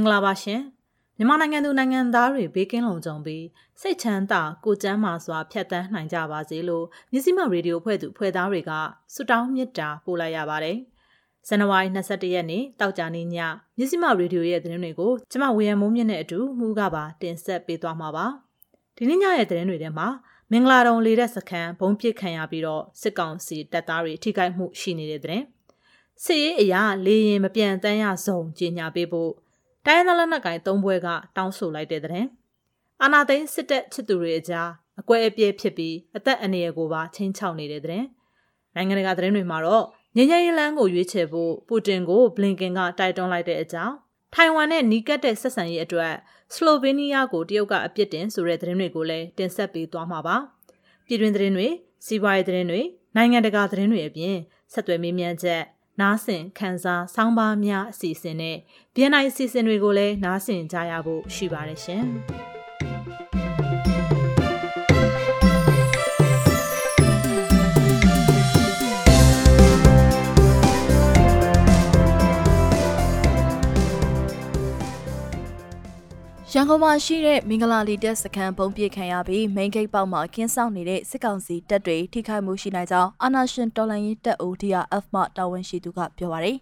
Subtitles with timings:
[0.00, 0.60] င်္ဂလာပါရှင်
[1.16, 3.44] မြန်မာနိုင်ငံသူနိုင်ငံသားတွေဘေးကင်းလုံခြုံပြီး
[3.80, 8.72] စိတ်ချမ်းသာကိုကျန်းမာစွာဖြတ်သန်းနိုင်ကြပါစေလို့မြစည်းမရေဒီယိုဖွဲ့သူဖွဲ့သားတွေက
[9.14, 10.76] ဆုတောင်းမေတ္တာပို့လိုက်ရပါတယ်
[11.48, 13.36] ဇန်နဝါရီ22ရက်နေ့တောက်ကြနေ့ည
[13.78, 18.26] မြစည်းမရေဒီယိုရဲ့သတင်းတွေကိုကျမဝေယံမိုးမြင့်နဲ့အတူမှုကပါတင်ဆက်ပေးသွားမှာပါ
[18.96, 20.08] ဒီနေ့ညရဲ့သတင်းတွေထဲမှာ
[20.50, 25.42] မင်္ဂလာတုံလေတဲ့စခန်းဘုံပစ်ခံရပြီးတော့စစ်ကောင်စီတပ်သားတွေထိခိုက်မှုရှိနေတဲ့တဲ့
[26.24, 29.32] စစ်ရေးအရာလေရင်မပြန်တမ်းရဆုံးကြီးညာပေးဖို့
[29.86, 32.26] တိုင်းရင်းသားလက်နက်ကိုင်သုံးဘွဲကတောင်းဆိုလိုက်တဲ့တဲ့
[33.02, 34.68] အာနာသိန်းစစ်တပ်ချစ်သူတွေအကြား
[35.00, 38.04] အကွဲအပြဲဖြစ်ပြီးအသက်အန္တရာယ်ကိုပါချင်းချောက်နေတဲ့တဲ့
[38.74, 39.84] နိုင်ငံတကာသတင်းတွေမှာတော့
[40.16, 43.94] ငញ្ញရေးလန်းကိုရွေးချယ်ဖို့ပူတင်ကိုဘလင်ကင်ကတိုက်တွန်းလိုက်တဲ့အကြောင်း
[44.34, 46.14] ထိုင်ဝမ်နဲ့နီးကပ်တဲ့ဆက်ဆံရေးအတွက်
[46.54, 50.36] စလိုဗေးနီးယားကိုတရုတ်ကအပြစ်တင်ဆိုတဲ့သတင်းတွေကိုလည်းတင်ဆက်ပေးသွားမှာပါ
[51.06, 51.68] ပြည်တွင်းသတင်းတွေ
[52.06, 52.80] စီးပွားရေးသတင်းတွေ
[53.16, 54.36] နိုင်ငံတကာသတင်းတွေအပြင်
[54.72, 55.62] ဆက်သွယ်မေးမြန်းချက်
[56.00, 58.56] နားဆင်ခန်းစားဆောင်းပါးများအစီအစဉ်နဲ့
[58.94, 62.04] BNI အစီအစဉ်တွေကိုလည်းနားဆင်ကြရဖို့ရှိပါတယ်ရှင်။
[76.54, 86.58] ရန်ကုန်မှာရှိတဲ့မင်္ဂလာလီတက်စခန်းပုံပြခံရပြီးမိန်ဂိတ်ပေါက်မှာကင်းဆောင်နေတဲ့စစ်ကောင်စီတပ်တွေထိခိုက်မှုရှိနိုင်ကြောင်းအာနာရှင်တော်လိုင်းရေးတပ်ဦး DRF မှတာဝန်ရှိသူကပြောပါရယ်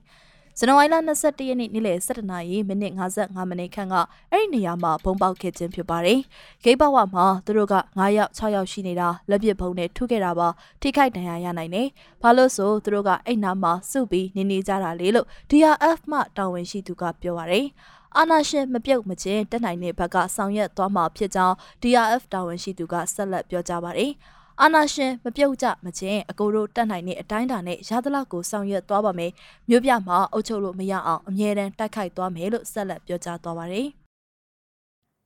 [0.59, 3.95] ဇန်နဝါရီလ22ရက်နေ့နေ့လယ်17နာရီမိနစ်55မိနစ်ခန့်က
[4.33, 6.19] အဲ့ဒီနေရာမှာဘုံပေါက်ခဲ့ခြင်းဖြစ်ပါတယ်။
[6.65, 10.49] ဂိတ်ပေါက်ဝမှာသူတို့က9ယောက်6ယောက်ရှိနေတာလက်ပစ်ဘုံနဲ့ထုခဲ့တာပါ
[10.81, 11.89] ထိခိုက်ဒဏ်ရာရနိုင်တယ်။
[12.23, 17.67] ဘာလို့ဆိုသူတို့ကအဲ့နာမှာစုပြီးနေနေကြတာလေလို့ DRF မှတာဝန်ရှိသူကပြောပါရယ်။
[18.21, 24.13] အာနာရှင်မပြုတ်မချင်းတက်နိုင်တဲ့ဘက်ကဆောင်ရွက်သွားမှာဖြစ်ကြောင်း DRF တာဝန်ရှိသူကဆက်လက်ပြောကြားပါတယ်။
[24.63, 29.33] အာနာရှင်မပြုတ်ကြမချင်းအကိုတို့တတ်နိုင်တဲ့အတိုင်းတာနဲ့ရသလောက်ကိုဆောင်ရွက်သွားပါမယ်
[29.69, 33.89] မြို့ပြမှာအုပ်ချုပ်လို့မရအောင်အမြဲတမ်းတိုက်ခိုက်သွားမယ်လို့ဆက်လက်ပြောကြားသွားပါတယ်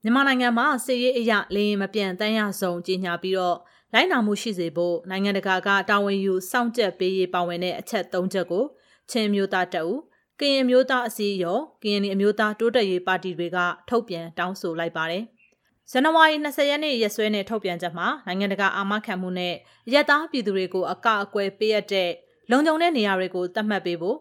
[0.02, 3.56] မြန်မာနိုင်ငံမှာစစ်ရေးအရလေရင်မပြန့်တမ်းရဆုံးကြီးညာပြီးတော့
[3.94, 8.64] လိုက်နာမှုရှိစေဖို့နိုင်ငံတကာကတာဝန်ယူစောင့်ကြပ်ပေးရေးပါဝင်တဲ့အချက်၃ချက်ကို
[9.10, 9.94] ချင်းမျိုးသားတအူ
[10.42, 13.58] ကရင်မျိုးသားအစည်းအရုံးကရင်အမျိုးသားတိုးတက်ရေးပါတီတွေက
[13.88, 15.24] ထုတ်ပြန်တောင်းဆိုလိုက်ပါတယ်။
[15.90, 19.54] ဇန်နဝါရီ20ရက်နေ့ရက်စွဲနဲ့ထုတ်ပြန်ချက်မှာနိုင်ငံတကာအာမခံမှုနဲ့
[19.92, 22.10] ရက်သားပြည်သူတွေကိုအကအကွယ်ပေးရတဲ့
[22.50, 24.16] လုံခြုံတဲ့နေရာတွေကိုသတ်မှတ်ပေးဖို့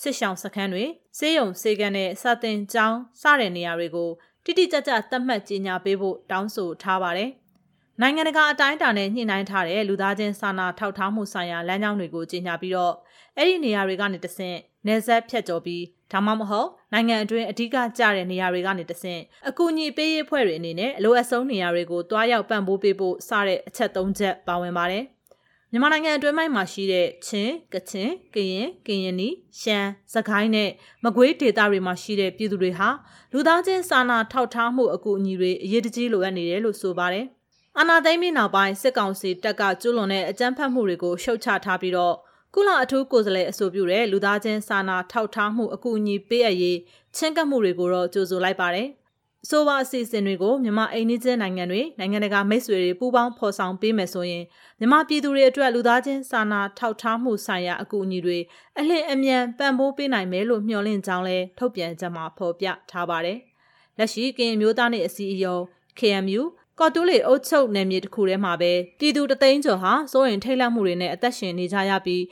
[0.00, 0.84] စစ်ဆောင်စခန်းတွေ
[1.18, 4.10] စေယုံစေကန်နဲ့စာတင်ကျောင်းစတဲ့နေရာတွေကို
[4.44, 7.30] တိတိကျကျသတ်မှတ်ကြေညာပေးဖို့တောင်းဆိုထားပါတယ်။
[8.00, 12.94] နိုင်ငံတကာအတိုင်းအတာနဲ့ညှိနှိုင်းထားတဲ့လူသားချင်းစာနာထောက်ထားမှုဆိုင်ရာလမ်းကြောင်းတွေကိုကြေညာပြီးတော့
[13.36, 25.04] အဲ့ဒီနေရာတွေကနေတဆင့် နေဆက်ဖြတ်ကျော်ပြီးဒါမှမဟုတ်နိုင်ငံအတွင်းအဓိကကျတဲ့နေရာတွေကနေတဆင့်အကူအညီပေးရေးအဖွဲ့တွေအနေနဲ့အလိုအဆုံးနေရာတွေကိုတွားရောက်ပံ့ပိုးပေးဖို့စတဲ့အချက်၃ချက်ပါဝင်ပါတယ်။
[25.70, 29.28] မြန်မာနိုင်ငံအတွင်းမှာရှိတဲ့ချင်း၊ကချင်၊ကရင်၊ကရင်နီ၊
[29.60, 30.70] ရှမ်း၊စကိုင်းနဲ့
[31.04, 32.88] မကွေးဒေသတွေမှာရှိတဲ့ပြည်သူတွေဟာ
[33.32, 37.26] လူသားချင်းစာနာထောက်ထားမှုအကူအညီတွေအရေးတကြီးလိုအပ်နေတယ်လို့ဆိုပါတယ်။
[37.78, 42.14] အာနာသိမ့်ပြီးနောက်ပိုင်းစစ်ကောင်စီတပ်ကကျူးလွန်တဲ့အကြမ်းဖက်မှုတွေကိုရှုတ်ချထားပြီးတော့
[42.58, 46.78] ကုလအထူးကိုယ်စားလှယ်အဆိုပြုတဲ့လူသားချင်းစာနာထောက်ထားမှုအကူအညီပေးအပ်ရေး
[47.16, 48.88] ချင်းကပ်မှုတွေကိုတော့ကြိုဆိုလိုက်ပါတယ်။
[49.48, 54.44] ဆိုပါအစီအစဉ်တွေကိုမြန်မာအိန္ဒိချင်းနိုင်ငံတွေနိုင်ငံတကာမိတ်ဆွေတွေပူးပေါင်းဖော်ဆောင်ပေးမယ်ဆိုရင်
[54.78, 58.38] မြန်မာပြည်သူတွေအတွက်လူသားချင်းစာနာထောက်ထားမှုဆိုင်ရာအကူအညီတွေ
[58.78, 63.38] အလင်းအမြန်ပံ့ပိုးပေးနိုင်မယ်လို့မျှော်လင့်ကြောင်းလဲထုတ်ပြန်ကြမှာဖော်ပြထားပါတယ်။
[63.98, 65.62] လက်ရှိကရင်မျိုးသားနေအစည်းအရုံး
[65.98, 66.42] KMU
[66.80, 72.22] ကော်တူးလေအုပ်ချုပ်နယ်မြေတစ်ခုထဲမှာပဲပြည်သူတသိန်းကျော်ဟာစိုးရင်ထိတ်လန့်မှုတွေနဲ့အသက်ရှင်နေကြရပြီး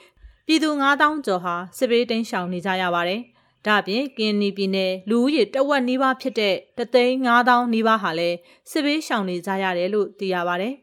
[0.47, 3.21] ပြည်သူ9000ကျော်ဟာစစ်ဘေးတိမ်းရှောင်နေကြရပါတယ်။
[3.67, 8.37] ဒါ့အပြင်ကင်းနီပြည်နယ်လူဦးရေတဝက်နီးပါးဖြစ်တဲ့တသိန်း9000နီးပါးဟာလည်း
[8.71, 10.75] စစ်ဘေးရှောင်နေကြရတယ်လို့သိရပါတယ်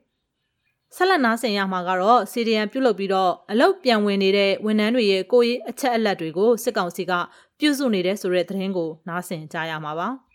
[0.96, 7.14] ။ဆက်လက်နားဆင်ရမှာကတော့ CDN ပြုတ်လုပ်ပြီးတော့အလုတ်ပြန်ဝင်နေတဲ့ဝန်ထမ်းတွေရဲ့ကိုယ်ရေးအချက်အလက်တွေကိုစစ်ကောင်စီက
[7.60, 10.10] ပြုစုနေတဲ့ဆိုတဲ့သတင်းကိုနားဆင်ကြရမှာပါ။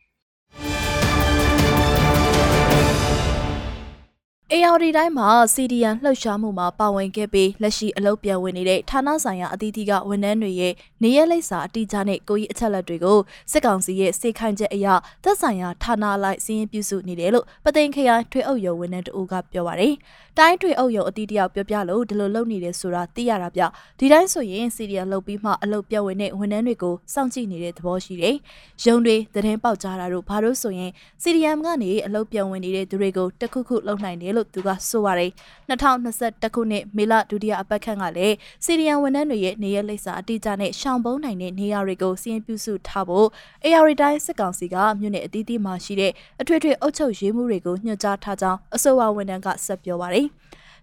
[4.55, 10.73] AR တိုင်းမှာ CDN လှုပ်ရှားမှုမှာပါဝင်ခဲ့ပြီးလက်ရှိအလုပ်ပြန်ဝင်နေတဲ့ဌာနဆိုင်ရာအသီးသီးကဝန်ထမ်းတွေရဲ့
[11.03, 13.19] နေရလိပ်စာအတိအကျနဲ့ကိုကြီးအချက်လက်တွေကို
[13.53, 14.87] စစ်ကောင်စီရဲ့စေခိုင်ချက်အရ
[15.25, 19.95] သက်ဆိုင်ရာဌာနလိုက်စီးရင်ပြုစုနေတယ်လို့ပသိမ်ခရိုင်ထွေအုပ်ရုံဝန်ထမ်းတဦးကပြောပါတယ်။
[20.39, 23.63] တိုင်းထွေအုပ်ရုံအသီးတယောက်ပြောပြလို့ဒီလိုလုပ်နေတယ်ဆိုတာသိရတာပြ။
[23.99, 28.37] ဒီတိုင်းဆိုရင် CDN လုပ်ပြီးမှအလုပ်ပြန်ဝင်တဲ့ဝန်ထမ်းတွေကိုစောင့်ကြည့်နေတဲ့သဘောရှိတယ်။
[28.85, 30.91] ရုံတွေသတင်းပေါက်ကြားတာတို့ဘာလို့ဆိုရင်
[31.23, 35.31] CDM ကနေအလုပ်ပြန်ဝင်နေတဲ့သူတွေကိုတခုခုလုပ်နိုင်တယ်လို့သူကဆိုပါတယ်
[35.69, 38.35] 2021ခုနှစ်မေလဒုတိယအပတ်ခန့်ကလည်း
[38.65, 43.29] CDM ဝန်ထမ်းတွေရဲ့နေရလိပ်စာအတိအကျနဲ့ရှောင်ပုံးနိုင်တဲ့နေရာတွေကိုစီရင်ပြုစုထားဖို့
[43.65, 50.27] AR တိုင်းစစ်ကောင်စီကမြို့နယ်အသီးသီးမှာရှိတဲ့အထွေထွေအုပ်ချုပ်ရေးမှုတွေကိုညွှန်ကြားထားကြောင်းအဆိုအဝန်ထမ်းကဆက်ပြောပါတယ်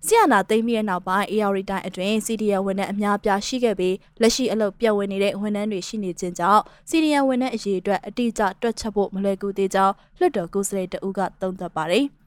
[0.08, 12.06] ဆီယနာသိမ်းပြီးတဲ့နောက်ပိုင်း AR တိုင်းအတွင်း CDN ဝန်ထမ်းအများပြားရှိခဲ့ပြီးလက်ရှိအလုပ်ပြတ်ဝင်နေတဲ့ဝန်ထမ်းတွေရှိနေခြင်းကြောင့် CDN ဝန်ထမ်းအရေးအတွက်အတိအကျတွက်ချက်ဖို့မလွယ်ကူသေးကြောင်းလွှတ်တော်ကိုယ်စားလှယ်တဦးကသုံးသပ်ပါတယ်။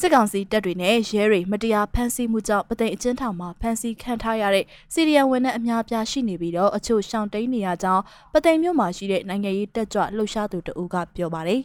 [0.00, 8.02] စစ်ကောင်စီတပ်တွေနဲ့ရဲတွေမတရားဖမ်းဆီးမှုကြောင့်ပသိမ်အကျဉ်းထောင်မှာဖမ်းဆီးခံထားရတဲ့စီရီယံဝန်ထမ်းအများပြားရှိနေပြီးတော့အချို့ရှောင်တိန်နေရကြောင်း
[8.32, 11.60] ပသိမ်မြို့မှာရှိတဲ့နိုင်ငံရေးတက်ကြွလှုပ်ရှားသူတဦးကပြောပါတယ်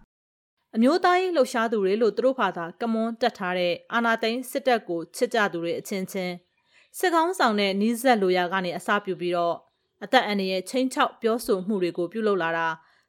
[0.74, 6.34] ။အမျိုးသားရေးလှုပ်ရှားသူတွေလို့သူတို့ဘာသာကမွန်းတက်ထားတဲ့အာနာသိန်းစစ်တပ်ကိုချစ်ကြသူတွေအချင်းချင်း
[6.98, 9.56] စစ်ကောင်းဆောင်တဲ့နီးစက်လိုရာကနေအစပြုပြီးတော့
[10.04, 12.66] အသက်အန္တရာယ်ချင်းချောက်ပြောဆိုမှုတွေကိုပြုလုပ်လာတာ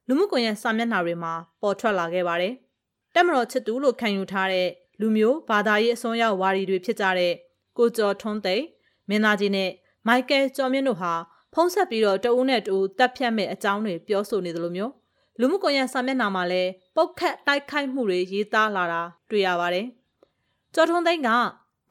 [0.07, 2.55] လူမှုကွန်ရက်စာမျက်နှာတွေမှာပေါ်ထွက်လာခဲ့ပါတယ်။
[3.15, 4.67] တက်မတော်ချစ်သူလို့ခံယူထားတဲ့
[4.99, 7.33] လူမျိုးဘာသာရေးအစွန်းရောက်ဝါဒီတွေဖြစ်ကြတဲ့
[7.77, 8.65] ကိုကျော်ထွန်းသိန်း
[9.09, 9.69] မင်းသားကြီးနဲ့
[10.07, 11.13] မိုက်ကယ်ကျော်မြင့်တို့ဟာ
[11.53, 14.93] ဖုံးဆက်ပြီးတော့တဦးနဲ့တဦးတပ်ဖြတ်မဲ့အကြောင်းတွေပြောဆိုနေတယ်လို့မျိုး
[15.39, 19.87] လူမှုကွန်ရက်စာမျက်နှာမှာလည်းပုတ်ခတ်တိုက်ခိုက်မှုတွေရေးသားလာတာတွေ့ရပါတယ်။
[20.73, 21.29] ကျော်ထွန်းသိန်းက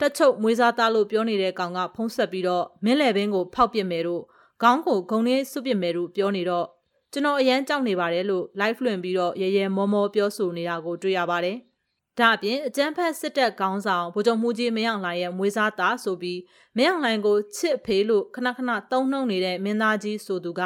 [0.00, 4.22] တက်ချုပ်မွေးစားသားလို့ပြောနေတဲ့ကောင်ကဖုံးဆက်ပြီးတော့မင်းလေဘင်းကိုဖောက်ပစ်မယ်တို့
[4.62, 6.66] ခေါင်းကိုဂုံလေးစွပစ်မယ်တို့ပြောနေတော့
[7.12, 11.56] ကျွန်တော်အရန်ကြောက်နေပါတယ်လို့ live လွှင့်ပြီးတော့ရဲရဲမောမောပြောဆိုနေတာကိုတွေ့ရပါတယ်။
[12.18, 16.40] ဒါအပြင်အကြမ်းဖက်စစ်တပ်ခေါင်းဆောင်ဗိုလ်ချုပ်မှုကြီးမင်းအောင်လှိုင်ရဲ့မွေးစားသားဆိုပြီး
[16.76, 20.62] မင်းအောင်လှိုင်ကိုချစ်ဖေးလို့ခဏခဏတုံးနှုံနေတဲ့မင်းသားကြီးဆိုသူက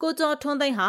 [0.00, 0.88] ကိုကျော်ထွန်းသိန်းဟာ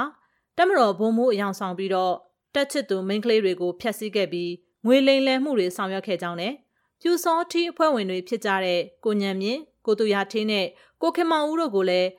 [0.58, 2.14] တက်မတော်ဘုံမှုအယောင်ဆောင်ပြီးတော့
[2.56, 4.52] တက်ချစ်သူမိန်းကလေးတွေကိုဖျက်ဆီးခဲ့ပြီး
[4.86, 6.54] ငွေလိမ်လည်မှုတွေဆောင်ရွက်ခဲ့ကြောင်းနဲ့
[7.02, 10.68] ပြူစောထီအဖွဲ့ဝင်တွေဖြစ်ကြတဲ့ကိုညံမြင့်ကိုတူရထင်းနဲ့
[11.02, 12.10] ကိုခင်မောင်ဦးတို့ကိုလည်း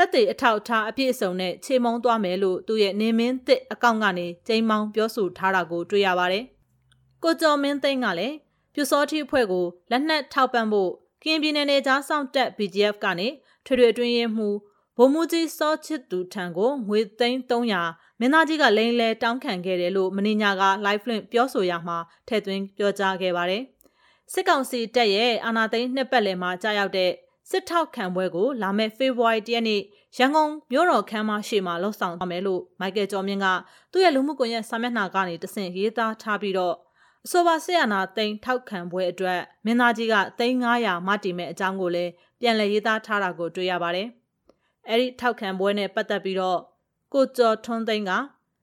[0.00, 6.44] တက်တေအထောက်အထားအပြည့်အစုံနဲ့ခြေမုံသွားမယ်လို့သူရဲ့နေမင်းတစ်အကောင့်ကနေကျိန်းမောင်းပြောဆိုထားတာကိုတွေ့ရပါတယ်။
[7.22, 8.36] ကိုကျော်မင်းသိန်းကလည်း
[8.74, 10.90] ပြူစောထီအဖွဲ့ကိုလက်နက်ထောက်ပံ့ဖို့
[11.24, 13.28] ကင်းပြည်နယ်နယ်ကြားဆောင်တက် BGF ကနေ
[13.66, 14.48] ထွေထွေအတွင်းရင်မှု
[14.96, 21.98] ဗိုလ်မှူးကြီးစောချစ်သူထံကိုငွေသိန်း300မင်းသားကြီးကလိန်လဲတောင်းခံခဲ့တယ်လို့မင်းညာက live link ပြောဆိုရမှာ
[22.28, 23.62] ထည့်သွင်းပြောကြားခဲ့ပါတယ်။
[24.32, 27.10] စစ်ကောင်စီတပ်ရဲ့အာဏာသိမ်းနှစ်ပတ်လည်မှာကြာရောက်တဲ့
[27.50, 29.80] စစ်ထောက်ခံပွဲကိုလာမယ့်ဖေဖော်ဝါရီတရက်နေ့
[30.16, 33.46] ရန်ကုန်မြို့တော်ခမ်းမရှေ့မှာလှုပ်ဆောင်သွားမယ်လို့မိုက်ကယ်ကျော်မြင့်က
[33.92, 36.74] သူ့ရဲ့လူမှုကွန်ရက်စာမျက်နှာကနေတဆင့်ရေးသားထားပြီးတော့
[37.24, 42.10] အဆိုပါဆက်ရနာသိန်းထောက်ခံပွဲအတွက်မင်းသားကြီးကသိန်း900မတီမဲ့အကြောင်းကိုလည်း
[42.40, 44.08] ပြန်လည်ရေးသားထားတာကိုတွေ့ရပါတယ်။
[44.88, 46.58] အဲ့ဒီထောက်ခံပွဲနဲ့ပတ်သက်ပြီးတော့
[47.14, 48.12] ကိုကျော်ထွန်းသိန်းက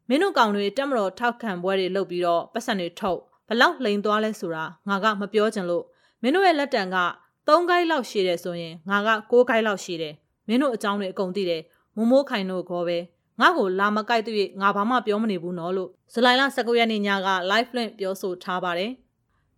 [0.09, 5.83] မင်းတို့ကောင်တွေတက်မတော်ထောက်ခံပွဲတွေလုပ်ပြီးတော့ပတ်စံတွေထုတ်ဘလောက်လိန်သွားလဲဆိုတာငါကမပြောချင်လို့
[6.21, 6.97] မင်းတို့ရဲ့လက်တံက
[7.47, 10.13] 3ခိုင်းလောက်ရှိတယ်ဆိုရင်ငါက6ခိုင်းလောက်ရှိတယ်
[10.47, 11.61] မင်းတို့အကြောင်းတွေအကုန်သိတယ်
[11.97, 12.97] မမိုးခိုင်တို့ခေါ်ပဲ
[13.41, 18.91] ငါ့ကိုလာမကြိုက်သေးငါဘာမှပြောမနေဘူးနော်လို့ဇူလိုင်လ19ရက်နေ့ညက live link ပြောဆိုထားပါတယ်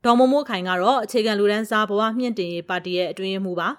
[0.06, 3.69] ဒေါ်မမိုးခိုင်ကတော့အခြေခံလူဒန်းစားဘဝမြင့်တင်ရေးပါတီရဲ့အတွင်းရေးမှူးပါ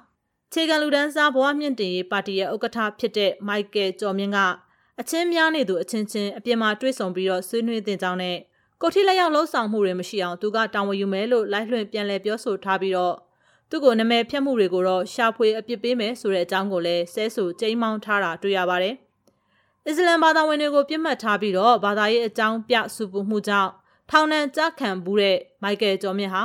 [0.52, 4.38] ခြေခံလူဒန်းစားဘဝမြင့်တင်ရေးပါတီရဲ့ဥက္ကဋ္ဌဖြစ်တဲ့မိုက်ကယ်ကျော်မြင့်က
[5.00, 8.36] အချင်းများနေသူအချင်းချင်းအပြင်မှာတွေ့ဆုံပြီးတော့ဆွေးနွေးတင်ကြောင်းနဲ့
[8.82, 13.14] ကိုထိလက်ရောက်လှုပ်ဆောင်မှုတွေမရှိအောင်သူကတာဝန်ယူမယ်လို့လိုက်လွှင့်ပြန်လည်ပြောဆိုထားပြီးတော့
[13.70, 18.94] သူ့ကိုနာမည်ဖြတ်မှုတွေကိုတော့ရှာဖွေအပြစ်ပေးမယ်ဆိုတဲ့အကြောင်းကိုလည်းဆဲဆူကျိမ်းမောင်းထားတာတွေ့ရပါတယ်။
[19.86, 23.70] အစ္စလမ်ဘာသာဝင်တွေကိုပြစ်မှတ်ထားပြီးတော့ဘာသာရေးအကြောင်းပြဆူပူမှုကြောင့်
[24.10, 26.43] ထောင်ဒဏ်ကြခံဘူးတဲ့မိုက်ကယ်ကျော်မြင့်ဟာ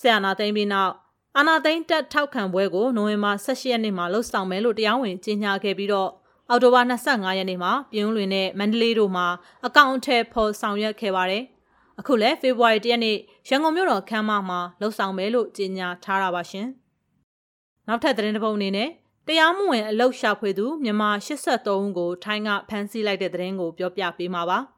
[0.00, 0.92] ဆရာနာသိမ်းပြီးနောက်
[1.36, 6.10] အာနာသိန်းတက်ထောက်ခံပွဲကိုနိုဝင်ဘာ16ရက်နေ့မှာလှုပ်ဆောင်မယ်လို့တရားဝင်ကြေညာခဲ့ပြီးတော့
[6.50, 9.26] အောက်တိုဘာ25ရက်နေ့မှာပြည်ဦးလွင်နဲ့မန္တလေးတို့မှာ
[9.66, 11.42] အကောင့်ထဲပေါ်ဆောင်ရွက်ခဲ့ပါတယ်။
[12.00, 13.16] အခုလည်းဖေဖော်ဝါရီတရက်နေ့
[13.48, 16.66] ရန်ကုန်မြို့တော်ခမ်းမမှာလှုပ်ဆောင်မယ်လို့ကြေညာထားတာပါရှင်။
[17.86, 18.88] နောက်ထပ်သတင်းတစ်ပုဒ်အနေနဲ့
[19.26, 24.58] တရားမဝင်အလုတ်ရှာဖွေသူမြန်မာ83ဦးကိုထိုင်းကဖမ်းဆီးလိုက်တဲ့သတင်းကိုပြောပြပေးမှာပါ။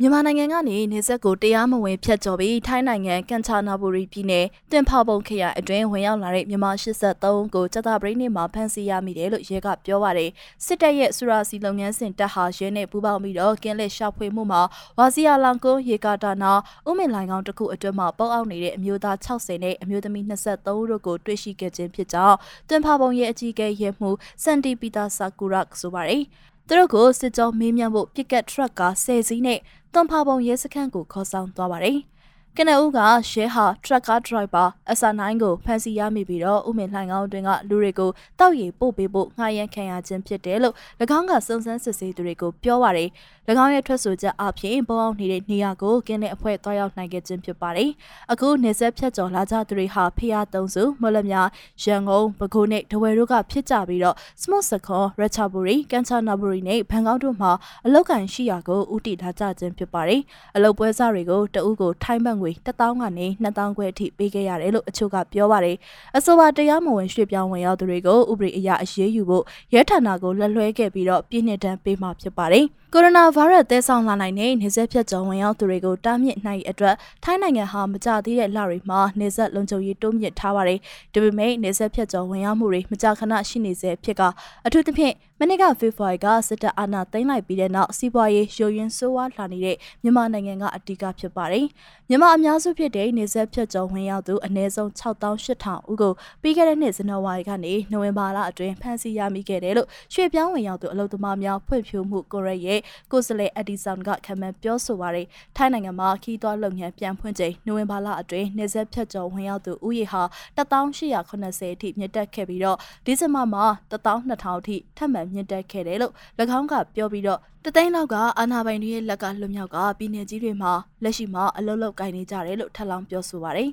[0.00, 10.30] မြန်မာနိုင်ငံကနေနေဆက်ကိုတရားမဝင်ဖျက်ကျော်ပြီးထိုင်းနိုင်ငံကန်ချာနာဘူရီပြည်နယ်တွင်ဖောက်ပုံခရိုင်အတွင်းဝင်ရောက်လာတဲ့မြန်မာ83ဦးကိုကြတာပရိနေမှာဖမ်းဆီးရမိတယ်လို့ရဲကပြောပါတယ်
[10.64, 14.62] စစ်တပ်ရဲ့စူရာစီလုပ်ငန်းစဉ်တပ်ဟာရဲနဲ့ပူးပေါင်းပြီးတော့ကင်းလက်ရှာဖွေမှုမှာ
[14.98, 16.52] ဝါစီယာလောင်ကုန်းရေကာတာနာ
[16.88, 22.36] ဥမင်လိုင်ကောင်တစ်ခုအတွင်းမှာပေါအောက်နေတဲ့အမျိုးသား60နဲ့အမျိုးသမီး23ဦးတို့ကိုတွေ့ရှိခဲ့ခြင်းဖြစ်ကြောင်း
[22.68, 24.10] တွင်ဖောက်ပုံရဲ့အကြီးအကဲရဲမှု
[24.42, 26.24] စန်တီပီတာဆာကူရက်ဆိုပါတယ်
[26.68, 29.58] သူတို့ကိုစစ်ကြောမေးမြန်းဖို့ပစ်ကတ်ထရက်ကာ10စီးနဲ့
[29.92, 31.98] တွန်ဖာပုံရဲစခန်းကိုခေါ်ဆောင်သွားပါတယ်။
[32.56, 32.98] ကနဦးက
[33.30, 40.74] ရှဲဟာထရက်ကားဒရိုက်ဘာအဆာ9ကိုဖမ်းဆီးရမိပြီးတော့ဥမင်လှိုင်ကောင်းတွင်ကလူတွေကိုတောက်ရီပို့ပေးဖို့ငှားရမ်းခံရခြင်းဖြစ်တယ်လို့၎
[41.18, 43.08] င်းကစုံစမ်းစစ်ဆေးသူတွေကိုပြောပါတယ်။၎
[43.50, 47.90] င်းရဲ့ထွက်ဆိုချက်အပြင်ပေါ်အောင်နေတဲ့နေရာကိုကင်းတဲ့အဖွဲ့တွားရောက်နိုင်ခဲ့ခြင်းဖြစ်ပါတယ်။
[48.32, 51.34] အခုနေဆက်ဖြတ်ကျော်လာကြသူတွေဟာဖျားသုံးစုမလမြ
[51.82, 57.50] ရန်ကုန်ပဲခူးနဲ့ဒဝယ်တို့ကဖြစ်ကြပြီးတော့စမော့စခွန်ရချာဘူရီကန်ချာနာဘူရီနဲ့ဘန်ကောက်တို့မှာ
[57.86, 60.20] အလောက်ကန်ရှိရာကိုဥတီထားကြခြင်းဖြစ်ပါတယ်။
[60.56, 65.76] အလောက်ပွဲစားတွေကိုတအုပ်ကိုထိုင်းဘတ်ငွေ1000ကနေ2000ခွဲအထိပေးခဲ့ရတယ်လို့အချို့ကပြောပါတယ်။
[66.16, 80.78] အဆိုပါတရားမဝင်ရွှေ့ပြောင်းဝင်ရောက်သူတွေကိုဥပဒေအရအရေးယူဖို့ရဲဌာနကိုလက်လွှဲခဲ့ပြီးတော့ပြည်နှစ်တန်းပေးမှာဖြစ်ပါတယ်။ကိုရိုနာဗိုင်းရပ်စ်သဲဆောင်လာနိုင်တဲ့နေဆက်ဖြတ်ကျော်ဝင်ရောက်သူတွေကိုတားမြစ်နိုင်အတွက်ထိုင်းနိုင်ငံဟာမကြသေးတဲ့လတွေမှာနေဆက်လုံခြုံရေးတိုးမြင့်ထားပါတယ်။
[81.12, 84.22] ဒါပေမဲ့နေဆက်ဖြတ်ကျော်ဝင်ရောက်မှုတွေမကြာခဏရှိနေစေဖြစ်က
[84.66, 91.66] အထူးသဖြင့်မနေ့ကဖေဖော်ဝါရီကစစ်တပ်အာဏာသိမ်းလိုက်ပြီးတဲ့နောက်စီးပွားရေးရိုးရင်းဆိုးဝါးလာနေတဲ့မြန်မာနိုင်ငံကအဓိကဖြစ်ပါတယ်။
[92.08, 96.12] မြန်မာအများစုဖြစ်တဲ့နေဆက်ဖြတ်ကျော်ဝင်ရောက်သူအနည်းဆုံး6800ဦးကို
[96.42, 102.80] ပြီးခဲ့တဲ့နှစ်ဇန်နဝါရီကနေနိုဝင်ဘာလအတွင်းဖမ်းဆီးရမိခဲ့တယ်လို့ရွှေပြောင်းဝင်ရောက်သူအလုပ်သမားများဖွံ့ဖြိုးမှုကိုရက်ရဲ့
[103.12, 105.26] ကိုစလေအက်ဒီဆန်ကခံမှန်းပြောဆိုပါရယ်
[105.56, 110.22] ထိုင်းနိုင်ငံမှာခီးသွွားလုပ်ငန်းပြန်ဖွင့်ချိန်နိုဝင်ဘာလအတွင်းနေဆက်ဖြတ်ကျော်ဝင်ရောက်သူဥယျာဉ်ဟာ
[110.58, 116.12] 1880အထိမြင့်တက်ခဲ့ပြီးတော့ဒီဇင်ဘာမှာ12000အထိထပ်မံမြင့်တက်ခဲ့တယ်လို့၎
[116.58, 123.70] င်းကပြောပြီးတော့တသိန်းလောက်ကအာနာပိုင်တွေရဲ့လက်ကလွတ်မြောက်ကပြည်내ကြီးတွေမှာလက်ရှိမှာအလုပ်လုပ်ကိုင်နေကြတယ်လို့ထပ်လောင်းပြောဆိုပါရယ်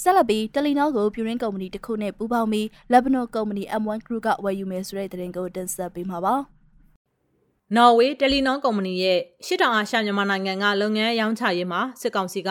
[0.00, 6.34] ဆက်လက်ပြီးတယ်လီနောကိုပြည်ရင်းကုမ္ပဏီတစ်ခုနဲ့ပူးပေါင်းပြီးလက်ဘနိုကုမ္ပဏီ M1 Group ကဝယ်ယူမယ်ဆိုတဲ့သတင်းကိုတင်ဆက်ပေးမှာပါ။
[7.76, 12.50] နော်ဝေတယ်လီနောကုမ္ပဏီရဲ့ရှစ်တောင်အာရှမြန်မာနိုင်ငံကလုပ်ငန်းရောင်းချရေးမှာစစ်ကောင်စီက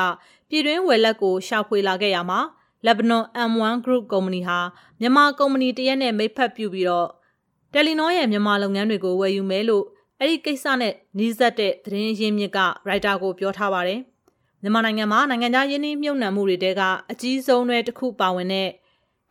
[0.50, 2.40] ပြည်တွင်းဝယ်လက်ကိုရှာဖွေလာခဲ့ရမှာ
[2.86, 4.60] Lebanon M1 Group ကုမ္ပဏီဟာ
[5.00, 7.10] မြန်မာကုမ္ပဏီတရက်နဲ့မိတ်ဖက်ပြုပြီးတော့
[7.74, 9.86] တယ်လီနောရဲ့မြန်မာလုပ်ငန်းတွေကိုဝယ်ယူမယ်လို့
[10.20, 14.00] အဲ့ဒီကိစ္စနဲ့နှီးစပ်တဲ့သတင်းရင်းမြစ်ကရိုက်တာကိုပြောထားပါတယ်။
[14.62, 18.70] မြန်မာနိုင်ငံမှာနိုင်ငံခြားယင်းနှိမ့်မြုပ်နှံမှုတွေတဲကအကြီးဆုံးတွေတစ်ခုပါဝင်တဲ့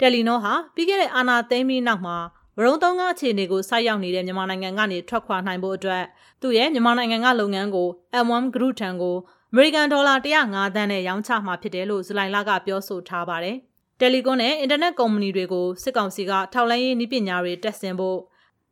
[0.01, 2.17] တယ်လီနောဟာပြီးခဲ့တဲ့အာဏာသိမ်းပြီးနောက်မှာ
[2.57, 6.05] ဝရုံသုံးကားအခြေအနေကိုဆိုက်ရောက်နေတဲ့မြန်မာနိုင်ငံကနေထွက်ခွာနိုင်ဖို့အတွက်
[6.43, 7.89] သူ့ရဲ့မြန်မာနိုင်ငံကလုပ်ငန်းကို
[8.25, 9.17] M1 Group ထံကို
[9.53, 13.57] အမေရိကန်ဒေါ်လာ105သန်းနဲ့ရောင်းချမှာဖြစ်တယ်လို့ဇူလိုင်လကပြောဆိုထားပါတယ်။
[14.01, 18.19] တယ်လီကွန်နဲ့အင်တာနက်ကုမ္ပဏီတွေကိုစစ်ကောင်စီကထောက်လှမ်းရေးနည်းပညာတွေတက်ဆင်ဖို့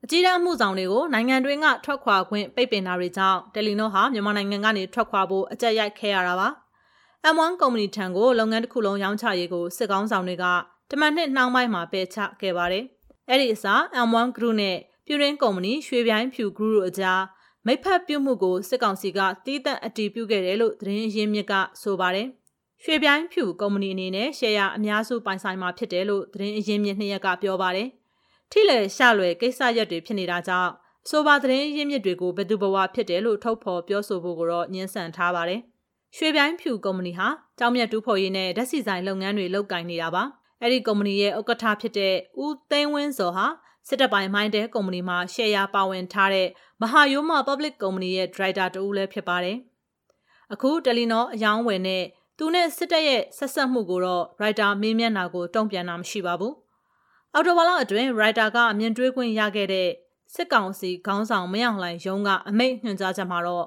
[0.04, 6.49] အကြီးတန်းမှုဆောင်တွေကိုနိုင်ငံတွင်းကထွက်ခွာခွင့်ပိတ်ပင်တာတွေကြောင့်တယ်လီနိုဟာမြန်မာနိုင်ငံကနေထွက်ခွာဖို့အကြက်ရိုက်ခဲ့ရတာပါ။
[7.35, 10.44] M1 ကုမ္ပဏီထံကိုလုပ်ငန်းတစ်ခုလုံးရောင်းချရေးကိုစစ်ကောင်းဆောင်တွေက
[10.90, 12.85] တမန်နှစ်နှောင်းပိုင်းမှာပယ်ချခဲ့ပါတယ်။
[13.28, 17.23] အဲ့ဒီအစား M1 Group နဲ့ပြည်ရင်းကုမ္ပဏီရွှေပြိုင်းဖြူ Group တို့အကြား
[17.66, 22.28] မိဖက်ပြုမှုကိုစစ်ကောင်စီကတီးတန့်အတည်ပြုခဲ့တယ်လို့သတင်းရင်းမြစ်ကဆိုပါတယ်။
[22.85, 27.88] ရွှေပြိုင်းဖြူကုမ္ပဏီအနေနဲ့ရှယ်ယာအများစုပိုင်ဆိုင်မှာဖြစ်တယ်လို့သတင်းအရင်းမြစ်နှစ်ရက်ကပြောပါတယ်။
[28.50, 30.73] ထိလေရှလွယ်ကိစ္စရက်တွေဖြစ်နေတာကြောင့်
[31.11, 35.61] ဆိုပါသတင်းရင်းမြစ်တွေကိုဘယ်သူဘဝဖြစ်တယ်လို့ထုတ်ဖော်ပြောဆိုဖို့ကိုတော့ညှင်းဆန်ထားပါတယ်။
[36.16, 40.23] ရွှေပြိုင်းဖြူကုမ္ပဏီဟာကြောင်မြတ်တူးဖော်ရေးနဲ့ဓာတ်ဆီဆိုင်လုပ်ငန်းတွေလုပ်ကိုင်နေတာပါ။
[40.62, 43.47] အဲ့ဒီကုမ္ပဏီရဲ့ဥက္ကဋ္ဌဖြစ်တဲ့ဦးသိန်းဝင်းစောဟာ
[43.88, 46.49] စစ်တပ်ပိုင်းမိုင်းတဲကုမ္ပဏီမှာရှယ်ယာပါဝင်ထားတဲ့
[46.80, 49.56] မဟာယိုမာ Public ကုမ္ပဏီရဲ့ Director တူလည်းဖြစ်ပါတယ်။
[50.52, 52.04] အခုတယ်လီနောအယောင်းဝယ်နဲ့
[52.38, 56.52] သူနဲ့စစ်တပ်ရဲ့ဆက်ဆက်မှုကိုတော့ Writer မေးမြန်းတာကိုတုံ့ပြန်တာမရှိပါဘူး။
[57.35, 59.88] အော်တိုဘာလအတွင်း Writer ကအမြင်တွေးခွင့်ရခဲ့တဲ့
[60.35, 63.66] စစ်ကောင်စီခေါင်းဆောင်မယောင်လှိုင်ရုံးကအမိန့်ညွှန်ကြားချက်မှာတော့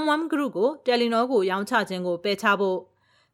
[0.00, 2.78] M1 Group ကိုတယ်လီနောကိုရောင်းချခြင်းကိုပယ်ချဖို့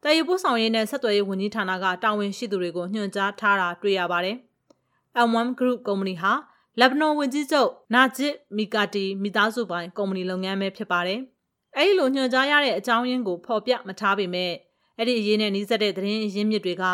[0.03, 4.37] တည်ယူပို့ဆောင်ရေးနဲ့ဆက်သွယ်ရေးဝန်ကြီးဌာနကတာဝန်ရှိသူတွေကိုညွှန်ကြားထားတာတွေ့ရပါတယ်။
[5.29, 6.33] M1 Group ကုမ္ပဏီဟာ
[6.81, 11.21] လက်ဘနွန်ဝန်ကြီးချုပ်နာဂျစ်မီကာတီမိသားစုပိုင်ကုမ္ပဏီလုပ်ငန်းပဲဖြစ်ပါတယ်။
[11.77, 14.53] အဲဒီလိုညွှန်ကြားရတဲ့အကြောင်းရင်းကိုဖော်ပြမထားပေမဲ့
[14.99, 16.85] အဲ့ဒီအရေးနဲ့နှီးစပ်တဲ့သတင်းရင်းမြစ်တွေက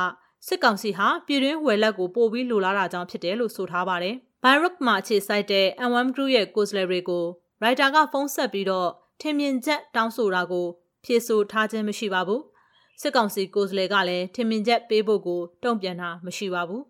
[0.47, 7.25] စစ်ကောင်စီဟာပြည်တွင်းဝယ်လက်ကိုပို့ပြီးလိုလားတာကြောင့်ဖြစ်တယ်လို့ဆိုထားပါတယ်။ Baroque မှာအခြေစိုက်တဲ့ M1 Group ရဲ့ကိုယ်စားလှယ်တွေကို
[7.62, 8.88] ရိုက်တာကဖုန်းဆက်ပြီးတော့
[9.20, 10.66] ထင်မြင်ချက်တောင်းဆိုတာကို
[11.04, 12.40] ဖြေဆိုထားခြင်းမရှိပါဘူး။
[13.00, 16.82] စစ်ကောင်စီကိုယ်စားလှယ်ကလည်းထင်မြင်ချက်ပေးဖို့ကိုတုံ့ပြန်တာမရှိပါဘူး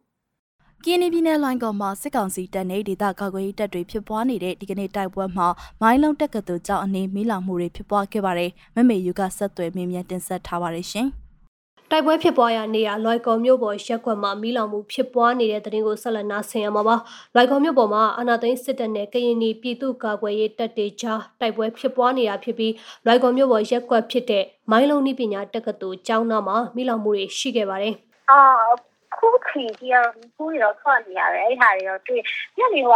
[0.84, 5.48] ကင်းနီပြည်နယ်လိုင်းကော်မှာစစ်ကောင်စီတပ်နေဒေသကာကွယ်ရေးတပ်တွေဖြစ်ပွားနေတဲ့ဒီကနေ့တိုက်ပွဲမှာ
[5.80, 11.06] မိုင်းလုံးတက်ကတူကြောင့်အနေမီးလောင်မှုတွေဖြစ်ပွားခဲ့ပါတယ်။မမေယူကဆက်သွယ်မင်းမြန်တင်ဆက်ထားပါတယ်ရှင်။
[11.90, 16.96] တိုက်ပွဲဖြစ်ပွားရာနေရာလွိုင်ကော်မြို့ပေါ်ရက်ကွက်မှာမီးလောင်မှုဖြစ်ပွားနေတဲ့တဲ့တင်ကိုဆက်လက်နာဆင်ရမှာပါ။
[17.34, 22.72] လွိုင်ကော်မြို့ပေါ်မှာအာနာသိန်းစစ်တပ်နဲ့ကရင်နီပြည်သူ့ကာကွယ်ရေးတပ်တွေကြားတိုက်ပွဲဖြစ်ပွားနေတာဖြစ်ပြီး
[23.06, 27.94] လွိုင်ကော်မြို့ပေါ်ရက်ကွက်ဖြစ်တဲ့မိုင်းလုံးနည်းပညာတက္ကသိုလ်ကျောင်းသားမှာမီးလောင်မှုတွေရှိခဲ့ပါတယ်။
[28.30, 28.87] အာ
[29.18, 32.22] ခုခီဒီအောင်ကိုရောထွက်နေရတယ်အဲ့ဟာတွေတော့တွေ့
[32.58, 32.86] ညနေက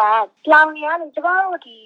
[0.53, 1.77] လောင်နေရတယ်ကျမတို့ဒီ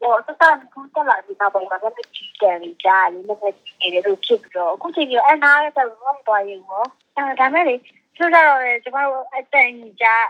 [0.00, 0.42] ဟိုစစ
[0.74, 3.40] ကူတက်လာပြီးတော့ဘာမှမကြည့်တယ်ကြားလေလည်း
[3.80, 6.84] ကြည့်တယ်လို့ဖြစ်ပြီးတော့အခုချိန်ကြီးအဲ့နားရတဲ့ဘောသွားရင်ရော
[7.16, 7.74] အဲဒါမဲ့လေ
[8.16, 10.24] ကျတော့ကျမတို့အတန်ကြီးကြား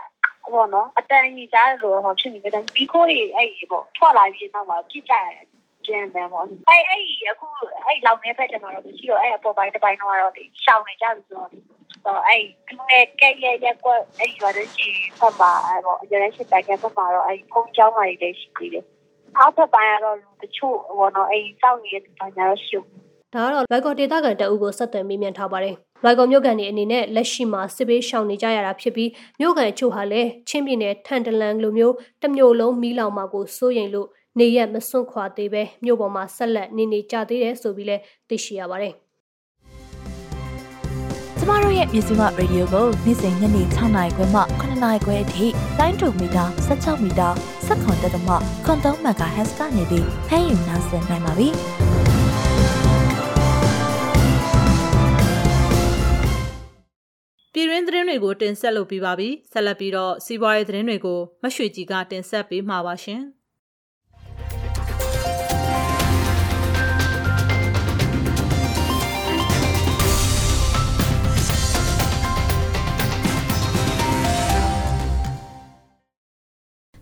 [0.53, 5.47] ဘောနော်အတန်ကြီးကြားလို့ဟောဖြစ်နေတယ်ဘီခိုးတွေအဲ့ပေါ့ထွက်လာပြီးတော့မှကြည့်ကြတယ်
[5.87, 7.47] ကျင်းတယ်ပေါ့အဲ့အဲ့အခု
[7.85, 10.33] အဲ့လောင်နေဖက်တယ်မှာတော့မရှိတော့အဲ့အပေါ်ပိုင်းတစ်ပိုင်းတော့တော့
[10.63, 11.49] ရှောင်းနေကြပြီဆိုတော့
[12.07, 18.85] တော့အဲ့ကဲကဲရဲ့ရက်ကွက်အဲ့ရွာတဲ့ချီဖတ်ပါအဲ့ပေါ့ရတဲ့ရှိတိုက်ကဖတ်ပါတော့အဲ့ဖုန်းကြောင်းတွေလည်းရှိသေးတယ်
[19.37, 22.77] အောက်ဖက်ပိုင်းကတော့လူတချို့ဟောတော့အဲ့စောင့်နေတဲ့ပညာတော့ရှိ
[23.33, 29.09] ဒါကတော့လွိုက်ကော်ဒေတာကန်တအုပ်ကိုဆက်သွယ်မေးမြန်းထားပါတယ်။လွိုက်ကော်မြို့ကန်တွေအနေနဲ့လက်ရှိမှာစစ်ပေးရှောင်နေကြရတာဖြစ်ပြီး
[29.39, 34.07] မြို့ကန်ချို့ဟာလည်းချင်းပြည်နယ်ထန်တလန်လိုမျိုးတမျိုးလုံးမီးလောင်မှာကိုစိုးရိမ်လို့
[34.39, 39.06] နေရက်မစွန့်ခွာသေးပဲမြို့ပေါ်မှာဆက်လက်နေနေကြသေးတယ်ဆိုပြီးလည်းသိရှိရပါတယ်။ကျ
[41.47, 45.45] မတို့ရဲ့မြစီမရေဒီယိုကိုနေ့စဉ်ညနေ6နာရီခွဲမှ9နာရီခွဲအထိ
[45.79, 47.29] တိုင်းတူမီတာ16မီတာ
[47.67, 48.29] စက္ကန့်တက်တမ
[48.65, 51.47] ခွန်3မဂါဟက်စ်ကနေပြီးဖမ်းယူနိုင်စင်နိုင်ပါပြီ။
[57.53, 63.21] ပြည်တွင်းသတင်းတွေကိုတင်ဆက်လုပ်ပြီးပါပြီဆက်လက်ပြီးတော့စီးပွားရေးသတင်းတွေကိုမရွှေကြီးကတင်ဆက်ပေးမှာပါရှင်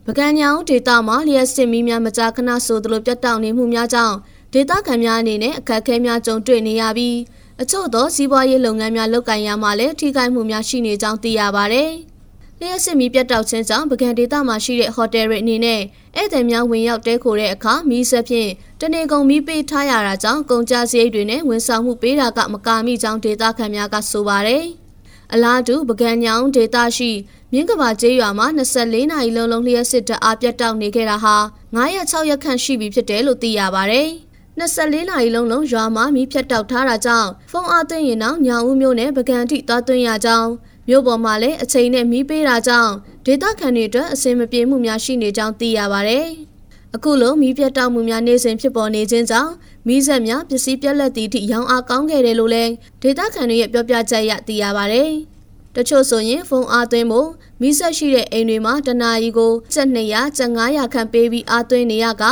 [0.08, 4.16] ပကံညောင်ဒေတာမှာလျှက်စစ်မီးများမကြာခဏဆိုသလိုပြတ်တောက်နေမှုများကြောင့်
[4.54, 7.18] ဒေတာခံများအနေနဲ့အခက်အခဲများကြုံတွေ့နေရပြီး
[7.62, 11.84] အချို့သောစီးပွားရေးလုပ်ငန်းများလုပ်ကိုင်ရမှာလည်းထိခိုက်မှုများရှိနေကြောင်းသိရပါဗျ။
[12.60, 15.82] လျှက်စစ်မီးပြတ်တောက်ခြင်းကြောင့်ပကံဒေတာမှာရှိတဲ့ဟိုတယ်တွေအနေနဲ့
[16.16, 18.50] ဧည့်သည်များဝင်ရောက်တဲခိုတဲ့အခါမီးဆက်ဖြင့်
[18.82, 24.66] တနေကုန်မီးပေးထားရတာကြောင့်ကုန်ကြစရိတ်တွေနဲ့ဝန်ဆောင်မှုပေးတာကမကာမိကြောင်းဒေတာခံများကဆိုပါတယ်။
[25.34, 27.12] အလားတူပကံညောင်ဒေတာရှိ
[27.52, 31.36] မြင်းကဘာကျေးရွာမှာ24နာရီလုံးလုံးလျှက်စစ်တပ်အားပြတ်တောက်နေခဲ့တာဟာ
[31.76, 34.02] 9ရက်6ရက်ခန့်ရှိပြီဖြစ်တယ်လို့သိရပါဗျ။
[34.60, 40.50] 24နာရီလုံးလုံးရွာမှာမီးဖြတ်တောက်ထားတာကြောင့်ဖုန်းအားသွင်းရင်တော့ညောင်ဦးမျိုးနဲ့ပကံထိသွားသွင်းရကြောင်း
[40.88, 42.94] မြို့ပေါ်မှာလည်းအချိန်နဲ့မီးပေးတာကြောင့်
[43.26, 46.22] ဒေသခံတွေအတွက်အဆင်မပြေမှုများရှိနေကြောင်းသိရပါဗျ။
[46.96, 49.52] အခုလိုမီးပြတ်တောက်မှုများနေစဉ်ဖြစ်ပေါ်နေခြင်းကြောင့်
[49.88, 52.72] မီးစက်များပစ္စည်းပြက်လက်သည့်အထိရောင်းအားကောင်းခဲ့တယ်လို့လည်း
[53.02, 55.04] ဒေသခံတွေရဲ့ပြောပြချက်အရသိရပါဗျ။
[55.76, 57.30] တချို့ဆိုရင်ဖုန်းအားသွင်းဖို့
[57.62, 62.24] မိဆက်ရှိတဲ့အိမ်တွေမှာတနာရီကိုကျပ်200ကျပ်900ခန့်ပေးပြီးအားသွင်းနေရက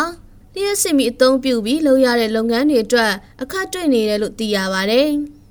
[0.55, 5.09] လျှက်စစ်မီအသုံးပြုပြီးလုပ်ရတဲ့လုပ်ငန်းတွေအတွက်အခက်တွေ့နေတယ်လို့သိရပါတယ်။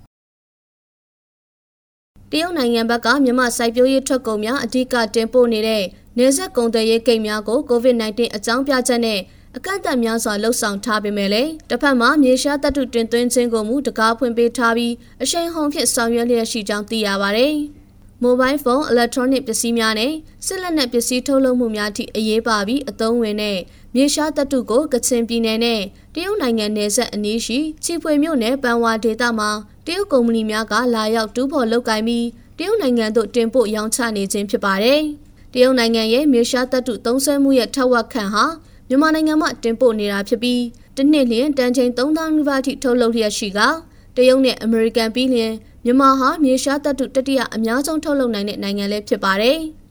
[2.31, 5.85] တရုတ်နိုင်ငံဘက်ကမြန်မာစိုက်ပျိုးရေးထွက်ကုန်များအဓိကတင်ပို့နေတဲ့
[6.19, 9.21] နေဆက်ကုန်သွယ်ရေးကိန်းများကို COVID-19 အကြောင်းပြချက်နဲ့
[9.57, 17.55] အကန့်အသတ်များစွာလှုပ်ဆောင်ထားပေမဲ့လည်းတစ်ဖက်မှာမြေရှားတပ်ထုတင်သွင်းခြင်းကိုမူတကားဖွင့်ပေးထားပြီးအရှိန်ဟုန်ဖြင့်ဆောင်ရွက်လျက်ရှိကြောင်းသိရပါတယ်။
[18.23, 20.13] မိုဘိုင်းဖုန်း electronic ပစ္စည်းများနဲ့
[20.47, 23.59] စစ်လက်နက်ပစ္စည်းထုတ်လုပ်မှုများထိအရေးပါပြီးအသုံးဝင်တဲ့
[23.95, 25.81] မြေရှားတပ်တုကိုကချင်ပြည်နယ်နဲ့
[26.15, 29.51] တရုတ်နိုင်ငံနယ်စပ်အနီးရှိချီဖွေမြို့နယ်ပန်ဝါဒေသမှာ
[29.87, 32.27] တရုတ်ကုမ္ပဏီများကလာရောက်တူးဖော်လုပ်ကိုင်ပြီး
[32.59, 35.03] တရုတ်နိုင်ငံသို့တင်ပို့ရောင်းချနေခြင်းဖြစ်ပါတယ်။
[35.53, 38.45] တရုတ်နိုင်ငံရဲ့မြေရှားတပ်တုသုံးစွဲမှုရဲ့ထက်ဝက်ခန့်ဟာ
[38.89, 40.63] မြန်မာနိုင်ငံမှာတင်ပို့နေတာဖြစ်ပြီး
[40.97, 43.61] တစ်နှစ်လျင်တန်ချိန်3000နီးပါးထိထုတ်လုပ်လျက်ရှိက
[44.17, 45.53] တရုတ်နဲ့အမေရိကန်ပြီးလျင်
[45.85, 49.59] မြန်မာဟာမြေရှားတပ်တုတတိယအများဆုံးထုတ်လုပ်နိုင်တဲ့နိုင်ငံလည်းဖြစ်ပါတယ်။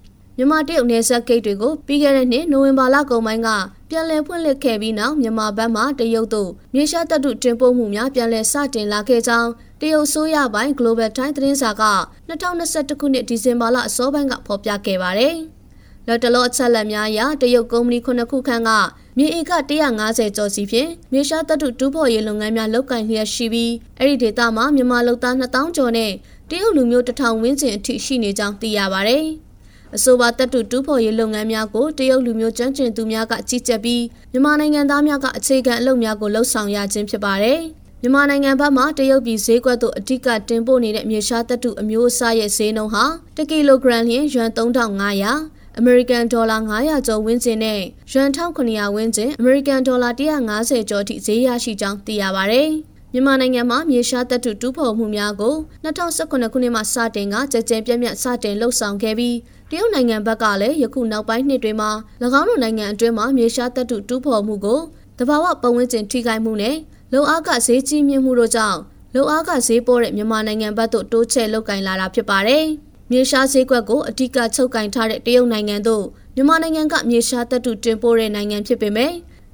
[0.41, 3.49] မြန်မာတရုတ်နယ်စပ်ဂိတ်တွေကိုပြီးခဲ့တဲ့နှစ်နိုဝင်ဘာလကုန်ပိုင်းက
[3.89, 9.49] ပြန်လည်ဖွင့်လှစ်ခဲ့ပြီးနောက်မြန်မာဘက်မှတရုတ်တို့မြေရှားတပ်တုတင်ပို့မှုများပြန်လည်စတင်လာခဲ့ကြောင်း
[9.81, 11.83] တရုတ်ဆိုရပိုင်း Global Time သတင်းစာက
[12.29, 15.35] 2021ခုနှစ်ဒီဇင်ဘာလအစောပိုင်းကဖော်ပြခဲ့ပါတယ်။
[16.07, 18.71] လက်တလောအချက်လက်များအရတရုတ်ကုမ္ပဏီခုနှစ်ခုခန့်က
[19.17, 19.51] မြေဧက
[19.93, 26.11] 150ကျော်စီဖြင့်မြေရှားတပ်ထုတူးဖော်ရေးလုပ်ငန်းများလုပ်ကိုင်လျက်ရှိပြီးအဲ့ဒီဒေသမှာမြန်မာလုပ်သား2000ကျော်နဲ့
[26.49, 29.19] တရုတ်လူမျိုး1000ဝန်းကျင်အထိရှိနေကြောင်းသိရပါဗျ။
[29.95, 37.59] အဆိုပါတပ်ထုတူးဖော်ရေးလုပ်ငန်းများကိုတရုတ်လူမျိုးကျွမ်းကျင်သူများကကြီးကြပ်ပြီးမြန်မာနိုင်ငံသားများကအခြေခံအလုပ်များကိုလှုပ်ဆောင်ရခြင်းဖြစ်ပါတယ်။
[38.01, 43.05] မြန်မာနိုင်ငံဘက်မှတရုတ်ပြည်ဈေးကွက်သို့အဓိကတင်ပို့နေတဲ့မြေရှားတပ်ထုအမျိုးအစားရဲ့ဈေးနှုန်းဟာ
[43.37, 50.09] 1ကီလိုဂရမ်လျှင်ယွမ်3500အမေရိကန်ဒေါ်လာ900ကျော်ဝန်းကျင်နဲ့ယွမ်1900ဝန်းကျင်အမေရိကန်ဒေါ်လာ
[50.49, 52.63] 150ကျော်ထိဈေးရရှိကြောင်းသိရပါဗျ။
[53.13, 59.37] မြန်မာနိုင်ငံမှာမြေရှားတပ်ထုတူးဖော်မှုများကို2019ခုနှစ်မှစတင်ကကြကြဲပြန့်ပြန့်စတင်လှုပ်ဆောင်ခဲ့ပြီး
[59.69, 61.91] တရုတ်နိုင်ငံဘက်ကလည်းယခုနောက်ပိုင်းနှစ်တွေမှာ၎
[62.39, 64.79] င်းတို့နိုင်ငံအတွင်းမှာမြေရှားတပ်ထုတူးဖော်မှုကို
[65.19, 66.77] တဘာဝပတ်ဝန်းကျင်ထိခိုက်မှုနဲ့
[67.13, 68.79] လုံအားကဈေးကြီးမြင့်မှုတို့ကြောင့်
[69.15, 72.65] လုံအားကဈေးပေါ်တဲ့မြန်မာနိုင်ငံဘက်သို့တိုးချဲ့လုတ်ကင်လာတာဖြစ်ပါတယ်။
[73.11, 79.13] မြေရှားဈေးကွက်ကိုအဓိကချုပ်ကင်ထားတဲ့တရုတ်နိုင်ငံတို့မြန်မာနိုင်ငံကမြေရှားတပ်တုတင်ပို့တဲ့နိုင်ငံဖြစ်ပေမဲ့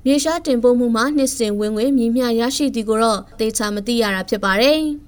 [0.10, 4.80] မြေရှားတင်ပို့မှုမှာနှစ်စဉ်ဝင်ငွေမြင့်မြရရှိသည်ကိုတော့သေချာမသိရတာဖြစ်ပါတယ်။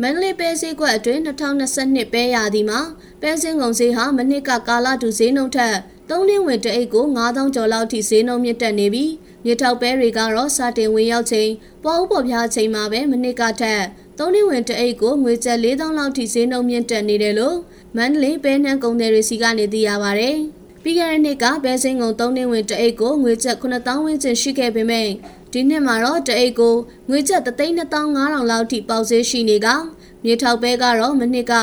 [0.00, 2.80] မန္တလေးပဲဈေးကွက်အတွင်း2022ပဲရာသီမှာ
[3.20, 5.76] ပဲစင်းကုန်ဈေးဟာမနှစ်ကကာလတူဈေးနှုန်းထက်
[6.10, 9.12] သုံးလင်းဝင်တအိတ်ကို9000ကျော်လောက်ထိဈေးနှုန်းမြင့်တက်နေပြီး
[9.44, 11.50] မြေထောက်ပဲတွေကတော့စတင်ဝင်ရောက်ချိန်
[11.84, 13.82] ပေါ်ဥပေါ်ပြားချိန်မှာပဲမနှစ်ကထက်
[14.18, 17.56] သုံးနှစ်ဝင်တအိတ်ကိုငွေကျပ်4000လောက်ထိဈေးနှုန်းမြင့်တက်နေတယ်လို့
[17.96, 20.32] မန္တလေးပဲနှန်းကုန်သည်တွေစီကနေသိရပါဗျ။
[20.82, 25.08] ပြီးခဲ့တဲ့နှစ်ကဘဲစင်းကုံ3နှစ်ဝင်တအိတ်ကိုငွေကျပ်9000ဝန်းကျင်ရှိခဲ့ပေမဲ့
[25.52, 26.74] ဒီနှစ်မှာတော့တအိတ်ကို
[27.08, 29.68] ငွေကျပ်32500လောက်ထိပေါက်ဈေးရှိနေက
[30.24, 31.54] မြေထောက်ပဲကတော့မနှစ်က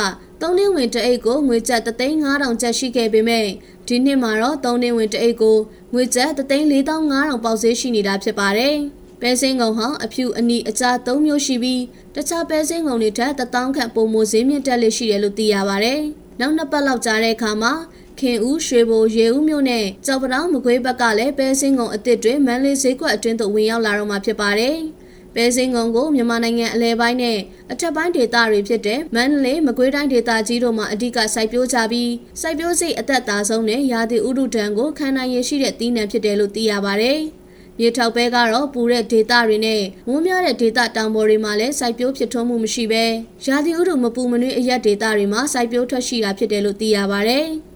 [0.41, 3.45] 3နှစ်ဝင်တအိတ်ကိုငွေကျပ်35000ကျပ်ရှိခဲ့ပေမဲ့
[3.88, 5.58] ဒီနှစ်မှာတော့3နှစ်ဝင်တအိတ်ကို
[5.93, 8.75] ငွေကျပ်34500ပေါက်ဈေးရှိနေတာဖြစ်ပါတယ်။
[9.21, 11.82] ပဲစင်းကုံဟာအဖြူအနီအကြား၃မျိုးရှိပြီး
[12.15, 16.01] တခြားပဲစင်းကုံတွေထက်1000ခန့်ပိုမိုဈေးမြင့်တက်လေရှိတယ်လို့သိရပါတယ်။
[16.39, 17.73] နောက်နှစ်ပတ်လောက်ကြာတဲ့အခါမှာ
[18.19, 24.77] ခင်ဦးရွှေဘိုရေဦးမြို့နဲ့ကြောက်ပတောင်မကွေးဘက်ကလည်းပဲစင်းကုံအစ်စ်တွေမန်းလေးဈေးကွက်အတွင်းသို့ဝင်ရောက်လာတော့မှာဖြစ်ပါတယ်။
[25.36, 27.38] ပဲစင်းကုံကိုမြန်မာနိုင်ငံအလဲပိုင်းနဲ့
[27.71, 37.19] အထက်ပိုင်းဒေသတွေဖြစ်တဲ့မန္တလေးမကွေးတိုင်းဒေသကြီးတို့မှာအဓိကစိုက်ပျိုးကြပြီးစိုက်ပျိုးစိတ်အသက်သားဆုံးနဲ့ရာသီဥတုဒဏ်ကိုခံနိုင်ရရှိတဲ့သီးနှံဖြစ်တယ်လို့သိရပါတယ်။
[37.79, 43.05] မြေထောက်ပဲကတော့ပူတဲ့ဒေသတွေနဲ့မိုးများတဲ့ဒေသတောင်ပေါ်တွေမှာလည်းစိုက်ပျိုးဖြစ်ထွန်းမှုမရှိဘဲ
[43.45, 47.49] ရာသီဥတုမပူမနွေးအရက်ဒေသတွေမှာစိုက်ပျိုးထွက်ရှိတာဖြစ်တယ်လို့သိရပါတယ်။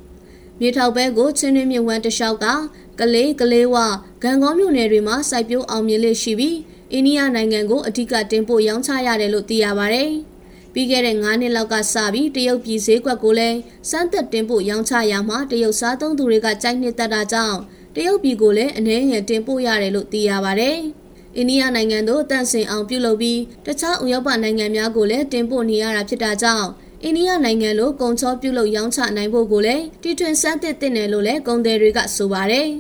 [0.60, 2.48] မြေထောက်ပဲကိုချင်းတွင်းမြဝန်းတလျှောက်က
[3.00, 3.76] ကလေးကလေးဝ
[4.24, 6.58] ဂံကောမြို့နယ်တွေမှာစိုက်ပျိုးအောင်မြင်လေးရှိပြီး
[6.92, 10.12] အိန္ဒိယနိုင်ငံကိုအဓိကတင်ပို့ရောင်းချရတယ်လို့သိရပါတယ်။
[10.74, 13.58] ပြီးခဲ့တဲ့9နှစ်လောက်ကစပြီးတရုတ်ပြည်ဈေးကွက်ကိုလည်း
[13.90, 17.58] စမ်းသက်တင်ပို့ရောင်းချရမှာတရုတ်စားသုံးသူတွေကကြိုက်နှစ်သက်တာကြောင့်
[17.96, 20.78] တရုတ်ပြည်ကိုလည်းအနည်းငယ်တင်ပို့ရတယ်လို့သိရပါတယ်။
[21.38, 26.68] အိန္ဒိယနိုင်ငံသို့တန့်စင်အောင်ပြုလုပ်ပြီးတခြားဥရောပနိုင်ငံများကိုလည်းတင်ပို့နေရတာဖြစ်တာကြောင့်
[27.06, 32.68] အိန္ဒိယနိုင်ငံလိုကုန်ချောပြုလုပ်ရောင်းချနိုင်ဖို့ကိုလည်းတီထွင်စမ်းသစ်တင်တယ်လို့လည်းကုန်သည်တွေကဆိုပါတယ်။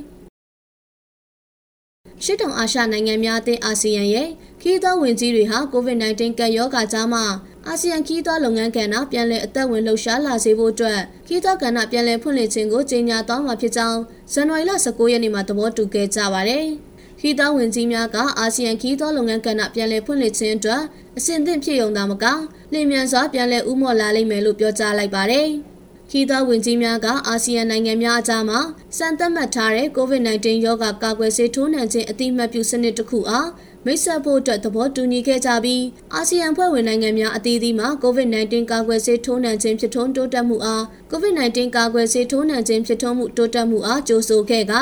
[2.23, 4.29] ရှစ်တောင်အာရှနိုင်ငံများအသင်းအာဆီယံရဲ့
[4.61, 7.23] ခီးသောဝင်ကြီးတွေဟာ COVID-19 ကပ်ရောဂါကြားမှာ
[7.67, 13.99] အာဆီယံခီးသောလုပ်ငန်းကဏ္ဍပြန်လည်အသက်ဝင်လှုပ်ရှားလာစေဖို့အတွက်ခီးသောကဏ္ဍပြန်လည်ဖွင့်လှစ်ခြင်းကိုကြေညာသွားမှာဖြစ်ကြောင်း
[14.33, 16.65] ဇန်နဝါရီလ19ရက်နေ့မှာသဘောတူခဲ့ကြပါတယ်။
[17.25, 20.81] ခီးသောဝင်ကြီးများကအာဆီယံခီးသောလုပ်ငန်းကဏ္ဍပြန်လည်ဖွင့်လှစ်ခြင်းအတွက်
[21.17, 22.25] အဆင့်သင့်ဖြစ်ုံသာမက
[22.73, 25.47] လျင်မြန်စွာပြန်လည်ဥမော့လာလိမ့်မယ်လို့ပြောကြားလိုက်ပါတယ်။
[26.11, 28.59] ခီးသောဝင်ကြီးများကအာဆီယံနိုင်ငံများအကြားမှာ
[28.97, 33.47] စံသတ်မှတ်ထားတဲ့ COVID-19 ရောဂါကာကွယ်ဆေးထိုးနှံခြင်းအတိအမှတ်ပြုစနစ်တစ်ခုအား
[33.85, 44.73] မိတ်ဆက်ဖို့အတွက်သဘောတူညီခဲ့ကြပြီးအာဆီယံဖွဲ့ဝင်နိုင်ငံများအသီးသီးမှာ COVID-19 ကာကွယ်ဆေးထိုးနှံခြင်းဖြစ်ထွန်းတိုးတက်မှုအား COVID-19 ကာကွယ်ဆေးထိုးနှံခြင်းဖြစ်ထွန်းမှုတိုးတက်မှုအားကြိုးဆိုခဲ့က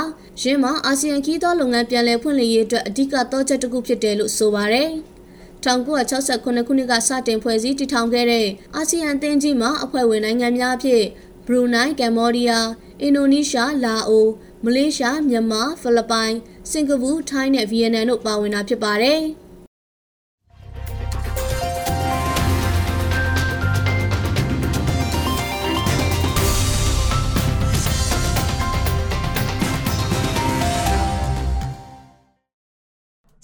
[0.41, 4.89] ရင်းမှာအာဆီယံခီးသောလုပ်ငန်းပြန်လည်ဖွင့်လှစ်ရေးအတွက်အဓိကသောချက်တစ်ခုဖြစ်တယ်လို့ဆိုပါတယ်။
[5.65, 11.03] 1969ခုနှစ်ကစတင်ဖွဲ့စည်းတည်ထောင်ခဲ့တဲ့အာဆီယံအသင်းကြီးမှာအဖွဲ့ဝင်နိုင်ငံများအဖြစ်
[11.45, 12.67] ဘရူနိုင်းကမ်ဘောဒီးယား
[13.01, 14.27] အင်ဒိုနီးရှားလာအို
[14.65, 16.35] မလေးရှားမြန်မာဖိလစ်ပိုင်
[16.69, 19.21] စင်ကာပူထိုင်းနဲ့ဗီယက်နမ်တို့ပါဝင်တာဖြစ်ပါတယ်။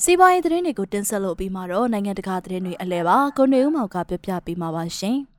[0.03, 5.17] စီးပွားရေးသတင်းတွေကိုတင်ဆက်လို့ပြီးမှတော့နိုင်ငံတကာသတင်းတွေအလဲပါကိုနေဦးမောင်ကပြပြပေးမှာပါရှင်။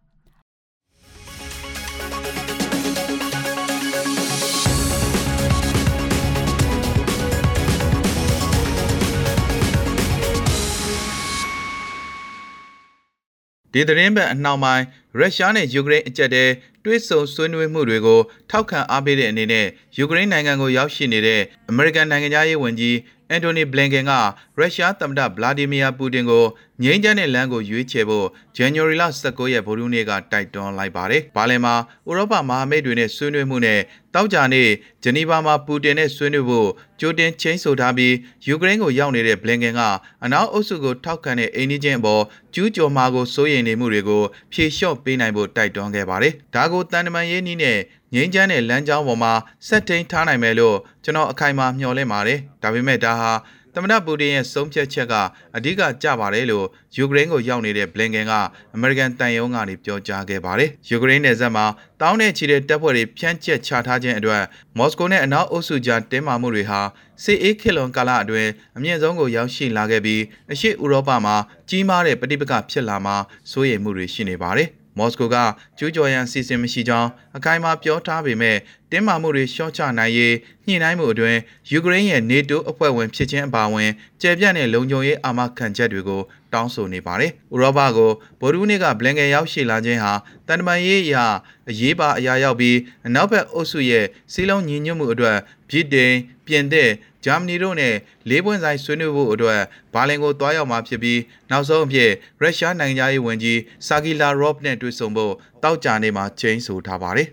[13.72, 14.84] ဒီသတင်းပတ်အနှောင်ပိုင်း
[15.18, 16.44] ရုရှားနဲ့ယူကရိန်းအကြက်တဲ
[16.84, 19.66] တွဲဆုံဆွေးနွေးမှုတွေကိုထောက်ခံအားပေးတဲ့အနေနဲ့
[19.98, 22.96] ယူကရိန်းနိုင်ငံကိုရောက်ရှိနေတဲ့အမေရိကန်နိုင်ငံသားရေးဝန်ကြီး
[23.30, 24.12] အန်တိုနီဘလင်ကန်က
[24.58, 26.44] ရုရှားသမ္မတဗလာဒီမီယာပူတင်ကို
[26.84, 31.74] ငြိမ်းချမ်းတဲ့လမ်းကိုရွေးချယ်ဖို့ဇန်နဝါရီလ19ရက်ဗုဒ္ဓနေ့ကတိုက်တွန်းလိုက်ပါတယ်။ဘာလင်မှာ
[32.08, 33.80] ဥရောပမဟာမိတ်တွေနဲ့ဆွေးနွေးမှုနဲ့
[34.14, 34.68] တောက်ကြနေ့
[35.02, 36.68] ဂျနီဗာမှာပူတင်နဲ့ဆွေးနွေးဖို့
[37.00, 38.14] ကြိုတင်ချင်းဆိုထားပြီး
[38.46, 39.82] ယူကရိန်းကိုရောက်နေတဲ့ဘလင်ကန်က
[40.24, 42.22] အနောက်အုပ်စုကိုထောက်ခံတဲ့အိန္ဒိချင်းအပေါ်
[42.54, 47.78] ကျူးကျော်မှာကိုစိုးရိမ်နေမှုတွေကိုဖြေလျှော့ပေးနိုင်ဖို့တိုက်တွန်းခဲ့ပါတယ်။ဒါကိုတန်တမန်ရေးနည်းနဲ့
[48.14, 49.32] ငိမ့်ချမ်းတဲ့လမ်းကြောင်းပေါ်မှာ
[49.68, 53.32] ဆက်ထိန်ထားနိုင်မယ်လို့ကျွန်တော်အခိုင်အမာမျှော်လင့်ပါတယ်။ဒါပေမဲ့ဒါဟာ
[53.74, 55.14] သမ္မတပူတင်ရဲ့ဆုံးဖြတ်ချက်က
[55.56, 58.32] အဓိကကျပါတယ်လို့ယူကရိန်းကိုရောက်နေတဲ့ဘလင်ကန်က
[58.74, 61.66] အမေရိကန်တန်ယုံကနေပြောကြားခဲ့ပါတယ်။ယူကရိန်းနယ်စပ်မှာ
[62.00, 64.42] တောင်းနဲ့ချီတဲ့တပ်ဖွဲ့တွေဖြန့်ကျက်ချထားခြင်းအတွက်
[64.78, 66.80] မော်စကိုနဲ့အနောက်အုပ်စုကြားတင်းမာမှုတွေဟာ
[67.24, 71.36] စစ်အေးခေလွန်ကာလအတွင်းအမြင့်ဆုံးကိုရောက်ရှိလာခဲ့ပြီးအရှေ့ဥရောပမှာ
[71.68, 73.16] ကြီးမားတဲ့ပဋိပက္ခဖြစ်လာမှာ
[73.50, 75.36] စိုးရိမ်မှုတွေရှိနေပါတယ်။ မော်စကိုက
[75.78, 78.56] ကျူးကျော်ရန်စီစဉ်မရှိကြောင်းအခိုင်အမာပြောထားပေမဲ့
[78.90, 80.34] တင်းမာမှုတွေလျှော့ချနိုင်ရေး
[80.66, 81.38] ညှိနှိုင်းမှုအတွင်း
[81.70, 90.12] ယူကရိန်းရဲ့ NATO အဖွဲ့ဝင်ဖြစ်ခြင်းအပါအဝင်ကျယ်ပြန့်တဲ့လုံခြုံရေးအာမခံချက်တွေကိုတောင်းဆိုနေပါတယ်။ဥရောပကိုဗိုလ်ရူးနေ့ကဘလင်ကန်ရောက်ရှိလာခြင်းဟာ
[90.46, 91.26] တန်တမာရေးအရာ
[91.70, 95.36] အရေးပါအရာရောက်ပြီးအနောက်ဘက်အုပ်စုရဲ့စီးလုံးညီညွတ်မှုအတွက်
[95.70, 96.14] ဗြိတိန်
[96.46, 96.90] ပြင်သစ်
[97.24, 97.94] ဂျာမနီတို့နဲ့
[98.28, 99.60] လေးပွင့်ဆိုင်ဆွေးနွေးဖို့အတွက်
[99.94, 107.28] ဘာလင်ကိုတွားရောက်မှာဖြစ်ပြီးနောက်ဆုံးအဖြစ်ရုရှားနိုင်ငံသားရေးဝန်ကြီးဆာဂီလာရော့နဲ့တွေ့ဆုံဖို့တောက်ကြနေမှာချိန်ဆိုထားပါတယ်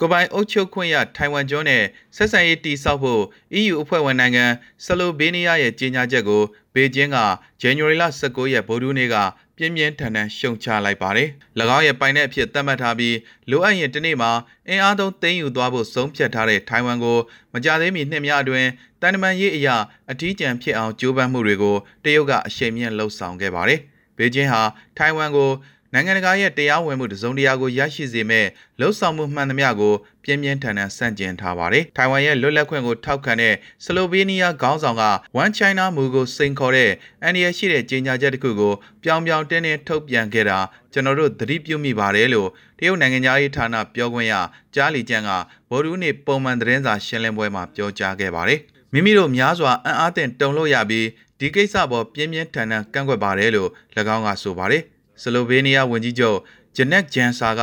[0.00, 1.84] ကိုပိုင်အုပ်ချုပ်ခွင့်ရထိုင်ဝမ်ကျွန်းနဲ့
[2.16, 3.22] ဆက်ဆံရေးတည်ဆောက်ဖို့
[3.60, 4.44] EU အဖွဲ့ဝင်နိုင်ငံ
[4.84, 6.42] ဆလိုဘေးနီးယားရဲ့ကြေညာချက်ကို
[6.74, 7.18] ဘေကျင်းက
[7.60, 9.16] ဇန်နဝါရီလ19ရက်ဗုဒ္ဓနေ့က
[9.56, 11.28] ပြင်းပြင်းထန်ထန်ရှုံချလိုက်ပါတယ်။၎
[11.76, 13.16] င်းရဲ့ပိုင်တဲ့အဖြစ်သတ်မှတ်ထားပြီး
[13.50, 14.30] လိုအပ်ရင်တနေ့မှာ
[14.68, 17.18] အင်အားသုံးသိမ်းယူသွားဖို့ဆုံးဖြတ်ထားတဲ့ထိုင်ဝမ်ကို
[17.52, 18.68] မကြသေးမီနှစ်များအတွင်း
[19.00, 19.76] တန်တမန်ရေးအရာ
[20.10, 23.80] အထီးကျန်ဖြစ်အောင်ကြိုးပမ်းမှုတွေကိုတရုတ်ကအရှိန်မြင့်လှုံ့ဆော်ခဲ့ပါတယ်။
[24.18, 24.62] ဘေကျင်းဟာ
[24.96, 25.50] ထိုင်ဝမ်ကို
[25.96, 28.46] နိုင်ငံတကာရဲ့တရားဝင်မှုတစုံတရာကိုရရှိစေမဲ့
[28.80, 33.54] လှုပ်ဆောင်မှုမှန်သမျှကိုပြင်းပြင်းထန်ထန်ဆန့်ကျင်ထားပါတယ်။ထိုင်ဝမ်ရဲ့လွတ်လပ်ခွင့်ကိုထောက်ခံတဲ့
[33.84, 35.04] ဆလိုဗေးနီးယားခေါင်းဆောင်က
[35.42, 36.90] One China မူကိုစိန်ခေါ်တဲ့
[37.22, 38.72] အန်ဒီရရှိတဲ့ကြေညာချက်တစ်ခုကို
[39.04, 40.58] ပြောင်ပြောင်တင်းတင်းထုတ်ပြန်ခဲ့တာ
[40.92, 44.34] ကျွန်တော်တို့သတိပြုမိပါတယ်လို့တရုတ်နိုင်ငံသားရေးဌာနပြောခွင့်ရ
[44.74, 45.30] ကြားလီကျန်းက
[45.70, 48.60] ဗိုလ်ရူးနေပုံမှန်သတင်းစာရှင်းလင်းပွဲမှာပြောကြားခဲ့ပါတယ်။
[48.92, 51.06] မိမိတို့များစွာအံ့အားသင့်တုန်လှုပ်ရပြီး
[51.38, 53.70] ဒီကိစ္စပေါ်ပြင်းပြင်းထန်ထန်ကန့်ကွက်ပါတယ်လို့၎
[54.14, 54.84] င်းကဆိုပါတယ်။
[55.22, 56.38] ဆလိုဗေးနီးယားဝန်ကြီးချုပ်
[56.76, 57.62] ဂျနက်ဂျန်ဆာက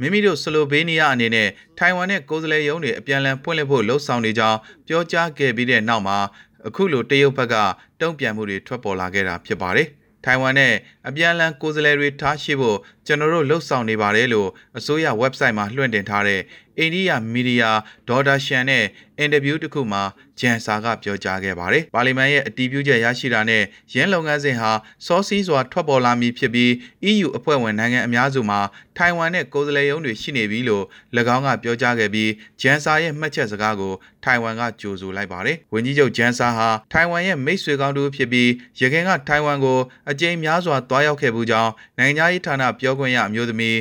[0.00, 6.18] မိမိတို့ဆလိုဗေးနီးယားအနေနဲ့ထိုင်ဝမ်နဲ့ကိုယ်စားလှယ်ရုံးတွေအပြန်အလှန်ဖွင့်လှစ်ဖို့လှုံ့ဆော်နေကြောင်းပြောကြားခဲ့ပြီးတဲ့နောက်မှာ
[6.66, 7.54] အခုလိုတရုတ်ဘက်က
[8.00, 9.88] တုံ့ပြန်မှုတွေထွက်ပေါ်လာခဲ့တာဖြစ်ပါတယ်။
[10.24, 10.74] ထိုင်ဝမ်နဲ့
[11.08, 16.40] အပြန်အလှန်ကိုယ်စားလှယ်တွေထားရှိဖို့ကျွန်တော်တို့လှုပ်ဆောင်နေပါတယ်လို့အစိုးရ website မှာလွှင့်တင်ထားတဲ့
[16.78, 17.70] အိန္ဒိယမီဒီယာ
[18.08, 18.84] ဒေါ်ဒါရှန်နဲ့
[19.18, 20.02] အင်တာဗျူးတစ်ခုမှာ
[20.40, 23.62] ဂျန်ဆာကပြောကြားခဲ့ပါတယ်။ပါလီမန်ရဲ့အတည်ပြုချက်ရရှိတာနဲ့
[23.94, 24.70] ရင်းလုပ်ငန်းစဉ်ဟာ
[25.06, 26.70] စောစီးစွာထွက်ပေါ်လာမည်ဖြစ်ပြီး
[27.10, 28.60] EU အဖွဲ့ဝင်နိုင်ငံအများစုမှာ
[28.96, 30.84] ထိုင်ဝမ်နဲ့ကိုယ်စားလှယ်ရုံးတွေရှိနေပြီလို့၎
[31.34, 33.92] င်းကပြောကြားခဲ့ပြီးဂျန်ဆာရဲ့မှတ်ချက်စကားကို
[34.24, 39.78] ထိုင်ဝမ်ကကြိုဆိုလိုက်ပါတယ်။ဝန်ကြီးချုပ်ဂျန်ဆာဟာထိုင်ဝမ်ရဲ့မိတ်ဆွေကောင်းတူဖြစ်ပြီးရခိုင်ကထိုင်ဝမ်ကို
[40.10, 43.76] အကြိမ်များစွာတွားရောက်ခဲ့မှုကြောင့်နိုင်ငံရေးဌာနပြောခွင့်ရအမျိုးသမီး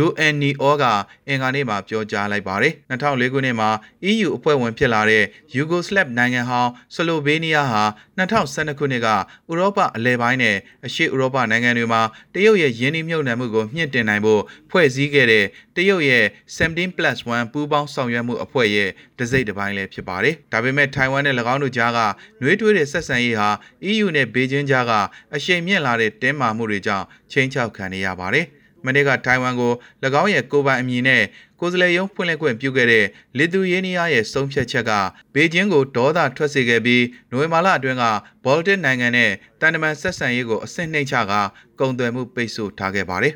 [0.00, 0.84] UNEO က
[1.28, 3.70] အင်္ဂါနေ့မှာပြောကြားလိုက်ပါတယ်2004ခုနှစ်မှာ
[4.10, 5.24] EU အဖွဲ့ဝင်ဖြစ်လာတဲ့
[5.56, 7.84] Yugoslav နိုင်ငံဟောင်းဆလိုဗေးနီးယားဟာ
[8.18, 9.16] 2012ခုနှစ်ကဥ
[9.58, 12.02] ရောပအလဲပိုင်းနဲ့အရှေ့ဥရောပနိုင်ငံတွေမှာ
[12.34, 15.44] တရုတ်ရဲ့ယင်းနှိမ့်မြုပ်နှံမှုကိုမြင့်တင်နိုင်ဖို့ဖွဲ့စည်းခဲ့တဲ့
[15.76, 16.24] တရုတ်ရဲ့
[16.56, 21.98] 17+1 ပူးပေါင်းဆောင်ရွက်မှုအဖွဲ့ရဲ့တစိမ့်တစ်ပိုင်းလည်းဖြစ်ပါတယ်။ဒါပေမဲ့ထိုင်ဝမ်နဲ့၎င်းတို့ကြားက
[22.40, 23.48] နှွေးထွေးတဲ့ဆက်ဆံရေးဟာ
[23.90, 24.92] EU နဲ့ဘေကျင်းကြားက
[25.34, 28.46] အရှိန်မြင့်လာတဲ့တင်းမာမှုတွေကြောင့်ချိန်ချောက်ခံနေရပါတယ်။
[28.84, 29.72] မနေ့ကထိုင်ဝမ်ကို၎
[30.22, 31.22] င်းရဲ့ကိုပိုင်အမည်နဲ့
[31.60, 33.06] ကိုယ်စားလှယ်ရုံးဖွင့်လှစ်ခွင့်ပြုခဲ့တဲ့
[33.38, 34.92] လီသူယေးနီးယားရဲ့ဆုံးဖြတ်ချက်က
[35.34, 38.04] ဘေကျင်းကိုဒေါသထွက်စေခဲ့ပြီးနိုဝင်ဘာလအတွင်းက
[38.44, 41.32] ဘော်လ်တစ်နိုင်ငံနဲ့တန်တမန်ဆက်ဆံရေးကိုအဆင့်နှိမ့်ချက
[41.78, 43.34] ကုန်သွယ်မှုပိတ်ဆို့ထားခဲ့ပါတယ်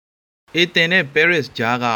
[0.56, 1.86] ။အေသင်နဲ့ပဲရစ်ဂျားက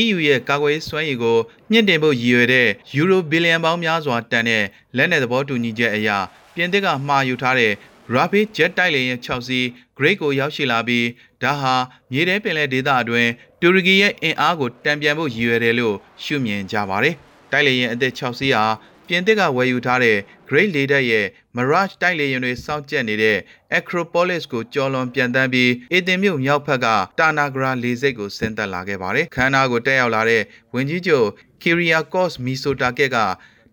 [0.00, 1.38] EU ရဲ့ကာကွယ်ရေးစွမ်းရည်ကို
[1.70, 4.64] မြင့်တင်ဖို့ရည်ရွယ်တဲ့ယူရိုဘီလီယံပေါင်းများစွာတန်တဲ့
[4.96, 6.08] လက်နက်သဘောတူညီချက်အရ
[6.54, 7.72] ပြင်သစ်ကမှာယူထားတဲ့
[8.14, 9.66] Rapid Jet တိုက်လေယာဉ်6စီး
[9.98, 11.06] Great ကိုရောက်ရှိလာပြီး
[11.42, 11.74] ဒါဟာ
[12.12, 13.30] မြေထဲပင်လယ်ဒေသအတွင်း
[13.60, 17.14] တူရကီရဲ့အင်အားကိုတံပြန်ဖို့ရည်ရွယ်တယ်လို့ရှုမြင်ကြပါတယ်။
[17.52, 18.64] တိုက်လေယာဉ်အသစ်6စီးဟာ
[19.06, 23.38] ပြင်သစ်ကဝယ်ယူထားတဲ့ Great လေတပ်ရဲ့ Mirage တိုက်လေယာဉ်တွေစောင့်ကြပ်နေတဲ့
[23.78, 26.86] Acropolis ကိုကျော်လွန်ပြန်တန်းပြီးအေတင်မြို့မြောက်ဘက်က
[27.18, 30.42] တာနာဂရာလေဆိပ်ကိုဆင်းသက်လာခဲ့ပါတယ်။ခန်းနာကိုတက်ရောက်လာတဲ့
[30.74, 31.28] ဝင်ကြီးချုပ်
[31.62, 33.16] Kyriakos Mitsotakis က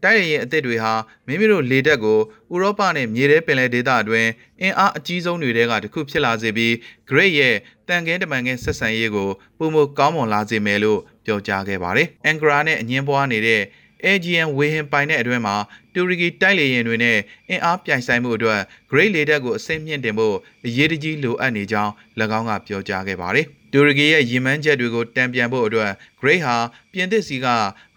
[0.05, 0.93] တိုက်လေယာဉ်အသစ်တွေဟာ
[1.27, 2.19] မိမိတို့လေတပ်ကို
[2.53, 4.29] ဥရောပနဲ့မြေထဲပင်လယ်ဒေသအတွင်း
[4.61, 6.73] အင်အားအကြီးဆုံးတွေကတစ်ခုဖြစ်လာစေပြီး
[7.09, 7.55] Great ရဲ့
[7.87, 13.61] တန်ကင်းတမန်ကင်းဆက်ဆံရေးကိုပုံမကောင်းမွန်လာစေမယ်လို့ပြောကြားခဲ့ပါတယ်။အန်ကရာနဲ့အငင်းပွားနေတဲ့
[14.05, 15.55] AGN ဝေဟင်ပိုင်တဲ့အတွင်းမှာ
[15.93, 17.17] တူရကီတိုက်လေယာဉ်တွေနဲ့
[17.49, 18.59] အင်အားပြိုင်ဆိုင်မှုအတွက်
[18.91, 21.91] Great လေတပ်ကိုအစိမ့်မြင့်တင်ဖို့အရေးတကြီးလိုအပ်နေကြောင်း၎
[22.37, 26.57] င်းကပြောကြားခဲ့ပါတယ်။ တူရကီရဲ့ရည်မှန်းချက်တွေကိုတံပြန်ဖို့အတွက် Great ဟာ
[26.93, 27.47] ပြင်သစ်စီက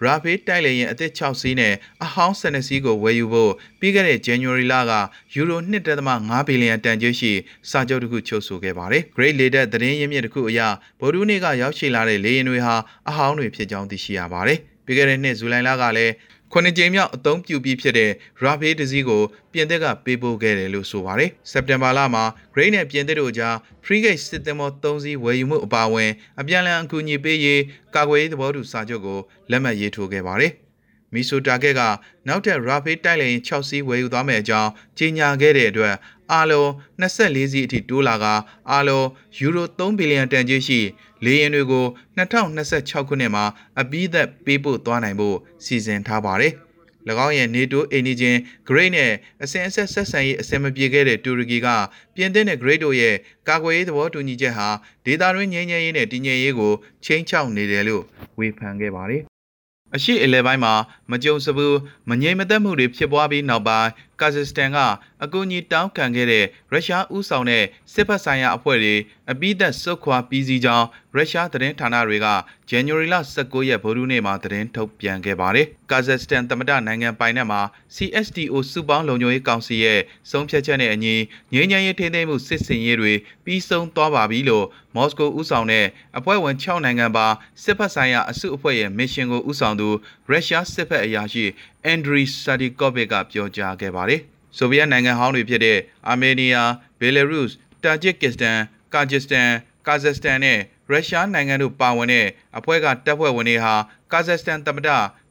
[0.04, 4.92] Rafael တိုက်လေယာဉ်အသစ်6စီးနဲ့အဟောင်း12စီးကိုဝယ်ယူဖို့ပြီးခဲ့တဲ့ January လက
[5.34, 7.32] ယူရို1.5ဘီလီယံတန်ကြေးရှိ
[7.70, 10.60] စာချုပ်တစ်ခုချုပ်ဆိုခဲ့ပါတယ်။ Great လေတပ်သတင်းရင်းမြစ်တစ်ခုအရ
[11.00, 12.74] ဗိုလ်တူးနေ့ကရောက်ရှိလာတဲ့လေယာဉ်တွေဟာ
[13.08, 16.12] အဟောင်းတွေဖြစ်ကြောင်းသိရှိရပါတယ်။ပြီးခဲ့တဲ့နှစ်ဇူလိုင်လကလည်း
[16.52, 18.10] ခုနှစ်ကြိမ်မြောက်အသုံးပြုပြီးဖြစ်တဲ့
[18.42, 27.62] Rafael တစည်းကိုပြင်သစ်ကပေးပို့ခဲ့တယ်လို့ဆိုပါတယ်။စက်တင်ဘာလမှာ Great နဲ့ပြင်သစ်တို့ကြား Frigate စစ်သင်္ဘော3စီးဝယ်ယူမှုအပါအဝင် အပြန်အလှန်အကူအညီပေးရေး
[27.94, 29.18] ကာကွယ်ရေးသဘောတူစာချုပ်ကို
[29.50, 30.52] လက်မှတ်ရေးထိုးခဲ့ပါတယ်။
[31.14, 31.80] မီဆိုတာကက်က
[32.28, 35.94] နောက်ထပ် Rafael တိုက်လေယာဉ်6စီးဝယ်ယူသွားမယ့်အကြောင်းကြေညာခဲ့တဲ့အတွက်
[36.32, 36.68] အားလုံး
[37.00, 38.26] 24စီးအထိတိုးလာက
[38.70, 39.06] အားလုံး
[39.38, 40.80] ယူရို3ဘီလီယံတန်ကြေးရှိ
[41.24, 43.44] လေယာဉ်တွေကို2026ခုနှစ်မှာ
[43.80, 46.52] အပြီးသက်ပေးပို့သွားနိုင်ဖို့စီစဉ်ထားပါတယ်။၎
[47.26, 51.68] င်းရဲ့ NATO အိန္ဒိချင်း Great နဲ့အစဉ်အဆက်ဆက်ဆံရေးအဆင်မပြေခဲ့တဲ့တူရကီက
[52.14, 53.14] ပြင်သစ်နဲ့ Great တို့ရဲ့
[53.48, 54.68] ကာကွယ်ရေးသဘောတူညီချက်ဟာ
[55.04, 56.72] ဒေသတွင်းငြိမ်းချမ်းရေးနဲ့တည်ငြိမ်ရေးကို
[57.04, 58.02] ချိန်ချောက်နေတယ်လို့
[58.38, 59.22] ဝေဖန်ခဲ့ပါတယ်။
[59.94, 60.74] အရှိအလဲပိုင်းမှာ
[61.10, 61.76] မကြုံစဘူး
[62.10, 64.78] မငြိမ်မသက်မှုတွေဖြစ်ပွားပြီးနောက်ပိုင်း ကာဇက်စတန်က
[65.24, 68.94] အကူအညီတောင်းခံခဲ့တဲ့ရုရှားဦးဆောင်တဲ့စစ်ဖက်ဆိုင်ရာအဖွဲ့တွေ
[69.30, 72.26] အပိသက်စုခွာပြီးစီးကြောင်းရုရှားသတင်းဌာနတွေက
[72.68, 77.60] ဇန်နဝါရီလ19ရက်ဗုဒ္ဓနေ့မှာသတင်းထုတ်ပြန်ခဲ့ပါတယ်။ကာဇက်စတန်သမ္မတနိုင်ငံပိုင်နက်မှာ
[77.96, 80.00] CSTO စုပေါင်းလုံခြုံရေးကောင်စီရဲ့
[80.30, 81.14] ဆုံးဖြတ်ချက်နဲ့အညီ
[81.52, 83.12] ငြိမ်းချမ်းရေးထိန်းသိမ်းမှုစစ်စင်ရေးတွေ
[83.44, 85.86] ပြီးဆုံးသွားပါပြီလို့မော်စကိုဦးဆောင်တဲ့
[86.18, 87.26] အဖွဲ့ဝင်6နိုင်ငံပါ
[87.62, 89.88] စစ်ဖက်ဆိုင်ရာအစုအဖွဲ့ရဲ့မစ်ရှင်ကိုဦးဆောင်သူ
[90.28, 91.44] ရုရှားစစ်ဖက်အရာရှိ
[91.88, 94.20] အန်ဒရီဆာဒီကော့ဗစ်ကပြောကြားခဲ့ပါတယ်။
[94.56, 96.70] ဆိုဗီယက်နိုင်ငံဟောင်းတွေဖြစ်တဲ့အာမေးနီးယား၊
[97.00, 97.48] ဘယ်လာရုစ်၊
[97.84, 98.58] တာဂျစ်ကစ္စတန်၊
[98.94, 99.48] ကာဂျစ်စတန်၊
[99.88, 100.58] ကာဇက်စတန်နဲ့
[100.90, 102.26] ရုရှားနိုင်ငံတို့ပါဝင်တဲ့
[102.58, 103.74] အဖွဲ့ကတပ်ဖွဲ့ဝင်တွေဟာ
[104.12, 104.88] ကာဇက်စတန်သမ္မတ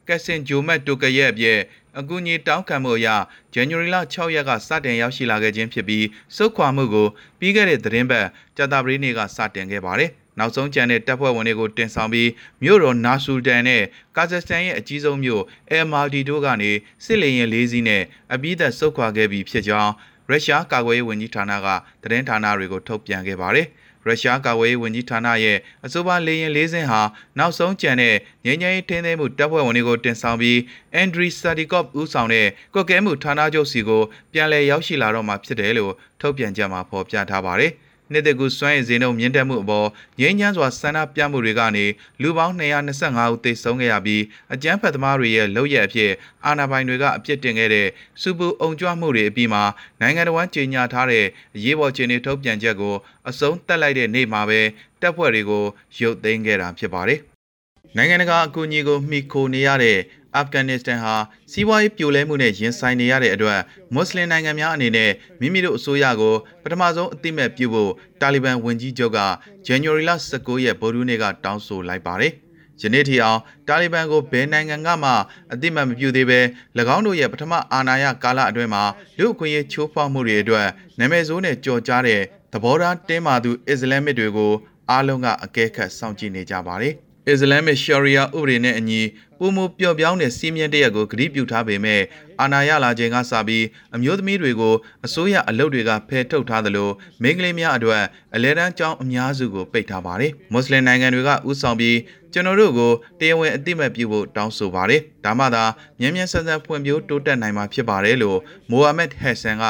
[0.08, 1.60] ကက်ဆင်ဂျိုမက်တိုကရဲ့အပြည့်
[1.98, 3.08] အကူအညီတောင်းခံမှုအရ
[3.52, 12.30] ဇန်နဝါရီလ6ရက်ကစတင်ရောက်ရှိလာခဲ့ခြင်းဖြစ်ပြီးစုခွာမှုကိုပြီးခဲ့တဲ့သတင်းပတ်ကြာသပတေးနေ့ကစတင်ခဲ့ပါတယ်။ နောက်ဆုံးကျန်တဲ့တပ်ဖွဲ့ဝင်တွေကိုတင်ဆောင်ပြီး
[12.62, 13.82] မြို့တော်နာဆူတန်နဲ့
[14.16, 16.70] ကာဇက်စတန်ရဲ့အကြီးဆုံးမြို့အဲမာဒီတိုကနေ
[17.04, 18.02] စစ်လေယာဉ်၄စီးနဲ့
[18.34, 19.92] အပြီးသက်စုခွာခဲ့ပြီးဖြစ်ကြောင်း
[20.30, 21.66] ရုရှားကာကွယ်ရေးဝန်ကြီးဌာနက
[22.02, 23.66] သတင်းဌာနတွေကိုထုတ်ပြန်ခဲ့ပါတယ်။
[24.06, 27.00] ရုရှားကာကွယ်ရေးဝန်ကြီးဌာနရဲ့အဆိုပါလေယာဉ်လေးစင်းဟာ
[27.38, 30.58] နောက်ဆုံးကြံတဲ့ငြိမ်းချမ်းရေးထင်းသိမ်းမှုတပ်ဖွဲ့ဝင်တွေကိုတင်ဆောင်ပြီး
[30.94, 37.72] အန်ဒရီဆာဒီကော့ဦးဆောင်တဲ့ကွက်ကဲမှုဌာနချုပ်စီကိုပြန်လည်ရောက်ရှိလာတော့မှာဖြစ်တယ်လို့ထုတ်ပြန်ကြမှာဖော်ပြထားပါတယ်။
[38.12, 39.88] နှစ်တကူစွမ်းရည်ဈေးနှုန်းမြင့်တက်မှုအပေါ်
[40.20, 41.84] ငြိမ်းချမ်းစွာဆန္ဒပြမှုတွေကနေ
[42.22, 44.22] လူပေါင်း225ဦးသေဆုံးခဲ့ရပြီး
[44.54, 46.12] အကြမ်းဖက်သမားတွေရဲ့လုပ်ရက်အဖြစ်
[46.46, 47.88] အာဏာပိုင်တွေကအပြစ်တင်ခဲ့တဲ့
[48.22, 49.62] စူပူအုံကြွမှုတွေအပြီးမှာ
[50.00, 52.94] နိုင်ငံတော်ဝန်ကြေညာထားတဲ့အရေးပေါ်ခြေနေထုတ်ပြန်ချက်ကို
[53.28, 54.60] အဆုံးသတ်လိုက်တဲ့နေ့မှာပဲ
[55.00, 55.64] တပ်ဖွဲ့တွေကို
[56.00, 57.20] ရုပ်သိမ်းခဲ့တာဖြစ်ပါတယ်။
[57.96, 59.98] နိုင်ငံတကာအကူအညီကိုမှီခိုနေရတဲ့
[60.36, 61.14] အာဖဂန်နစ္စတန်ဟာ
[61.52, 63.60] စီးပွားရေးပြိုလဲမှုနဲ့ရင်ဆိုင်နေရတဲ့အတွက်
[63.94, 65.10] မွတ်စလင်နိုင်ငံများအနေနဲ့
[65.40, 69.18] မိမိတို့အစိုးရကိုပထမဆုံးအသိမဲ့ပြုဖို့တာလီဘန်ဝန်ကြီးချုပ်က
[69.66, 72.32] ဇန်နဝါရီလ19ရက်ဗုဒ္ဓနေ့ကတောင်းဆိုလိုက်ပါတယ်။
[72.82, 75.10] ယနေ့ထိအောင်တာလီဘန်ကိုဘယ်နိုင်ငံကမှ
[75.52, 76.40] အသိမှတ်မပြုသေးဘဲ၎
[76.94, 78.82] င်းတို့ရဲ့ပထမအာဏာရကာလအတွင်းမှာ
[79.18, 80.66] လူအခွင့်အရေးချိုးဖောက်မှုတွေအတွက်
[80.98, 82.20] နာမည်ဆိုးနဲ့ကြော်ကြားတဲ့
[82.52, 84.52] သဘောထားတင်းမာသူအစ္စလာမစ်တွေကို
[84.90, 86.94] အားလုံးကအကဲခတ်စောင့်ကြည့်နေကြပါတယ်။
[87.30, 89.00] အစ္စလာမစ်ရှာရီယာဥပဒေနဲ့အညီ
[89.38, 92.02] ပုံမပျော့ပြောင်းတဲ့စီးမြင်တရက်ကိုဂရုပြုထားပေမဲ့
[92.40, 94.74] အာဏာရလာချိန်ကစပြီးအမျိုးသမီးတွေကို
[95.06, 96.90] အစိုးရအလုပ်တွေကဖယ်ထုတ်ထားသလို
[97.22, 98.02] မိန်းကလေးများအတွက်
[98.34, 101.96] အလဲတန်းကျောင်းအများစုကိုပိတ်ထားပါတယ်။မွတ်စလင်နိုင်ငံတွေကဥဆောင်ပြီး
[102.32, 105.64] ကျွန်တော်တို့ကိုတရားဝင်အသိမဲ့ပြုဖို့တောင်းဆိုပါတယ်။ဒါမှသာ
[106.00, 108.38] မြန်မြန်ဆန်ဆန်ဖွံ့ဖြိုးတိုးတက်နိုင်မှာဖြစ်ပါတယ်လို့
[108.70, 109.64] မိုဟာမက်ဟက်ဆန်က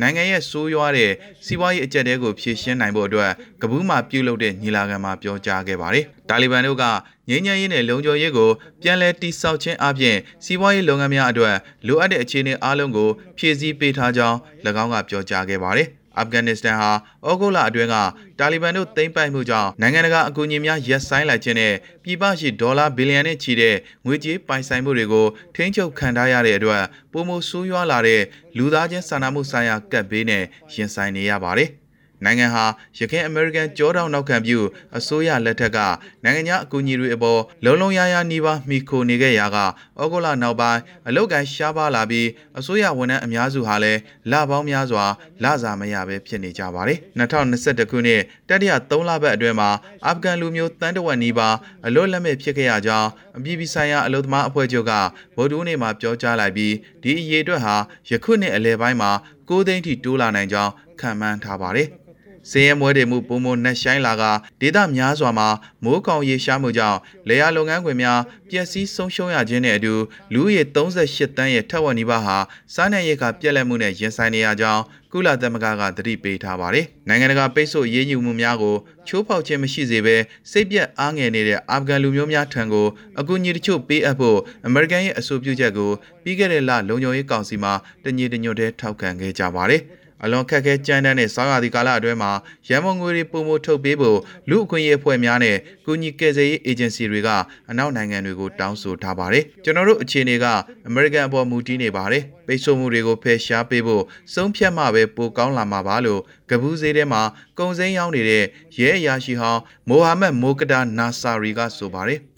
[0.00, 1.12] နိုင်ငံရဲ့ဆိုးရွားတဲ့
[1.46, 3.30] စီးပွားရေးအကျပ်တဲကိုဖြေရှင်းနိုင်ဖို့အတွက်
[3.62, 6.84] ကပူးမှာပြုလုပ်တဲ့ညီလာခံမှာပြောကြားခဲ့ပါတယ်။တာလီဘန်တို့က
[7.28, 8.50] ငြိမ်းချမ်းရေးနဲ့လုံခြုံရေးကို
[8.82, 11.56] ပြန်လည်တည်ဆောက်ခြင်းအပြင်စီးပွားရေးလုပ်ငန်းများအတွက်
[11.86, 13.08] လိုအပ်တဲ့အခြေအနေအလုံးကို
[13.38, 14.36] ဖြည့်ဆည်းပေးထားကြောင်း၎
[14.82, 16.90] င်းကပြောကြားခဲ့ပါတယ်။အာဖဂန်နစ္စတန်ဟာ
[17.28, 17.96] ဩဂုတ်လအတွင်းက
[18.38, 26.82] တာလီဘန်တို့သိမ်းပိုက်မှုကြောင့်နိုင်ငံတကာအကူအညီများရပ်ဆိုင်းလိုက်ခြင်းနဲ့ပြည်ပရှိဒေါ်လာဘီလီယံနဲ့ချီတဲ့ငွေကြေးပိုင်ဆိုင်မှုတွေကိုထိန်းချုပ်ခံထားရတဲ့အတွက်
[27.12, 28.22] ပုံမဆိုးရွားလာတဲ့
[28.56, 31.70] လူသားချင်းစာနာမှုဆိုင်ရာကပ်ဘေးနဲ့ရင်ဆိုင်နေရပါတယ်။
[32.24, 32.64] နိုင်ငံဟာ
[32.98, 34.58] ရခိုင်အမေရိကန်ကြောတောင်နောက်ခံပြု
[34.96, 35.78] အစိုးရလက်ထက်က
[36.24, 39.58] နိုင်ငံခြားအကူအညီတွေအပေါ်လုံလုံရရနှီးပါမိခိုနေခဲ့ရာက
[40.00, 45.04] ဩဂုတ်လနောက်ပိုင်းအလုတ်ကန်ရှားပါလာပြီးအစိုးရဝန်ထမ်းအများစုဟာလည်းလပေါင်းများစွာ
[45.42, 49.70] လစာမရပဲဖြစ်နေကြပါတယ်2021ခုနှစ်တတိယ3လပတ်အတွင်းမှာ
[50.06, 51.56] အာဖဂန်လူမျိုးတန်းတဝက်နီးပါး
[51.86, 54.92] အလွတ်လက်မဲ့ဖြစ်ခဲ့ရကြောင်းအပြည်ပြည်ဆိုင်ရာအလို့သမားအဖွဲ့ချုပ်က
[55.36, 57.76] ဗုဒ္ဓဦးနေ့မှာပြောကြားလိုက်ပြီးဒီအရေးအတွက်ဟာ
[58.10, 59.10] ယခုနှစ်အလယ်ပိုင်းမှာ
[59.48, 61.88] 9သိန်းထိတိုးလာနိုင်ကြောင်းခန့်မှန်းထားပါတယ်။
[62.50, 64.24] စည်ရဲမွဲတွေမှုပုံမနှက်ဆိုင်လာက
[64.60, 65.48] ဒေသများစွာမှာ
[65.84, 69.94] မိုးကောင်ရေရှားမှုကြောင့်လေယာလုပ်ငန်းခွင်များပျက်စီးဆုံးရှုံးရခြင်းနဲ့အတူ
[70.32, 72.36] လူဦးရေ38တန်းရဲ့ထက်ဝက်နီးပါးဟာ
[72.74, 78.76] စားနပ်ရိက္ခာပြက်လက်မှုနဲ့ရင်ဆိုင်နေရကြောင်းကုလသမဂ္ဂကသတိပေးထားပါတယ်။နိုင်ငံတကာပိတ်ဆို့ရေးညူမှုများကို
[79.08, 80.16] ချိုးဖောက်ခြင်းမရှိစေဘဲ
[80.50, 82.86] စိတ်ပြက်အားငယ်နေတဲ့အာဖဂန်လူမျိုးများထံကို
[83.20, 85.90] အကူအညီတချို့ပေးအပ်ဖို့အမေရိကန်ရဲ့အဆိုပြုချက်ကို
[86.22, 87.72] ပြီးခဲ့တဲ့လလုံခြုံရေးကောင်စီမှာ
[88.04, 89.82] တညီတညွတ်တည်းထောက်ခံခဲ့ကြပါတယ်။
[90.22, 92.32] အလွန်ခက်ခဲကြမ်းတမ်းတဲ့ဆောင်းရာသီကာလအတွင်းမှာ
[92.68, 94.18] ရန်မုံငွေတွေပုံမထုတ်ပေးဖို့
[94.50, 97.28] လူအခွင့်အရေးအဖွဲ့များနဲ့ကူညီကယ်ဆယ်ရေးအေဂျင်စီတွေက
[97.70, 100.46] အနောက်နိုင်ငံတွေကိုတောင်းဆိုထားပါတယ်။ကျွန်တော်တို့အခြေအနေက
[100.86, 107.22] အမေရိကန်အပေါ်မူတည်နေပါတယ်။ပိတ်ဆို့မှုတွေကိုဖယ်ရှားပေးဖို့ဆုံးဖြတ်မှပဲပိုကောင်းလာမှာပါလို့ကပူးဈေးထဲမှာ
[107.58, 108.44] ကုံစိမ်းရောင်းနေတဲ့
[108.78, 112.20] ရဲအရာရှိဟောင်းမိုဟာမက်မိုကဒါနာဆာရီကဆိုပါတယ်။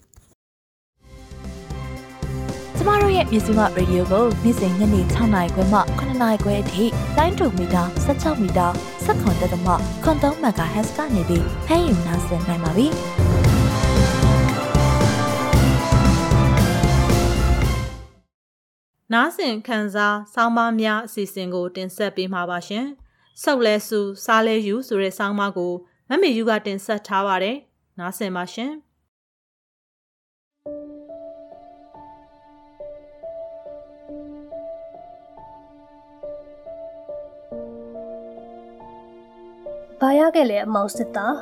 [2.87, 6.83] မတို့ရဲ့မြစီမရေဒီယိုကိုနေ့စဉ်ညနေ6နာရီခွဲမှ9နာရီခွဲအထိ
[7.17, 8.67] တိုင်းတူမီတာ16မီတာ
[9.05, 9.67] စက္ကန့်တက်သမ
[10.03, 12.87] ခွန်3မဂါဟက်စ်ကနေပြီးဖမ်းယူနိုင်စင်နိုင်ပါပြီ။
[19.13, 22.85] နားဆင်ခံစားဆောင်းပါးများအစီအစဉ်ကို တင်ဆက်ပေးမှာပါရှင်။
[23.43, 25.73] ဆုပ်လဲစုစားလဲယူဆိုတဲ့ဆောင်းပါးကို
[26.09, 27.57] မမေယူကတင်ဆက်ထားပါတယ်။
[27.99, 28.71] နားဆင်ပါရှင်။။
[40.01, 41.35] ဘာရခဲ့လဲအမောင်စစ်သား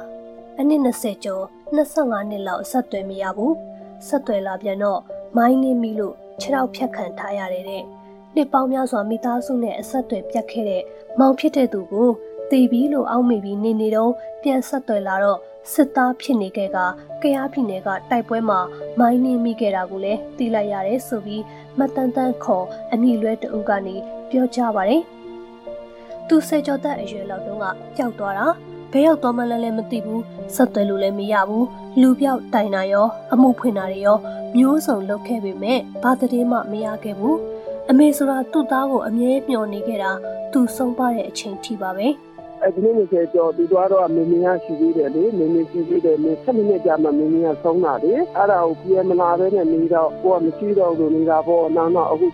[0.59, 3.53] အနည်း20ကျော်25နှစ်လောက်ဆက်သွယ်မရဘူး။
[4.07, 5.01] ဆက်သွယ်လာပြန်တော့
[5.37, 7.83] မိုင်းနေပြီလို့ခြေထောက်ဖြတ်ခံထားရတယ်တဲ့။
[8.35, 10.83] နှစ်ပေါင်းများစွာမိသားစုနဲ့အဆက်အသွယ်ပြတ်ခဲ့တဲ့
[11.19, 12.09] မောင်ဖြစ်တဲ့သူကို
[12.51, 15.39] တေပြီလို့အောက်မိပြီးနေနေတော့ပြန်ဆက်သွယ်လာတော့
[15.73, 16.77] စစ်သားဖြစ်နေခဲ့က
[17.21, 18.59] ကရားပြည်နယ်ကတိုက်ပွဲမှာ
[18.99, 21.43] မိုင်းနှင်းမိခဲ့တာကိုလည်းသိလိုက်ရတယ်ဆိုပြီး
[21.79, 23.95] မတန်တန်ခေါ်အမိလွဲတဦးကနေ
[24.29, 25.03] ပြောကြပါတယ်။
[26.27, 27.65] သူစေကျော်သက်အရွယ်လောက်တုန်းက
[27.95, 28.47] ပျောက်သွားတာ
[28.91, 30.23] ဘယ်ရောက်သွားမှလည်းလည်းမသိဘူး
[30.55, 31.67] ဆက်သွယ်လို့လည်းမရဘူး
[32.01, 34.17] လူပြောက်တိုင်တာရော အမှုဖွင့်တာတွေရော
[34.57, 37.37] မျိုးစုံလုပ်ခဲ့ပေမဲ့ဘာတည်းမှမရခဲ့ဘူး
[37.89, 40.11] အမေဆိုတာသူ့သားကိုအမြဲမျှော်နေခဲ့တာ
[40.51, 42.07] သူဆုံးပါတဲ့အချိန်ထိပါပဲ။
[42.67, 52.27] အဲဒီနေ့20ကျော်သူတို့ကတော့မင်းမင်းရရှိသေးတယ်လေမင်းမင်းရှိသေးတယ်မင်း7မိနစ်ကြာမှမင်းမင်းရဆုံးတာလေအဲ့ဒါကိုပြန်မလာဘဲနဲ့နေတော့ကိုကမရှိတော့လို့နေတာပေါ့နောက်တော့အခု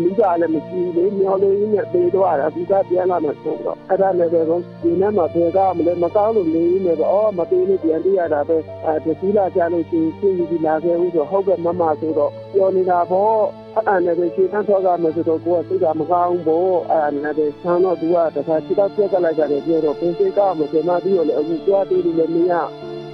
[0.00, 4.40] မိကြလည်းမရှိလေမျောလေးနဲ့ပြေးတော့တာဒီကပြန်လာမှဆုံးတော့အဲ့ဒါလည်းပဲ
[4.82, 22.52] ဒီနေ့မှဘယ်ကမလဲမကောင်းလို့နေနေပဲအော်မပြေးလို့ပြန်ပြရတာပဲအဲဒီစီလာကြလို့ရှိရင်သိယူလာခဲ့ဦးဆိုဟုတ်ကဲ့မမဆိုတော့ပြောနေတာပေါ့ အဲ့ဒါလည်းရှင်းထထောက်ကမယ်ဆိုတော့ကိုကစိတ်ကမကောင်းဘူးအဲ့ဒါလည်းဆန်းတော့သူကတခါစိတ်ကပြက်ကလိုက်ကြတယ်ပြောတော့ပင်စိတ်ကမစမပြီးတော့လည်းအခုကြွားသေးတယ်လည်းမရ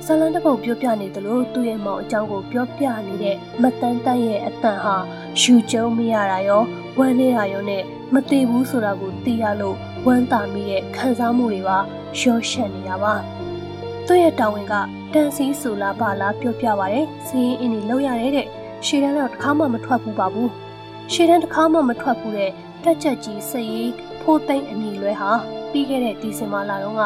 [0.06, 4.96] ဇလန်တပုတ်ပြောပြနေသလိုသူ့ရဲ့မောင်အကြောင်းကိုပြောပြနေတဲ့မတန်တန်ရဲ့အတန်ဟာ
[5.40, 6.62] ရှူကျုံမရတာရော
[6.98, 7.82] ဝမ်းနေတာရောနဲ့
[8.14, 11.78] မတည်ဘူးဆိုတာကိုသိရလို့ဝမ်းသာမိတဲ့ခံစားမှုတွေပါ
[12.20, 13.14] ရောရှက်နေတာပါ
[14.06, 14.74] သူ့ရဲ့တာဝန်က
[15.14, 18.46] တန်စီဆိုလာပါလားပြောပြပါတယ်စီးရင်အင်းကြီးလောက်ရတဲ့တဲ့
[18.86, 20.50] ရှေ့တန်းတော့တစ်ခါမှမထွက်ဘူးပါဘူး
[21.12, 22.50] ရှေ့တန်းတစ်ခါမှမထွက်ဘူးတဲ့
[22.84, 25.32] တက်ချက်ကြီးစရေးဖိုးသိမ့်အမည်လွဲဟာ
[25.70, 27.04] ပြီးခဲ့တဲ့ဒီဇင်ဘာလတုန်းက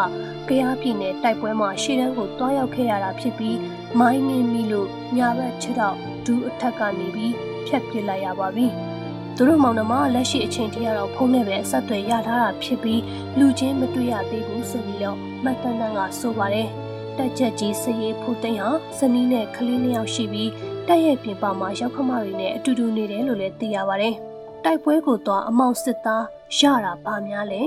[0.49, 3.59] ကရားပြည်နယ်တိုက်ပွဲမှာရှေ့တန်းကိုတွားရောက်ခဲ့ရတာဖြစ်ပြီး
[3.99, 5.97] မိုင်းနေမိလို့ညာဘက်ခြေထောက်
[6.27, 7.33] ဒူးအထက်ကနေပြီး
[7.66, 8.66] ဖြတ်ပစ်လိုက်ရပါပြီ
[9.37, 13.03] သူတို့မောင်နှမလက်ရှိအချိန်ထိကတော့ဖုန်းနဲ့ပဲဆက်သွယ်ရထားတာဖြစ်ပြီး
[13.39, 16.68] လူချင်းမတွေ့ရသေးဘူးဆိုပြီးတော့မှတ်တမ်းတမ်းကဆိုပါတယ်
[17.18, 20.51] တက်ချက်ကြီးစရေးဖို့သိန်းဟာဇနီးနဲ့ကလေးနှစ်ယောက်ရှိပြီး
[20.89, 24.14] တိုက်ရဲ့ပြင်ပမှာရောက်ခမတွေနဲ့အတူတူနေတယ်လို့လည်းသိရပါတယ်။
[24.64, 26.24] တိုက်ပွဲကိုတော့အမောင်စစ်သား
[26.59, 27.61] ရတာပါများလဲ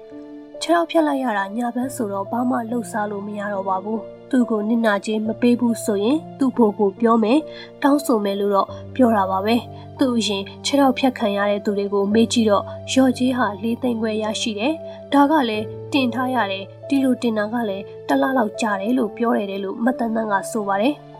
[0.60, 4.00] ။ခြေထောက်ဖြတ်လိုက်ရတာညာဘက်ဆိုတော့ဘာမှလှုပ်ရှားလို့မရတော့ပါဘူး။
[4.30, 7.38] သူ့ကိုနစ်နာခြင်းမပေးဘူးဆိုရင်သူ့ဖို့ကိုပြောမယ်
[7.82, 9.54] တောင်းဆိုမယ်လို့တော့ပြောတာပါပဲ။
[9.98, 14.72] သူ့အရင်ခြေထောက်ဖြတ်ခံရတဲ့သူတွေကိုမေးကြည့်တော့ရော့ကြီးဟာလေးသိန်းခွဲရရှိတယ်။
[15.12, 20.96] ဒါကလည်းတင်ထားရတယ်ဒီလိုတင်တာကလည်းတလားလောက်ကြာတယ်လို့ပြောတယ်လို့မတန်တန်ကဆိုပါတယ်။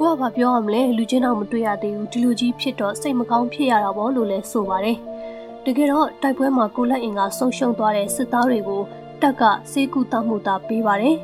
[0.00, 4.98] ကိုကဘာပြောရမလဲလူချင်းတော့မတွေ့ရသေးဘူးဒီလိုကြီးဖြစ်တော့စိတ်မကောင်းဖြစ်ရတာပေါ့လို့လည်းဆိုပါတယ်
[5.64, 8.82] တကယ်တော့တိုက်ပွဲမှာကိုလက်အင်ကဆုံးရှုံးသွားတဲ့စစ်သားတွေကို
[9.22, 9.42] တက်က
[9.72, 11.16] စေကူတမှုတာပေးပါတယ်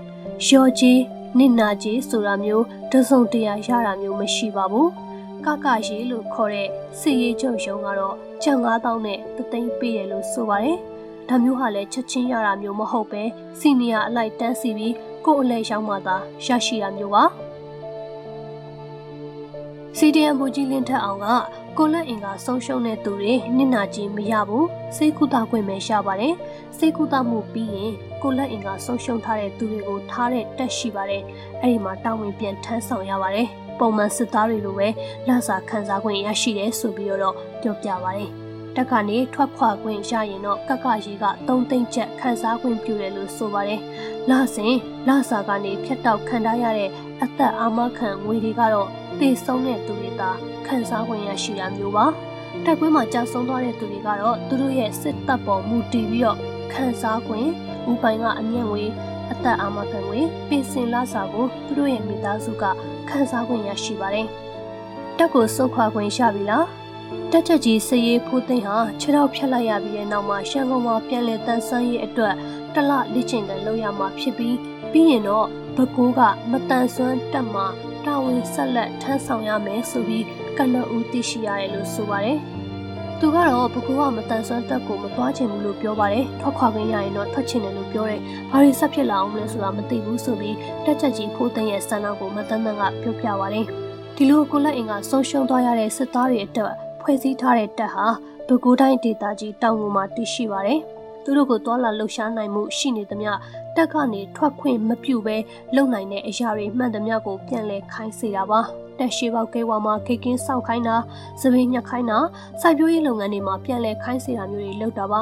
[0.49, 1.01] ရော်ကြီး
[1.39, 4.89] နစ်နာကြီးဆိုတာမျိုးတစုံတရာရတာမျိုးမရှိပါဘူး
[5.47, 6.69] ကကရေလို့ခေါ်တဲ့
[7.01, 10.79] စစ်ရေးချုပ်ရုံကတော့ကျန်9000နဲ့တသိန်းပေးတယ်လို့ဆိုပါတယ်
[11.29, 13.23] ဒါမျိုးဟာလည်းချက်ချင်းရတာမျိုးမဟုတ်ပဲ
[13.61, 14.95] စီနီယာအလိုက်တန်းစီပြီး
[15.27, 16.17] ကို့အလဲရောက်မှသာ
[16.47, 17.25] ရရှိတာမျိုးပါ
[19.99, 21.27] စီဒီအမ်ဘူကြီးလင်းထက်အောင်က
[21.79, 26.35] ကိုလက်အင်ကဆုံးရှုံးတဲ့သူတွေနစ်နာခြင်းမရဘူးစိတ်ကူတာခွင့်ပဲရှာပါတယ်
[26.79, 31.23] စိတ်ကူတာမှုပြီးရင်ကိုလက်အင်ကဆုံးရှုံးထားတဲ့သူတွေကိုထားတဲ့တက်ရှိပါတယ်
[31.61, 34.89] အဲ့ဒီမှာတာဝန်ပြန်ထမ်းဆောင်ရပါတယ်ပုံမှန်စစ်သားတွေလိုပဲ
[35.29, 38.31] လစာခံစားခွင့်ရရှိတယ်ဆိုပြီးတော့ပြောပြပါတယ်
[38.77, 43.81] တက်ကနေထွက်ခွာခွင့်ရရင်တော့ကကရီက3သိန်းချက်ခန်းစားခွင့်ပြုတယ်လို့ဆိုပါတယ်။
[44.31, 44.75] လစဉ်
[45.09, 46.91] လစာကနေဖြတ်တောက်ခံထားရတဲ့
[47.23, 50.31] အသက်အာမခံငွေတွေကတော့ သေဆုံးတဲ့သူတွေသာ
[50.67, 52.07] ခံစားခွင့်ရရှိတာမျိုးပါ
[52.65, 56.39] တိုက်ပွဲမှာကြာဆုံးသွားတဲ့သူတွေကတော့သူတို့ရဲ့စစ်တပ်ပေါ်မူတည်ပြီးတော့
[56.73, 57.49] ခံစားခွင့်
[57.91, 58.85] ဥပိုင်ကအမျက်ငွေ
[59.31, 62.65] အသက်အာမခံငွေပြင်ဆင်လာစာကိုသူတို့ရဲ့မိသားစုက
[63.09, 64.27] ခံစားခွင့်ရရှိပါတယ်
[65.19, 66.67] တက်ကိုစုခွာခွင့်ရပြီလား
[67.31, 72.35] တက်ချက်ကြီးစရေးဖိုးသိန်းဟာခြေထောက်ဖြတ်လိုက်ရပြီးတဲ့နောက်မှာရှန်ကုန်မှာပြန်လည်တန်းဆန်းရေးအတွက်
[72.75, 74.57] တလလေ့ကျင့်ကန်လုပ်ရမှာဖြစ်ပြီး
[74.93, 75.47] ပြီးရင်တော့
[75.77, 77.67] ဘကိုးကမတန်ဆွမ်းတက်မှာ
[78.07, 80.25] တာဝန်ဆက်လက်ထမ်းဆောင်ရမယ်ဆိုပြီး
[80.59, 82.39] ကနဦးသိရှိရတယ်လို့ဆိုပါတယ်။
[83.19, 93.65] သူကတော့ဘကူကမတန်ဆွမ်းတက်ကိုမသွားချင်ဘူးလို့ပြောပါတယ်။ထွက်ခွာခွင့်ရရင်တော့ထွက်ချင်တယ်လို့ပြောတယ်။ဘာတွေဆက်ဖြစ်လာအောင်လဲဆိုတာမသိဘူးဆိုပြီးတက်ချက်ကြီးဖိုးသိန်းရဲ့ဆန္ဒကိုမတန်းတန်းကပြောပြပါတယ်။
[94.17, 98.07] ဒီလိုကိုလက်အင်ကဆုံးရှုံးသွားရတဲ့စစ်သားတွေအတွက်ဖွဲ့စည်းထားတဲ့တပ်ဟာ
[98.49, 100.81] ဘကူတိုင်းဒေသကြီးတောင်ငူမှာတည်ရှိပါတယ်။
[101.25, 103.33] သူတို့ကိုတွာလာလှုပ်ရှားနိုင်မှုရှိနေသမျှ
[103.77, 105.37] တက်ကနေထွက်ခွင့်မပြုဘဲ
[105.77, 108.61] လုံနိုင်တဲ့အရာတွေမှန်သမျှကိုပြန်လဲခိုင်းစေတာပါ
[108.99, 110.97] တက်ရှိပေါကဲဝါမှာခေကင်းစောက်ခိုင်းတာ
[111.41, 112.19] စပင်းညက်ခိုင်းတာ
[112.61, 115.21] စိုက်ပျိုးရေးလုပ်ငန်းတွေမှာပြန်လဲခိုင်းစေတာမျိုးတွေလုပ်တာပါ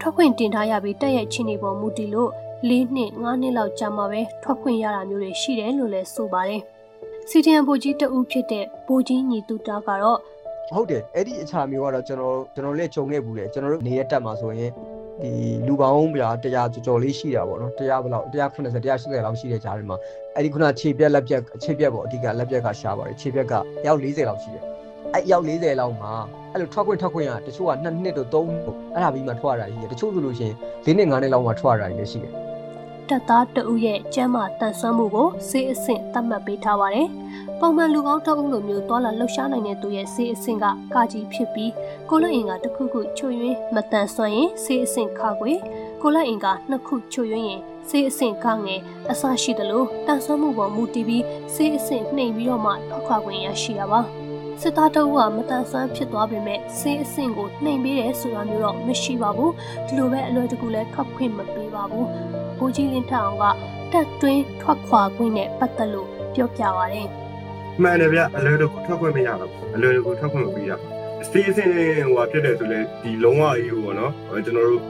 [0.00, 2.30] ထွက်ခွင့်တင်ထားရပြီးတက်ရဲ့ချင်းတွေပေါ်မူတည်လို့
[2.68, 6.62] ၄နှစ်၅နှစ်လောက်ကြာမှပဲထွက်ခွင့်ရတာမျိုးတွေရှိတယ်လို့လည်းဆိုပါတယ်
[7.28, 10.18] စီတီအမ်ဘိုကြီးတဦးဖြစ်တဲ့ဘိုကြီးညီတူတာကတော့
[10.74, 14.70] ဟုတ်တယ်အဲ့ဒီအခြာမျိုးကတော့ကျွန်တော်ကျွန်တော်လည်းဂျုံခဲ့ဘူးလေကျွန်တော်တို့နေရတက်မှာဆိုရင်
[15.22, 15.32] ဒီ
[15.66, 19.96] လူပေါင်းပြတရားကြော်ကြော်လေးရှိတာပေါ့နော်တရားဘယ်လောက်190 180လောက်ရှိတဲ့ကြားထဲမှာ
[20.34, 23.52] အဲ့ဒီခုနခြေပြက်လက်ပြက်ခြေပြက်ပေါ့အဓိကလက်ပြက်ကရှားပါတယ်ခြေပြက်က
[23.86, 24.64] ရောက်40လောက်ရှိတယ်
[25.14, 26.12] အဲ့ရောက်40လောက်မှာ
[26.52, 30.54] အဲ့လိုထွက်ခွင့်ထွက်ခွင့်ကတချို့က2နှစ်တို့3နှစ်အဲ့ဒါပြီးမှထွက်ရတာကြီးတယ်တချို့ဆိုလို့ရှိရင်
[30.84, 32.32] 4နှစ်5နှစ်လောက်မှထွက်ရတာကြီးလည်းရှိတယ်
[33.08, 37.08] တက်သားတဦးရဲ့ကျမ်းမာတန်ဆွမ်းမှုကိုစေးအဆင့်သတ်မှတ်ပေးထားပါတယ်။
[37.64, 41.72] ပုံမှန်လူကောင်းတအုပ်လိုမျိုးသွာလာလှုပ်ရှားနိုင်တဲ့သူရဲ့စေးအဆင့်ကကာကြီးဖြစ်ပြီး
[42.10, 45.52] ကိုလက်အင်ကတစ်ခုခုချွတ်ယွင်းမတန်ဆွမ်းရင်စေးအဆင့်ခါခွေ
[46.02, 54.00] ကိုလက်အင်ကနှစ်ခုချွတ်ယွင်းရင်စေးအဆင့်ခငယ်အစရှိသလိုတန်ဆွမ်းမှုပေါ်မူတည်ပြီးစေးအဆင့်နှိမ်ပြီးတော့မှထွက်ခွာခွင့်ရရှိတာပါ။
[54.60, 59.52] စစ်သားတအုပ်ကမတန်ဆွမ်းဖြစ်သွားပေမဲ့စေးအဆင့်ကိုနှိမ်ပေးတယ်ဆိုတာမျိုးတော့မရှိပါဘူး
[59.86, 62.06] ဒီလိုပဲအလွယ်တကူလည်းထွက်ခွင့်မပေးပါဘူး
[62.58, 63.44] ဘိုးကြီးလင်းထအောင်က
[63.92, 67.21] တက်တွင်းထွက်ခွာခွင့်နဲ့ပတ်သက်လို့ပြောပြပါတယ်
[67.80, 74.12] မှန်တယ်ဗျအလွယ်တကူထွက်ခွင့်မရတော့ဘူးအလွယ်တကူထွက်ခွင့်မပေးရဘူးစီးစင်ဟိုဟာဖြစ်တယ်ဆိုလဲဒီလုံးဝအေးပေါ့နော်
[74.46, 74.82] ကျွန်တော်တို့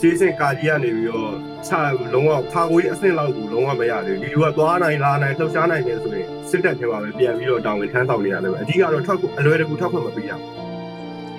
[0.00, 1.32] စီးစင်ကာကြီးကနေပြီးတော့
[1.66, 1.72] ချ
[2.12, 10.68] လုံးဝဖာခွေးအဆင့်လောက်ကိုလုံးဝမရသေးဘူးဒီလူကသွားနိုင်လာနိုင်လှုပ်ရှားနိုင်တယ်ဆိုရင်စစ်တပ်ထဲမှာပဲပြန်ပြီးတော့တောင်းဝင်ထမ်းဆောင်နေရတယ်ပဲအဓိကတော့ထွက်အလွယ်တကူထွက်ခွင့်မပေးရဘူး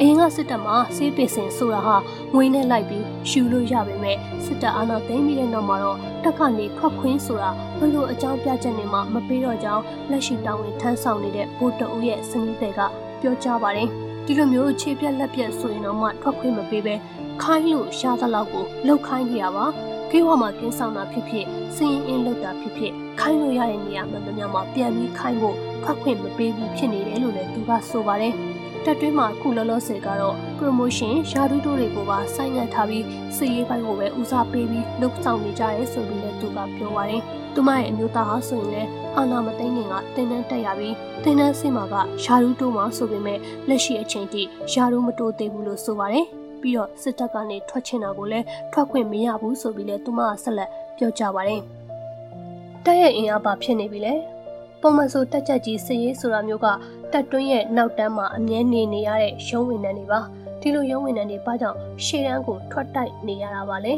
[0.02, 1.95] အရင်ကစစ်တပ်မှာစေးပင်စင်ဆိုတာဟာ
[2.36, 7.49] ငွေနဲ့လိုက်ပြီးရှူလို့ရပေမဲ့စစ်တပ်အာဏာသိမ်းပြီးတဲ့နောက်မှာတော့တက်ခနေထွက်ခွင်းဆိုတာ
[7.80, 12.80] ဘလို့အကြောင်းပြချက်နေမှမပေးတော့ကြောင်းလက်ရှိတာဝန်ထမ်းဆောင်နေတဲ့ဗိုလ်တအုပ်ရဲ့စနစ်တွေက
[13.21, 13.88] ပြောကြားပါတယ်
[14.25, 16.95] ဒီလိုမျိုးခြေပြက်လက်ပြက်ဆိုရင်တော့မှထွက်ခွင့်မပေးပဲ
[17.41, 19.65] ခိုင်းလို့ရှားသလောက်ကိုလှုပ်ခိုင်းနေရပါ
[20.11, 28.34] ကေဝမှာကင်းဆောင်တာဖြစ်ဖြစ်စင်းရင်အင်းလောက်တာဖြစ်ဖြစ်ခိုင်းလို့ရတဲ့နေရာမှန်သမျှမှာပြန်ပြီးခိုင်းဖို့ခွက်ခွင့်မပေးဘူးဖြစ်နေတယ်လို့လည်းသူကဆိုပါတယ်
[28.86, 33.05] တက်တွင်းမှာခုလောလောဆယ်ကတော့ promotion ရှာဒူးတိုးတွေကိုပါဆိုင်းငံ့ထားပြီး
[33.36, 37.21] စီရေးပိုင်းကိုပဲဦးစားပေးပြီးလုပ်ဆောင်နေကြရဲဆိုပြီးလည်းသူကပြောပါတယ်။
[37.53, 46.25] သူမရဲ့အမျိုးသားဟာဆိုရင်လည်းအာနာမသိန်းငင်ကတင်းတန်းတက်ရပြီးတင်းတန်းစင်မှာကရှာဒူးတိုးမှာဆိုပေမဲ့လက်ရှိအချိန်ထိရှာဒူးမတိုးသေးဘူးလို့ဆိုပါတယ်။
[46.61, 51.61] ပြီးတော့စစ်တပ်ကနေထွက်ချင်တာကိုလည်းထွက်ခွင့်မရဘူးဆိုပြီးလည်းသူမကဆက်လက်ပြောကြပါတယ်။
[52.86, 54.15] တက်ရဲ့အင်အားပါဖြစ်နေပြီလေ
[54.82, 56.67] ပုံမှန်ဆိုတက်ချက်ကြီးစည်ရေးဆိုတာမျိုးက
[57.14, 60.20] တက်တွင်းရဲ့နောက်တန်းမှာအမြဲနေနေရတဲ့ရုံးဝင်နှန်းတွေပါ
[60.62, 63.93] ဒီလိုရုံးဝင်နှန်းတွေဘာကြောင့်ရှေ့တန်းကိုထွက်တိုက်နေရတာပါလဲ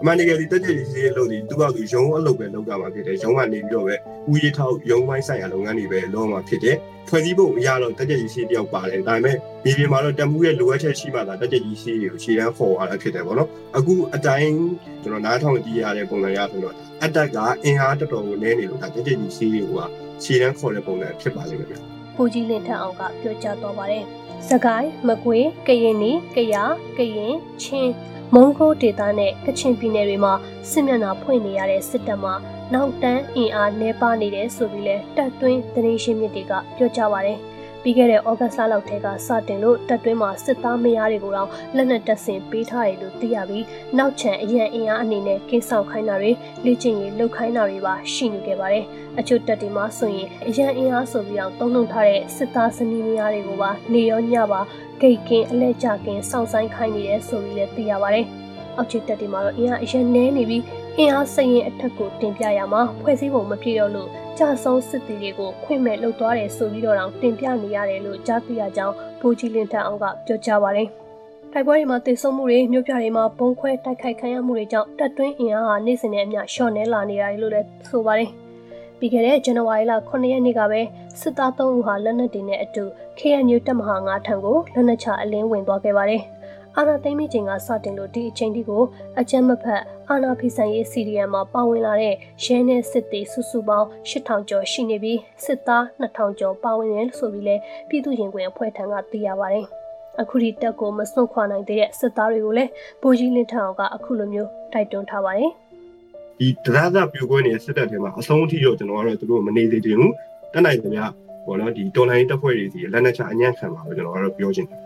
[0.00, 3.94] အမှန်တကယ်ဒီတက်ချက်ကြီးစည်ရေးလို့ဒီသူ့ဘာသူရုံးအလုပ်ပဲလုပ်တာမှာဖြစ်တယ်ရုံးကနေပြီးတော့ပဲ
[4.30, 6.76] ဦးရီထောက်ရုံးပိုင်းဆိုင်ရာလုပ်ငန်းတွေပဲလုပ်မှာဖြစ်တယ်
[7.08, 14.54] ဖွဲ့စည်းပုံအရတော့တက်ချက်ကြီးစည်တယောက်ပါတယ်ဒါပေမဲ့ဒီပြင်မှာတော့တမှုရဲ့လိုအပ်ချက်ရှိမှသာတက်ချက်ကြီးစည်ကိုရှေ့တန်းခေါ်ရတာဖြစ်တယ်ပေါ့နော်အခုအတိုင်း
[15.02, 16.74] ကျွန်တော်နားထောင်ကြည့်ရတဲ့ပုံစံရဆိုတော့
[17.04, 19.80] အတက်ကအင်အားတော်တော်ကိုနည်းနေလို့ဒါတက်ချက်ကြီးစည်ကိုက
[20.22, 24.04] ခြေတန်းခေါ်တဲ့ပုံစံဖြစ်ပါလိမ့်မယ် ဗျ။ပူကြီးလင်ထက်အောင်ကပြောကြားသွားပါတယ်။
[24.48, 26.54] စကိုင်းမကွေးကရင်နီကရ
[26.98, 27.92] ကရင်ချင်း
[28.34, 30.32] မုံကိုဒေသနဲ့ကချင်ပြည်နယ်တွေမှာ
[30.70, 32.34] စစ်မျက်နှာဖွင့်နေရတဲ့စစ်တပ်မှာ
[32.72, 37.38] နောက်တန်းအင်အားနှဲပါနေတယ်ဆိုပြီးလဲတပ်တွင်းသတင်းရှင်းမြစ်တွေကပြောကြားပါတယ်။
[37.84, 43.64] ပြီးခဲ့တဲ့ဩဂတ်လလောက်ထဲကစတင်လို့တပ်တွင်းမှာစစ်သားမယားတွေကိုတော့လက်နက်တပ်ဆင်ပေးထားတယ်လို့သိရပြီး
[43.98, 46.30] နောက်ချန်အရန်အင်အားအနေနဲ့ကင်းဆောင်ခိုင်းတာတွေ
[46.64, 48.84] လေ့ကျင့်ရေးလုပ်ခိုင်းတာတွေပါရှိနေခဲ့ပါတယ်။
[49.18, 54.60] အချို့တပ်တွေမှာဆိုရင်အရန်အင်အားဆိုပြီးအောင်တုံ့လုံထားတဲ့စစ်သားစနီးမယားတွေကိုပါနေရောညပါ
[55.00, 58.26] ဂိတ်ကင်းအလဲကျကင်းစောင့်ဆိုင်ခိုင်းနေတယ်ဆိုပြီးလည်းသိရပါတယ်။
[58.76, 60.62] အောက်ခြေတပ်တွေမှာတော့အင်အားအရန်နဲနေပြီး
[60.98, 70.88] အင်အားစရင်အထက်ကိုတင်ပြရမှာဖွဲ့စည်းပုံမပြည့်တော့လို့ ကြာဆုံးစစ်တီတွေကိုခွင့်မဲ့လုပ်သွားတယ်ဆိုပြီးတော့တင်ပြနေရတယ်လို့ကြားသိရကြောင်းဘူကြီးလင်းထအောင်ကပြောကြားပါတယ်။
[71.52, 78.30] တိုက်ပွဲတွေမှာတိုက်ဆုံမှုတွေမြို့ပြတွေမှာဘုံခွဲတိုက်ခိုက်ခံရမှုတွေကြောင့်တပ်တွင်းအင်အားဟာနေ့စဉ်နဲ့အမျှလျှော့နေလာနေရတယ်လို့လည်းဆိုပါတယ်။
[78.98, 80.80] ပြီးခဲ့တဲ့ဇန်နဝါရီလ9ရက်နေ့ကပဲ
[81.20, 82.84] စစ်သား3ဦးဟာလက်နက်တွေနဲ့အတူ
[83.18, 86.22] KNU တပ်မဟာ9ထံကိုလက်နက်ချအလင်းဝင်သွားခဲ့ပါတယ်။
[86.78, 88.82] အာဏာသိမ်းပြီးချိန်ကစတင်လို့ဒီအချိန်ထိကို
[89.20, 92.14] အကြမ်းမဖက်အာဏာဖီဆန်ရေးစီရီယံမှာပါဝင်လာတဲ့
[92.44, 97.56] ရဲနဲ့စစ်သည်စုစုပေါင်း8000ကျော်ရှိနေပြီးစစ်သား2000ကျော်ပါဝင်တယ်ဆိုပြီးလဲ
[97.88, 99.66] ပြည်သူ့ရင်ခွင်အဖွဲ့ထံကသိရပါတယ်။
[100.20, 102.70] အခုဒီတက်ကိုမစွန့်ခွာနိုင်တဲ့စစ်သားတွေကိုလည်း
[103.02, 105.50] ဗိုလ်ကြီးလင်းထအောင်ကအခုလိုမျိုးတိုက်တွန်းထားပါတယ်။
[106.38, 110.10] ဒီတရားသပြိုကွဲနေတဲ့စစ်တပ်ထဲမှာအဆုံးအထိတော့ကျွန်တော်ကတော့သူတို့မနေသေးဘူး။
[110.52, 111.06] တက်နိုင်တယ်ဗျာ။
[111.46, 114.83] ဘောနော်ဒီတော်လိုင်းတပ်ဖွဲ့တွေစီလက်နက်ချအညံ့ခံပါလို့ကျွန်တော်ကတော့ပြောချင်တယ်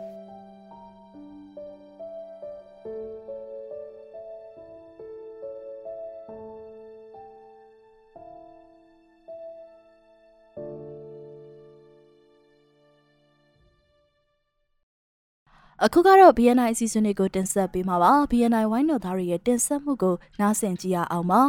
[15.91, 21.43] အခုကတော့ BNI အစီအစဉ်တွေကိုတင်ဆက်ပေးမှာပါ BNI ဝိုင်းတော်သားတွေရဲ့တင်ဆက်မှုကိုနားဆင်ကြည့်ရအောင်ပါ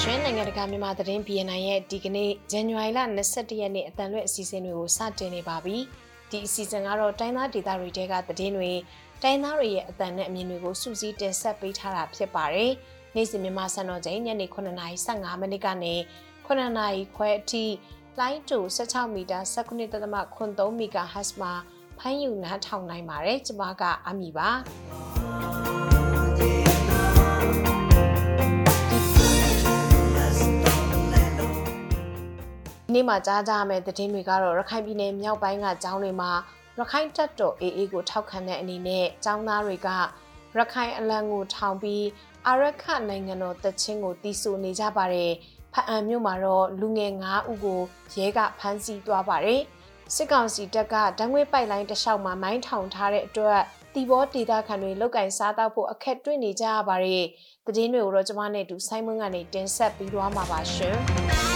[0.00, 5.76] ရှင်နိုင်ငံတကာမြန်မာသတင်း BNI ရဲ့ဒီကနေ့ဇန်နဝါရီလ22ရက်နေ့အတန်လွဲ့အစီအစဉ်တွေကိုစတင်နေပါပြီ။
[6.30, 8.72] ဒီအစီအစဉ်ကတော့တိုင်းသားဒေသတွေတဲကသတင်းတွေ
[9.22, 12.72] တိုင်းသားတွေရဲ့အတန်နဲ့အမြင်တွေကိုစူးစီးတင်ဆက်ပေးထားတာဖြစ်ပါတယ်။
[13.14, 15.94] နေ့စဉ်မြန်မာစံတော်ချိန်ညနေ9:15မိနစ်ကနေ
[16.46, 17.64] 9နာရီခွဲအထိ
[18.20, 21.52] လိုင်းတူ16မီတာ19.3 MHz မှာ
[21.98, 24.48] ဖမ်းယူနားထောင်နိုင်ပါတယ်ကျမကအမီပါ
[32.92, 36.30] နေ့မှာကြားကြရမယ့်သတင်းတွေကတော့ရခိုင်ပြည်နယ်မြောက်ပိုင်းကကျောင်းတွေမှာ
[36.78, 39.88] ရခိုင်တပ်တော် AA ကိုထောက်ခံတဲ့အနေနဲ့ကျောင်းသားတွေက
[40.56, 42.04] ရခိုင်အလံကိုထောင်ပြီး
[42.48, 45.32] အာရခနိုင်ငံတော်တချင်းကိုတီးဆိုနေကြပါတယ်။
[45.74, 47.80] ဖအံမြို့မှာတော့လူငယ်9ဦးကို
[48.16, 49.60] ရဲကဖမ်းဆီးသွားပါတယ်။
[50.14, 53.60] စစ်ကောင်စီတပ်ကဓာတ်ငွေပိုက်လိုင်းတစ်လျှောက်မှာမိုင်းထောင်ထားတဲ့အတွက်
[53.94, 57.24] တီဘောဒေတာခံတွေလောက်ကင်စားတော့ဖို့အခက်တွေ့နေကြရပါတယ်။
[57.66, 60.96] သတင်းတွေကိုတော့ကျွန်မနဲ့အတူဆိုင်းမွန်းကနေတင်ဆက်ပြီးသွားမှာပါရှင်။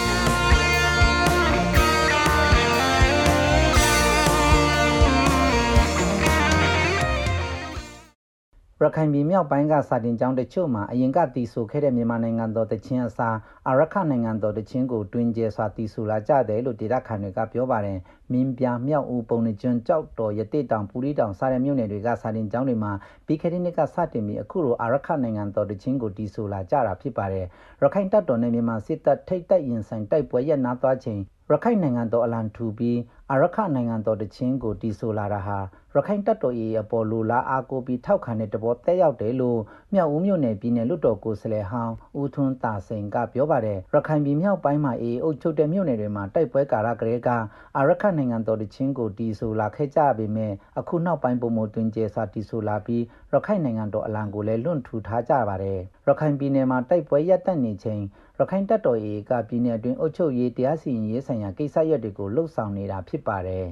[8.84, 13.36] ရခိုင်ပြည်မြောက်ပိုင်းကစာတင်ကျောင်းတချို့မှာအရင်ကတီဆိုခဲ့တဲ့မြန်မာနိုင်ငံတော်တချင်းအစား
[13.68, 17.98] အာရခနိုင်ငံတော်တချင်းကိုတွင်ကျဲစွာတီဆိုလာကြတယ်လို့ဒေတာခန်တွေကပြောပါတယ်။
[18.32, 22.92] မင်းပြမြောက်ဦးပုံနှကျွန်းကြောက်တော်ရတိတောင်ပူရီတောင်စတဲ့မြို့နယ်တွေကစာတင်ကျောင်းတွေမှာ
[23.26, 27.46] ပြီးခဲ့တဲ့နှစ်ကစတင်ပြီးအခုလိုအာရခနိုင်ငံတော်တချင်းကိုတီဆိုလာကြတာဖြစ်ပါတယ်။
[27.82, 31.20] ရခိုင်တပ်တော်နဲ့မြန်မာစစ်တပ်ထိတ်တိုက်ရင်ဆိုင်တိုက်ပွဲရပ်နားသွားချိန်
[31.50, 32.98] ရခိုင်နိုင်ငံတော်အလံထူပြီး
[33.30, 35.58] အာရခနိုင်ငံတော်တချင်းကိုတီဆိုလာတာဟာ
[35.94, 39.60] ရခိုင်တပ်တော်၏အပေါ်လိုလားအားကိုပြီးထောက်ခံတဲ့တဘောတက်ရောက်တယ်လို့
[39.94, 47.28] မြောက်ဦးမြို့နယ်ပြည်နယ်လွတ်တော်ကိုယ်စားလှယ်ဟောင်းဦးထွန်းတာစိန်ကပြောပါတယ်ရခိုင်ပြည်မြောက်ပိုင်းမှာအေးအုပ်ချုပ်တဲ့မြို့နယ်တွေမှာတိုက်ပွဲကာလကလေးက
[47.76, 58.02] အာရခနိုင်ငံတော်တချင်းကိုတီဆိုလာခဲ့ကြပေမဲ့အခုနောက်ပိုင်းပုံမတွင်ကျဲစွာတီဆိုလာပြီးရခိုင်နိုင်ငံတော်အလံကိုလည်းလွန့်ထူထားကြပါတယ်ရခိုင်ပြည်နယ်မှာတိုက်ပွဲရပ်တန့်နေချိန်
[58.42, 63.66] ရခိုင်တပ်တော် AA ကပြည်내အတွင်းအုပ်ချုပ်ရေးတရားစီရင်ရေးဆိုင်ရာကိစ္စရပ်တွေကိုလှုပ်ဆောင်နေတာဖြစ်ပါတယ်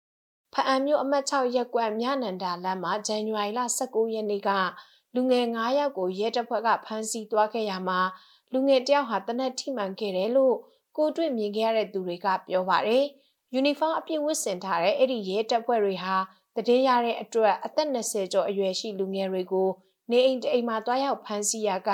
[0.54, 4.50] ။ဖအံမြို့အမှတ်6ရပ်ကွက်မြနန္ဒာလမ်းမှာဇန်နဝါရီလ19ရက်နေ့က
[5.14, 8.00] လူငယ်9ယောက်ကိုရဲတပ်ဖွဲ့ကဖမ်းဆီးသွားခဲ့ရမှာ
[8.52, 10.56] လူငယ်တယောက်ဟာတနက်ထိမှန်ခဲ့တယ်လို့
[10.96, 13.04] ကိုတွေ့မြင်ခဲ့ရတဲ့သူတွေကပြောပါတယ်။
[13.54, 16.16] ယူနီဖောင်းအပြည့်ဝတ်ဆင်ထားတဲ့အဲ့ဒီရဲတပ်ဖွဲ့တွေဟာ
[16.68, 19.68] တည်ရတဲ့အတွက်အသက်20ကျော်အရွယ်ရှိလူငယ်တွေကို
[20.10, 21.90] နေအိမ်တအိမ်မှာတွားရောက်ဖမ်းဆီးရက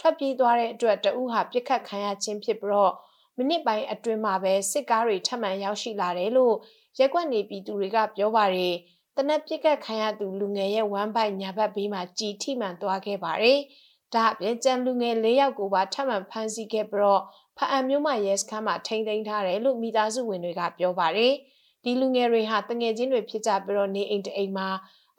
[0.00, 2.94] ထွက်ပြေးသွားတဲ့အတွက်တဦးဟာပြစ်ခတ်ခံရခြင်းဖြစ်ပြီးတော့
[3.36, 6.56] မိနစ်ပိုင်းအတွင်းမှာပဲစစ်ကားတွေထပ်မံရောက်ရှိလာတယ်လို့
[6.98, 8.74] ရက်ကွက်နေပြည်သူတွေကပြောပါတယ်။
[9.16, 13.58] တနက်ပြစ်ခတ်ခံရသူလူငယ်ရဲ့ဝမ်းပိုက်ညာဘက်ဘေးမှာကြည်ထိမှန်သွားခဲ့ပါတယ်။
[14.14, 17.22] ဒါအပြင်ကြံလူငယ်၄ယောက်ကိုပါထပ်မံဖမ်းဆီးခဲ့ပြီးတော့
[17.56, 21.32] ဖအံမျိုးမရဲစခန်းမှာထိန်းသိမ်းထားတယ်လို့မိသားစုဝင်တွေကပြောပါတယ်။
[21.84, 24.68] ဒီလူငယ်တွေဟာတငယ်ချင်းတွေဖြစ်ကြပြီးတော့နေအိမ်တအိမ်မှာ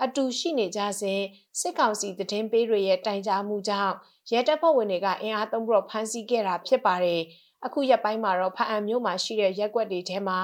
[0.03, 1.21] အတူရှိနေကြစဉ်
[1.59, 3.95] စစ်ကောင်စီတည်င်းပေးတွေရဲ့တိုင်ကြားမှုကြောင့်
[4.31, 7.21] ရဲတပ်ဖွဲ့ဝင်တွေကအင်အားသုံးပြီးတော့ဖမ်းဆီးခဲ့တာဖြစ်ပါတယ်။
[7.65, 10.39] အခုရက်ပိုင်းမှာတော့ဖအံမျိုးမှာရှိတဲ့ရက်ွက်တွေထဲမှာ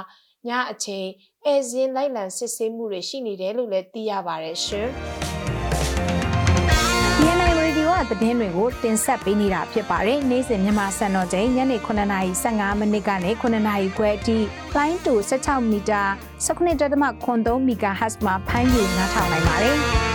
[0.48, 1.08] ညအချိန်
[1.46, 4.88] အဲဇင်းလိုက်လံစစ်ဆေးမှုတွေရှိနေတယ်လို့လည်းသိရပါတယ်ရှင်။
[7.20, 14.38] DNA Radio ကသတင်းတွေကိုတင်ဆက်ပေးနေတာဖြစ်ပါတယ်။နေ့စဉ်မြန်မာစံတော်ချိန်ညနေ9:15မိနစ်ကနေ9:00ခွဲအထိ
[14.76, 16.04] လိုင်းတူ16မီတာ
[16.46, 19.80] 19.3 MHz မှာဖမ်းယူနားထောင်နိုင်ပါတယ်။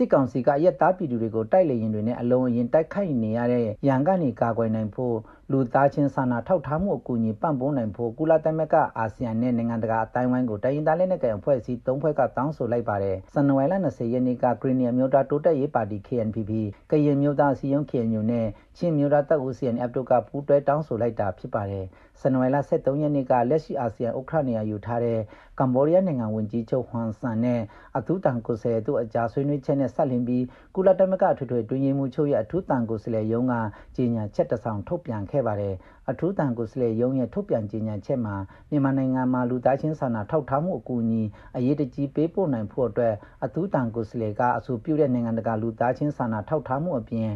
[0.04, 5.16] စ်ကောင်စီကရက်သားပြည်သူတွေကိုတိုက်လေရင်တွေနဲ့အလုံးအရင်တိုက်ခိုက်နေရတဲ့ရန်ကနေကာကွယ်နိုင်ဖို့
[5.52, 16.52] လူသားချင်းစာနာထောက်ထားမှုအကူအညီပံ့ပိုးနိုင်ဖို့ကုလသမဂ္ဂအာဆီယံနဲ့နိုင်ငံတကာအတိုင်းဝိုင်းကိုတိုင်းရင်းသားလက်နက်ကိုင်အဖွဲ့အစည်း၃ဖွဲ့ကတောင်းဆိုလိုက်ပါတယ်။ဇန်နဝါရီလ20ရက်နေ့ကဂရီနီယမျိုးသားတိုးတက်ရေးပါတီ KNPP
[16.90, 18.46] ကရင်မျိုးသားအစည်းအရုံး KNU နဲ့
[18.78, 21.84] ချင်းမျိုးသားတပ်ဦး CNF တို့ကပူးတွဲတောင်းဆိုလိုက်တာဖြစ်ပါတယ်။
[22.20, 25.20] ဇန်နဝါရီလ23ရက်နေ့ကလက်ရှိအာဆီယံဥက္ကဋ္ဌနေရာယူထားတဲ့
[25.58, 27.60] ကမ္ဘောဒီးယားနိုင်ငံဝန်ကြီးချုပ်ဟွန်ဆန်နဲ့
[27.98, 30.44] အထူးတန်ကိုယ်စားလှယ်တို့အကြားဆွေးနွေးချက်နဲ့ဆက်လင်းပြီး
[30.74, 33.54] ကုလသမဂ္ဂထွေထွေတွင်းရေးမှူးချုပ်ရဲ့အထူးတန်ကိုယ်စားလှယ်ရုံးက
[33.96, 35.74] ကြေညာချက်တစ်စောင်ထုတ်ပြန်ခဲ့ပါတယ်။
[36.10, 38.36] အထူးတန်ကိုယ်စားလှယ်ရုံးရဲ့ထုတ်ပြန်ကြေညာချက်မှာ
[38.70, 41.22] မြန်မာနိုင်ငံမှာလူသားချင်းစာနာထောက်ထားမှုအကူအညီ
[41.56, 43.14] အရေးတကြီးပေးပို့နိုင်ဖို့အတွက်
[43.44, 47.30] အထူးတန်ကိုယ်စားလှယ်ကအဆိုပြုတဲ့နိုင်ငံတကာလူသားချင်းစာနာထောက်ထားမှုအပြင်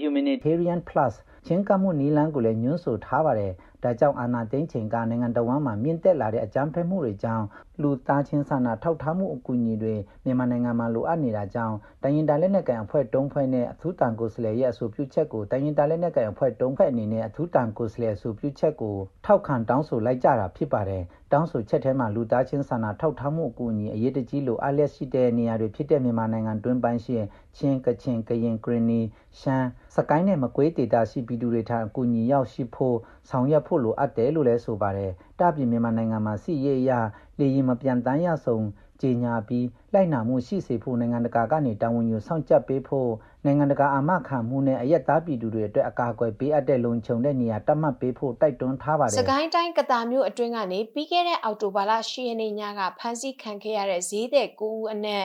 [0.00, 1.14] humanitarian plus
[1.46, 3.52] ချင်းကမှုနီလန်းကိုလည်းညွှန်းဆိုထားပါတယ်။
[3.84, 7.44] ဒါကြောင့်အာနာသိန်းချိန်ကနိုင်ငံတော်ဝန်မှာမြင့်တက်လာတဲ့အကြမ်းဖက်မှုတွေကြောင့်
[7.82, 27.16] လူသားချင်းစာနာထောက်ထားမှုအကူအညီတွေမြန်မာနိုင်ငံမှာလိုအပ်နေတာကြောင့်တိုင်းရင်တာလက်နက်ကိုင်အဖွဲ့တုံးဖွဲ့နဲ့အထူးတန်ကိုယ်စားလှယ်ရဲ့အဆိုပြုချက်ကိုတိုင်းရင်တာလက်နက်ကိုင်အဖွဲ့တုံးဖွဲ့အနေနဲ့အထူးတန်ကိုယ်စားလှယ်အဆိုပြုချက်ကိုထောက်ခံတောင်းဆိုလိုက်ကြတာဖြစ်ပါတယ်။တောင်းဆိုချက်ထဲမှာလူသားချင်းစာနာထောက်ထားမှုအကူအညီအရေးတကြီးလိုအပ်လျက်ရှိတဲ့နေရာတွေဖြစ်တဲ့မြန်မာနိုင်ငံတွင်းပိုင်းရှိ
[27.58, 29.00] ချင်းကချင်ကရင်ကရင်နီ
[29.40, 32.96] ရှမ်းစကိုင်းနဲ့မကွေးဒေတာရှိပြည်သူတွေထံအကူအညီရောက်ရှိဖို့
[33.30, 35.10] ဆောင်ရွက်ဖို့လိုအပ်တယ်လို့လည်းဆိုပါတယ်။
[35.40, 36.92] တပြည်မြန်မာနိုင်ငံမှာစီရေးအရ
[37.38, 38.66] လေရင်မပြန်တမ်းရဆုံး
[39.02, 43.10] ကြေညာပြီးလိုက်နာမှုရှိစေဖို့နိုင်ငံတကာကနေတာဝန်ယူဆောင်ကျပ်ပေးဖို့
[43.44, 55.24] နိုင်ငံတကာအာမခံမှုနဲ့အယက်သားပြည်သူတွေအတွက်အကာအကွယ်ပေးအပ်တဲ့လုံခြုံတဲ့နေရာတတ်မှတ်ပေးဖို့တိုက်တွန်းထားပါတယ်။စကိုင်းတိုင်းကတာမျိုးအတွင်းကနေပြီးခဲ့တဲ့အောက်တိုဘာလ10ရက်နေ့ညကဖမ်းဆီးခံခဲ့ရတဲ့ဈေးတဲ့9ဦးအနက်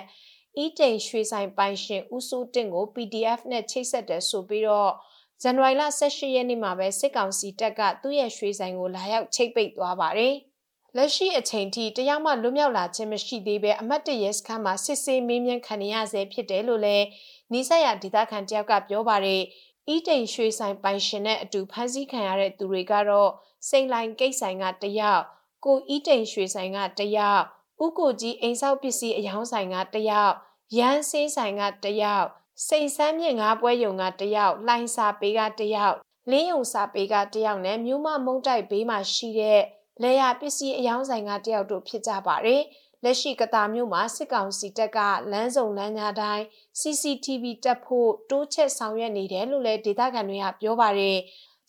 [0.58, 4.91] အီးတိန်ရွှေဆိုင်ပိုင်ရှင်ဦးစိုးတင့်ကို PDF နဲ့ချိတ်ဆက်တယ်ဆိုပြီးတော့
[5.44, 10.36] ဇန်နဝါရီလ18ရက်နေ့မှာပဲစစ်ကောင်စီတပ်ကသူ့ရဲ့ရွှေဆိုင်ကိုလာရောက်ချိတ်ပိတ်သွားပါတယ်။
[10.96, 17.06] လက်ရှိအချိန်ထိတရားမှလွတ်မြောက်လာခြင်းမရှိသေးပဲအမတ်တရဲစခန်းမှာစစ်ဆေးမေးမြန်းခံရဆဲဖြစ်တယ်လို့လည်း
[17.52, 19.42] နီးစပ်ရာဒေသခံတယောက်ကပြောပါတယ်။
[19.88, 23.32] အီးတိန်ရွှေဆိုင်ပိုင်ရှင်နဲ့အတူဖမ်းဆီးခံရတဲ့သူတွေကတော့
[23.70, 25.24] စိန်လိုင်ကိတ်ဆိုင်ကတယောက်
[25.66, 27.44] ကိုအီးတိန်ရွှေဆိုင်ကတယောက်
[27.86, 30.34] ဥကိုကြီးအိမ်ဆောက်ပစ္စည်းအယောင်းဆိုင်ကတယောက်
[30.78, 32.28] ရန်ဆေးဆိုင်ကတယောက်
[32.68, 35.95] စိန်ဆန်းမြင့်ငါးပွဲယုံကတယောက်လိုင်းစာပေကတယောက်
[36.32, 39.62] လင်းယုံစာပေကတယောက်နဲ့မြို့မမုံတိုက်ဘေးမှာရှိတဲ့
[40.03, 42.64] လေယာပစ္စည်းအယောင်းဆိုင်ကတယောက်တို့ဖြစ်ကြပါတယ်
[43.03, 44.99] လက်ရှိကတာမြို့မှာစစ်ကောင်စီတပ်က
[45.32, 46.43] လမ်းစုံလမ်းကြားတိုင်း
[46.80, 51.18] CCTV တက်ဖို့တိုးချက်ဆောင်ရွက်နေတယ်လို့လည်းဒေသခံတွေကပြောပါတယ်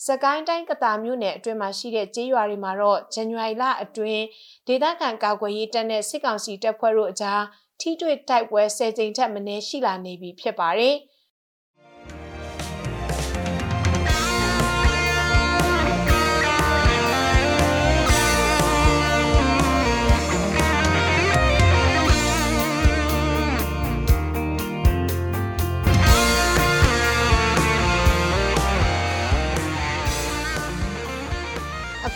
[0.07, 4.24] စကိုင်းတိုင်းကတာမြို့နယ်အတွင်းမှာရှိတဲ့ကျေးရွာတွေမှာတော့ဇန်နဝါရီလအတွင်း
[4.66, 7.43] ဒေသခံကာကွယ်ရေးတပ်နဲ့စစ်ကောင်စီတပ်ဖွဲ့တို့အကြား
[7.83, 10.97] ထိတွေ့တိုက်ပွဲ၁၀ကြိမ်ထက်မနည်းရှိလာနေပြီဖြစ်ပါတယ်။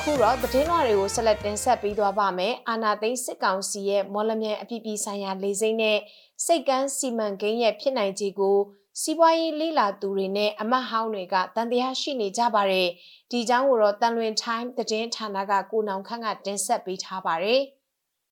[0.07, 5.99] ခုတော့သတင်းလွှာတွေကိုဆက်လက်တင်ဆက်ပေးသွားပါမယ်။အာနာသိန်းစစ်ကောင်စီရဲ့မော်လမြိုင်အပြည်ပြည်ဆိုင်ရာလေစိမ့်နဲ့
[6.45, 8.59] စိတ်ကန်းစီမံကိန်းရဲ့ဖြစ်နိုင်ခြေကို
[9.03, 12.89] စီးပွားရေးလေးလာသူတွေနဲ့အမတ်ဟောင်းတွေကတန်တရားရှိနေကြပါတယ်။
[13.31, 17.61] ဒီကြောင်းကိုတော့တန်လွင် time သတင်းဌာနကကိုနောင်ခန့်ကတင်ဆက်ပေးထားပါတယ်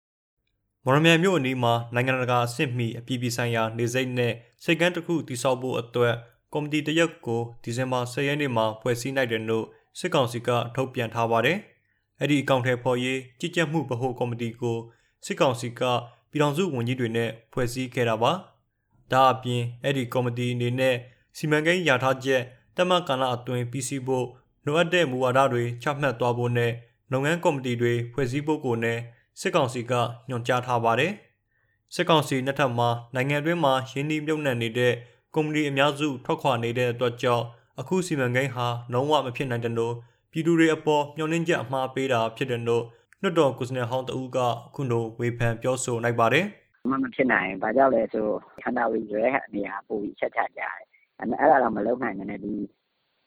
[0.85, 4.33] ။မော်ရမြိုင်မြို့အနီးမှာနိုင်ငံတကာအဆင့်မီအပြည်ပြည်ဆိုင်ရာနေစိမ့်နဲ့
[4.64, 6.14] စိတ်ကန်းတစ်ခုတည်ဆောက်ဖို့အတွက်
[6.53, 9.66] ကော်မတီတရက်ကိုဒီဇင်ဘာ10ရက်နေ့မှာဖွဲ့စည်းလိုက်တယ်လို့
[9.99, 11.59] စစ်ကောင်စီကထုတ်ပြန်ထားပါတယ်။
[12.20, 14.78] အဲ့ဒီအကောင့်ထဲပေါ်ရေးကြည်ကြက်မှုဗဟိုကော်မတီကို
[15.24, 15.82] စစ်ကောင်စီက
[16.30, 18.32] ပြည်ထောင်စုဝန်ကြီးတွေနဲ့ဖွဲ့စည်းခဲ့တာပါ။
[19.12, 20.97] ဒါအပြင်အဲ့ဒီကော်မတီအနေနဲ့
[21.36, 22.43] စီမံကိန်းရထားချက်
[22.76, 24.26] တမန်ကာလအတွင်းပြီးစီးဖို့
[24.66, 26.72] လိုအပ်တဲ့မူဝါဒတွေချမှတ်သွားဖို့နဲ့
[27.12, 29.01] လုပ်ငန်းကော်မတီတွေဖွဲ့စည်းဖို့ကိုလည်း
[29.41, 29.93] စစ်ကောင်စီက
[30.28, 31.12] ညွှန်ကြားထားပါတယ်။
[31.95, 34.95] စစ်ကောင်စီနှစ်ထပ်မှာနိုင်ငံတွင်းမှာရင်းနှီးမြှုပ်နှံနေတဲ့
[35.34, 37.45] ကုမ္ပဏီအများစုထွက်ခွာနေတဲ့အတွက်ကြောင့်
[37.79, 39.95] အခုစီမံကိန်းဟာလုံးဝမဖြစ်နိုင်တဲ့လို့
[40.33, 42.85] ပြည်သူတွေအပေါ်မျှော်လင့်ချက်အမှားပေးတာဖြစ်တယ်လို့
[43.23, 46.47] လွှတ်တော်ကိုယ်စားလှယ်ဟောင်းတဦးကအခုလိုဝေဖန်ပြောဆိုလိုက်ပါတယ်
[46.91, 48.27] မမဖြစ်နိုင်ဘာကြောင့်လဲဆို
[48.62, 50.73] ခန္ဓာဝီရွဲနေရာပို့ပြီးချက်ချကြတယ်
[51.18, 52.55] အဲ့အဲ့ဒါတော့မလုပ်နိုင်တဲ့ဒီ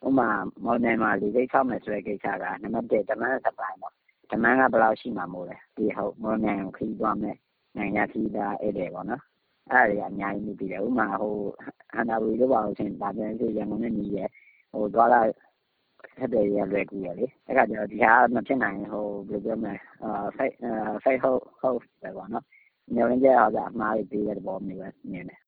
[0.06, 0.28] ဥမာ
[0.64, 3.94] မော်နယ်မှာလူသိဆောက်မယ်ဆိုတဲ့ကိစ္စကနံပါတ်1တမန်စပိုင်းပေါ့
[4.30, 7.36] တမန်ကဘယ်လောက်ရှိမှာမို့လဲဒီဟုတ်မော်နယ်ကိုခီးသွားမယ်
[7.76, 9.22] နိုင်ငံခီးသားအဲ့တယ်ပေါ့နော်
[9.72, 11.34] အဲ့ဒါတွေအများကြီးမြည်ပြီးတယ်ဥမာဟို
[11.92, 14.28] ခန္ဓာဝီလို့ပါလို့ရှင်ဒါပြန်ဆိုရန်ကုန်နဲ့ညီရဲ့
[14.72, 15.20] ဟိုသွားလာ
[16.18, 20.72] ဆက်တယ်ရလွယ်ကူရလေ အဲ့ကကျတော့ ဒီဟာမဖြစ်နိုင်ဟိုဘယ်လိုပြောမလဲအာဖိုက်အာ
[21.04, 22.44] ဖိုက်ဟုတ်ဟုတ်ပဲပေါ့နော်
[22.94, 25.40] ညဝင်ကြအောင်အမှားတွေပြီးတဲ့ဘောမျိုးပဲ မြင်တယ်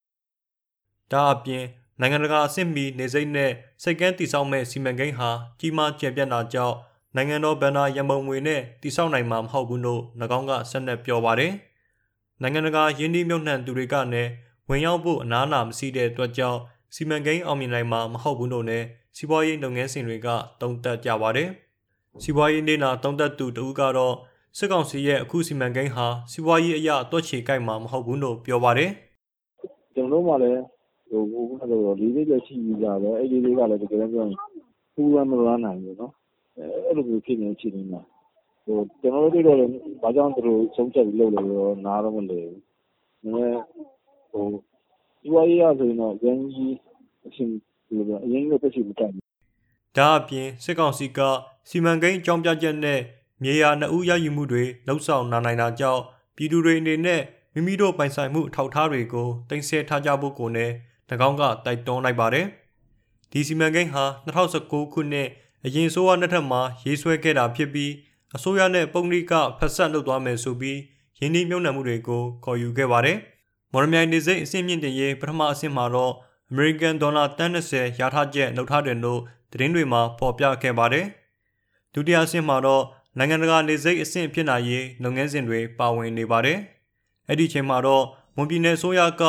[1.12, 1.64] ဒါအပြင်
[2.00, 3.52] နိုင်ငံတကာအဆင့်မီနေစိမ့်နဲ့
[3.82, 6.76] စိတ်ကန်းတိစောက်မဲ့စီမံကိန်းဟာ ကြီးမားကျယ်ပြန့်တာကြောင့်
[7.16, 10.02] နိုင်ငံတော်ဗန်နာရမုံငွေနဲ့တိစောက်နိုင်မှာ မဟုတ်ဘူးလို့၎
[10.38, 11.52] င်းက ဆက်နက်ပြောပါတယ်
[12.42, 14.30] နိုင်ငံတကာယင်းနှီးမြှုပ်နှံသူတွေကလည်း
[14.68, 16.60] ဝင်ရောက်ဖို့အနားနာမရှိတဲ့အတွက်ကြောင့်
[16.94, 20.28] စီမံကိန်းအောင်မြင်နိုင်မှာမဟုတ်ဘူးလို့လည်းစီးပွားရေးလုပ်ငန်းစဉ်တွေက
[20.60, 21.48] တုံ့တက်ကြပါတယ်။
[22.22, 24.14] စီးပွားရေးနေနာတုံ့တက်သူတဦးကတော့
[24.58, 28.90] စစ်ကောင်စီရဲ့အခုစီမံကိန်းဟာစီးပွားရေးအရာတွက်ချေကိုက်မှာမဟုတ်ဘူးလို့ပြောပါတယ်။
[29.94, 30.60] ကျွန်တော်တို့မှလည်း
[31.10, 34.38] ဟိုဘုရားဆိုလေးလေးလည်းရှိပြီးကြတယ်အဲ့ဒီလေးကလည်းတကယ်ပြောရင်
[34.94, 36.12] ပူရမရနိုင်ဘူးနော်
[36.84, 38.15] အဲ့လိုမျိုးဖြစ်နေချင်နေတာဟို
[38.66, 39.70] ကျွန်တော်တို့တို့လည်း
[40.02, 42.54] ဘာကြောင့် သူတို့ ဆုံးဖြတ်ပြီးလုပ်လဲတော့ နားတော့ မလဲဘူး။
[43.22, 43.54] ဒါပေမဲ့
[44.30, 44.46] ဟို
[45.20, 46.74] စီးပွားရေးရဆိုရင်တော့ရင်းကြီး
[47.26, 47.48] အရှင်
[47.86, 49.24] ဒီလိုအရင်ကတက်ရှိမတက်ဘူး
[49.96, 51.20] ဒါအပြင် စစ်ကောင်စီက
[51.68, 53.00] စီမံကိန်းကြောင်းပြချက်နဲ့
[53.42, 56.02] မြေယာ နှစ်ဦးရယူမှုတွေလှုပ်ဆောင်လာနိုင်တာကြောင့်
[56.36, 57.22] ပြည်သူတွေအနေနဲ့
[57.54, 60.72] မိမိတို့ပိုင်ဆိုင်မှု အထောက်အထားတွေကိုတင်ဆက်ထားကြဖို့ကိုလည်း၎
[61.28, 62.46] င်းက တိုက်တွန်းလိုက်ပါတယ်။
[63.30, 65.28] ဒီစီမံကိန်းဟာ2019ခုနှစ်
[65.64, 67.92] အရင်ဆိုးဝါးနှစ်ထပ်မှာ ရေးဆွဲခဲ့တာဖြစ်ပြီး
[68.36, 70.78] အစိုးရနဲ့ပုံရိကဖက်ဆက်လုပ်သွားမယ်ဆိုပြီး
[71.20, 73.18] ရင်းနှီးမြှုပ်နှံမှုတွေကိုခေါ်ယူခဲ့ပါတယ်။
[73.72, 76.12] မော်ရမြိုင်နေစိတ်အဆင့်မြင့်တင်ရေးပထမအဆင့်မှာတော့
[76.52, 79.20] American ဒေါ်လာ30ရထားချက်လုပ်ထားတယ်လို့
[79.52, 81.06] သတင်းတွေမှာဖော်ပြခဲ့ပါတယ်။
[81.94, 82.84] ဒုတိယအဆင့်မှာတော့
[83.18, 86.58] နိုင်ငံတကာနေစိတ်အဆင့်ဖြစ်လာရေးလုပ်ငန်းစဉ်တွေပါဝင်နေပါတယ်။
[87.28, 88.04] အဲ့ဒီချိန်မှာတော့
[88.36, 89.22] မွန်ပြည်နယ်ဆိုရက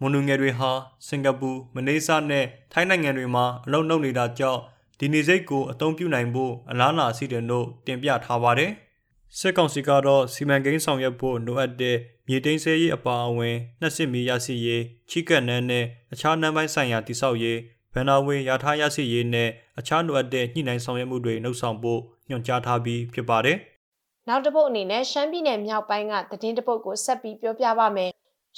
[0.00, 0.70] မွန်လူငယ်တွေဟာ
[1.08, 4.60] စင်ကာပူ၊မလေးရှားနဲ့ထိုင်းနိုင်ငံတွေမှာအလုပ်လုပ်နေတာကြောင့်
[4.98, 8.70] ဒီနေစိတ်ကိုအသုံးပြုနိုင်ဖို့အလားအလာရှိတယ်လို့တင်ပြထားပါတယ်။
[9.38, 11.96] စစ်ကောင်စီကတော့စီမံကိန်းဆောင်ရွက်ဖို့လိုအပ်တဲ့
[12.28, 17.58] မြေတိန်ဆဲရေးအပါအဝင်နှက်စစ်မီရရှိရေးချိကက်နန်းနဲ့အခြားနန်းပိုင်းဆိုင်ရာတိစောက်ရေး
[17.92, 23.58] ဗန်နာဝေရထားရရှိရေးနဲ့အခြားလိုအပ်တဲ့ညှိနှိုင်းဆောင်ရွက်မှုတွေလှုပ်ဆောင်ဖို့ညွှန်ကြားထားပြီးဖြစ်ပါတယ်။
[24.28, 28.10] နောက်တစ်ပုတ်အနေနဲ့ရှမ်းပြည်နယ်မြောက်ပိုင်းကသတင်းတစ်ပုတ်ကိုဆက်ပြီးပြောပြပါမယ်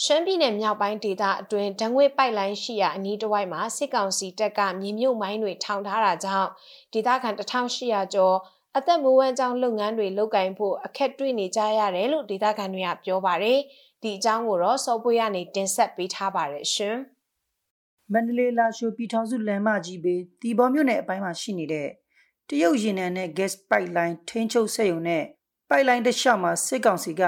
[0.05, 6.49] ရှမ်းပြည်နယ်မြောက်ပိုင်းဒေသအတွင်းဓာငွေပိုက်လိုင်းရှိရာအနီးတစ်ဝိုက်မှာစစ်ကောင်စီတပ်ကမြေမြုပ်မိုင်းတွေထောင်ထားတာကြောင့်
[6.93, 8.37] ဒေသခံ1800ကျော်
[8.77, 13.59] အသက်မွေးဝမ်းကြောင်းလုပ်ငန်းတွေလုပ်ကိုင်ဖို့အခက်တွေ့နေကြရတယ်လို့ဒေသခံတွေကပြောပါတယ်။
[14.03, 16.97] ဒီအကြောင်းကိုတော့စောပွေးကနေတင်ဆက်ပေးထားပါတယ်ရှင်။
[18.13, 21.89] မန္တလေးလာရှိုပြည်ထောင်စုလမ်းမကြီးဘေးတီဘောမြို့နယ်အပိုင်းမှာရှိနေတဲ့
[22.49, 25.25] တရုတ်ရင်နံနဲ့ gas pipeline ထိန်းချုပ်ဆက်ရုံနဲ့
[25.69, 27.23] pipeline တစ်လျှောက်မှာစစ်ကောင်စီက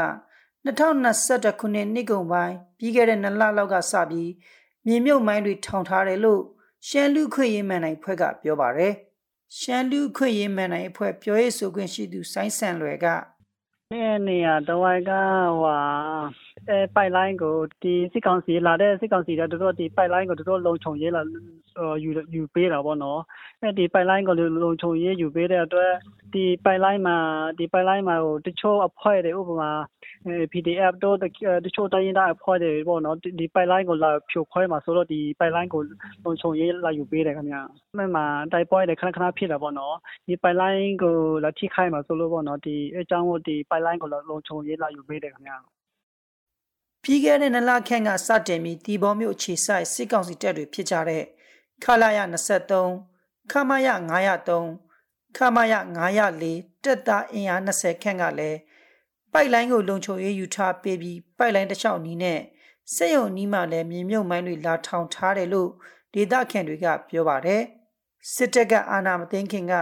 [0.66, 4.30] 2021ခုနှစ်နှစ်ကုန်ပိုင်းပြီးခဲ့တဲ့နှစ်လလောက်ကစပြီး
[4.86, 6.42] မြေမြုပ်မိုင်းတွေထောင်ထားတယ်လို့
[6.88, 8.94] ရှမ်းလူခွင့်ရေးမှန်နိုင်ဖွဲ့ကပြောပါတယ်။
[9.58, 13.06] ရှမ်းလူခွင့်ရေးမှန်နိုင်အဖွဲ့ပြောရေးဆိုခွင့်ရှိသူစိုင်းဆန်လွယ်က
[13.92, 15.10] အဲ့နေရတဝိုက်က
[15.60, 15.78] ဟွာ
[16.68, 21.22] အဲပိုက်လိုင်းကိုဒီစစ်ကောင်စီလာတဲ့စစ်ကောင်စီကတို့ဒီပိုက်လိုင်းကိုတို့လုံခြုံရေးလာ
[22.04, 23.20] ယူယူပေးတာပေါ့နော်
[23.62, 24.34] အဲဒီပိုက်လိုင်းကို
[24.64, 25.92] လုံခြုံရေးယူပေးတဲ့အတွက်
[26.34, 27.16] ဒီပိုက်လိုင်းမှာ
[27.58, 29.70] ဒီပိုက်လိုင်းမှာဟိုတချို့အဖွဲ့တွေဥပမာ
[30.52, 31.26] PDF တို့တ
[31.74, 35.82] ချို့တိုင်းရင်းသားအဖွဲ့တွေပေါ့နော်ဒီပိုက်လိုင်းကိုလာဖြိုခွဲမှာဆိုတော့ဒီပိုက်လိုင်းကို
[36.24, 37.60] လုံခြုံရေးလာယူပေးတယ်ခင်ဗျာ
[37.96, 39.96] မှန်မှာတိုက်ပွဲတွေခဏခဏဖြစ်တာပေါ့နော်
[40.28, 45.58] ဒီပိုက်လိုင်းကိုလာထိခိုက်မှာဆိုလို့ပေါ့နော်ဒီအကြောင်းကိုဒီပိုက်လိုင်းကိုလုံခြုံရေးလာယူပေးတယ်ခင်ဗျာ
[47.02, 51.24] ပြီးခဲ့တဲ့နလခန့်ကစတင်ပြီးတီဘောမျိုးအခြေဆိုင်စစ်ကောင်စီတပ်တွေဖြစ်ကြတဲ့
[51.84, 52.18] ခလာရ
[52.84, 53.88] 23ခမရ
[54.62, 55.74] 903ခမရ
[56.28, 58.58] 904တက်သားအင်အား20ခန့်ကလည်း
[59.32, 62.40] ပိုက်လိုင်းကိုလုံခြုံရေးယူထားပေးပြီးပိုက်လိုင်းတစ်လျှောက်နီးနဲ့
[62.94, 65.70] စက်ရုံနီးမှလည်းမြေမြုပ်မိုင်းတွေလာထောင်ထားတယ်လို့
[66.14, 67.62] ဒေသခံတွေကပြောပါတယ်
[68.34, 69.74] စစ်တပ်ကအာဏာမသိမ်းခင်က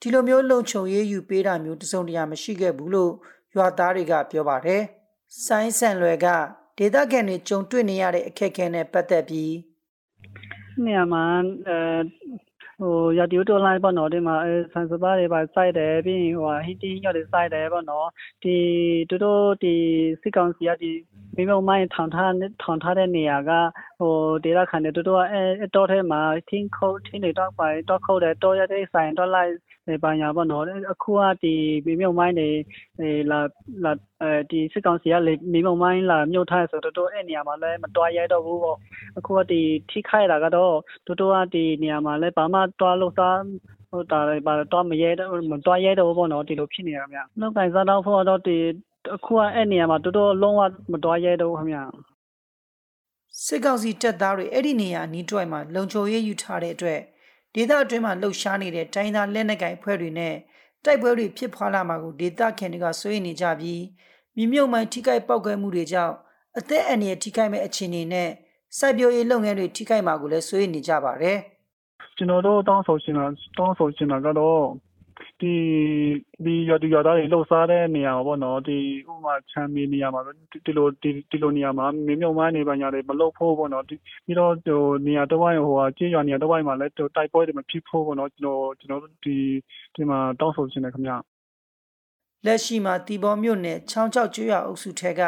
[0.00, 3.12] ဒီလိုမျိုးလုံခြုံရေးယူပေးတာမျိုးတစုံတရာမရှိခဲ့ဘူးလို့
[3.54, 4.82] ရွာသားတွေကပြောပါတယ်
[5.44, 6.26] ဆိုင်းဆန်လွယ်က
[6.78, 9.54] ဒေသခံတွေကြုံတွေ့နေရတဲ့အခက်အခဲနဲ့ပတ်သက်ပြီး
[10.84, 11.24] နေရာမှာ
[11.68, 11.78] အဲ
[12.80, 18.08] ဟိုရာဒီယိုတော်လိုင်းပေါ့နော်ဒီမှာအဲဆန်စပါးတွေပါစိုက်တယ်ပြီးရင်ဟိုဟီတင်းရော်တွေစိုက်တယ်ပေါ့နော်
[18.42, 18.56] ဒီ
[19.10, 19.74] တို့တို့ဒီ
[20.22, 20.90] စစ်ကောင်စီကဒီ
[21.36, 23.50] မိမမိုင်းထောင်ထားထောင်ထားတဲ့နေရာက
[24.00, 24.14] ဟို
[24.44, 25.42] ဒေသခံတွေတို့တို့အဲ
[25.74, 29.52] တော့ထဲမှာထင်းခုတ်ထင်းတွေတော့ပါတော့ခုတ်တယ်တော့ရတဲ့ဆိုင်တော့လိုက်
[30.04, 31.54] ဘာညာပေါ့နော်အခုကဒီ
[31.86, 32.48] မိမြုံမိုင်းတွေ
[33.30, 33.40] လာ
[33.84, 38.78] လာအဲဒီစစ်ကောင်စီကလေမိမြုံမိုင်းလာမြုပ်ထားဆိုတော့တို့အဲ့နေရာမှာလည်းမတွားရဲတော့ဘူးပေါ့
[39.18, 39.60] အခုကဒီ
[39.90, 40.74] ထိခိုက်တာကတော့
[41.06, 43.38] တို့တို့ကဒီနေရာမှာလည်းဘာမှတွားလို့သား
[43.90, 48.56] ဟိုတာပါတော့မရဲတော့မတွားရဲတော့ဘူးပေါ့နော်ဒီလိုဖြစ်နေတာခင်ဗျနောက်ကင်စားတော့ဖို့တော့ဒီ
[49.14, 50.60] အခုကအဲ့နေရာမှာတော်တော်လုံးဝ
[50.92, 51.78] မတွားရဲတော့ဘူးခင်ဗျ
[53.44, 57.00] စစ်ကောင်စီတပ်သားတွေအဲ့ဒီနေရာနီးတွိုက်မှာလုံခြုံရေးယူထားတဲ့အတွက်
[57.54, 60.34] ဒေသအတွင်းမှာလှုပ်ရှားနေတဲ့တိုင်းသားလက်နက်ကိုင်အဖွဲ့တွေနဲ့
[60.84, 63.82] တိုက်ပွဲတွေဖြစ်ပွားလာမှာကိုဒေသခံတွေကစိုးရိမ်နေကြပြီး
[64.36, 66.14] မြေမြုပ်မိုင်းထိခိုက်ပောက်ကွဲမှုတွေကြောင့်
[66.58, 68.30] အသက်အန္တရာယ်ထိခိုက်မဲ့အခြေအနေနဲ့
[68.78, 71.38] စိုက်ပျိုးရေးလုပ်ငန်းတွေထိခိုက်မှာကိုလည်းစိုးရိမ်နေကြပါတယ်
[72.16, 73.24] ကျွန်တော်တို့တောင်းဆိုချင်တာ
[73.58, 74.62] တောင်းဆိုချင်တာကတော့
[75.40, 75.54] ဒီ
[76.44, 78.78] ဒီရဒီရတာတွေလှုပ်ရှားတဲ့နေရာပေါ့နော်ဒီ
[79.10, 80.20] ဥပမာချမ်းမီနေရာမှာ
[80.66, 83.94] ဒီလိုဒီဒီလိုနေရာမှာမင်းမြုံမနေပါညာတွေမလှုပ်ဖို့ပေါ့နော်ဒီ
[84.26, 89.36] ပြီးတော့ဟိုနေရာတစ်ဝိုင်းဟိုဟာကြေးရွာနေရာတစ်ဝိုင်းမှာလည်းတိုက်ပွဲတွေမဖြစ်ဖို့ပေါ့နော်ကျွန်တော်ကျွန်တော်တို့ဒီ
[89.94, 91.12] ဒီမှာတောင်းဆိုချင်တယ်ခင်ဗျ
[92.46, 95.22] လက်ရှိမှာတီဘောမြို့နယ်ချောင်းချောက်ကျွော်အုပ်စုထက်က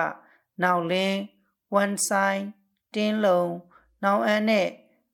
[0.62, 1.18] နောင်လင်း
[1.74, 2.40] ဝမ်ဆိုင်
[2.94, 3.42] တင်းလုံ
[4.04, 4.68] နောင်အန်းနဲ့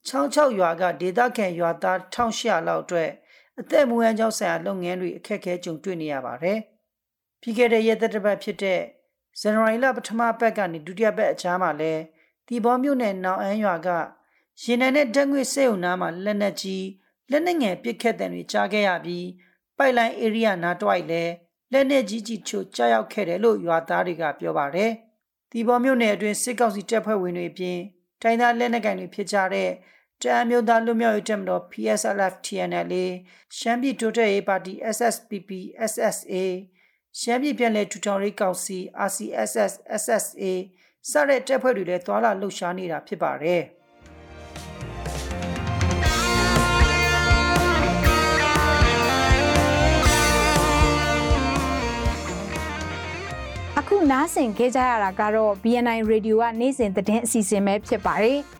[0.08, 3.10] ချောင်းချောက်ရွာကဒေသခံရွာသား1800လောက်အတွက်
[3.58, 6.58] အသက်မွေးဝမ်းကြောင်းဆိုင်ရာလုပ်ငန်းတွေအခက်အခဲကြုံတွေ့နေရပါတယ်။
[7.40, 8.80] ပြီးခဲ့တဲ့ရက်သက်တစ်ပတ်ဖြစ်တဲ့
[9.40, 11.92] ဇန်နဝါရီလပထမပတ်ကနေဒုတိယပတ်အကြားမှာလဲ
[12.46, 13.88] တီဘောမြို့နယ်နောင်အန်းရွာက
[14.62, 16.86] ရင်နံနဲ့ဓာတ်ငွေစေုံနားမှာလက်နက်ကြီး
[17.30, 19.26] လက်နက်ငယ်ပစ်ခတ်တဲ့တွေကြားခဲ့ရပြီး
[19.78, 21.22] ပိုက်လိုင်း area နားတွိုက်လဲ
[21.72, 24.92] လက်နက်ကြီးကြီးချိုကြားရောက်ခဲ့တယ်လို့ရွာသားတွေကပြောပါတယ်။
[25.50, 27.78] တီဘောမြို့နယ်အတွင်းစစ်ကောင်စီတပ်ဖွဲ့ဝင်တွေအပြင်
[28.22, 29.70] တိုင်းသားလက်နက်ကိုင်တွေဖြစ်ကြတဲ့
[30.22, 32.92] တအမျိုးသားလူမျိုးရေးတပ်မတော် PSLF TNL
[33.58, 35.50] ရှမ်းပြည်တိုးတက်ရေးပါတီ SSPP
[35.92, 36.34] SSA
[37.20, 40.44] ရှမ်းပြည်ပြည်နယ်ထူထောင်ရေးကောင်စီ RCSS SSA
[41.10, 43.62] စတဲ့တပ်ဖွဲ့တွေလည်းသွာလာလှုပ်ရှားနေတာဖြစ်ပါတယ်
[53.78, 58.40] အခုနားဆင်ခဲ့ကြရတာကတော့ BNI Radio ကနေ့စဉ်သတင်းအစီအစဉ်ပဲဖြစ်ပါတယ်။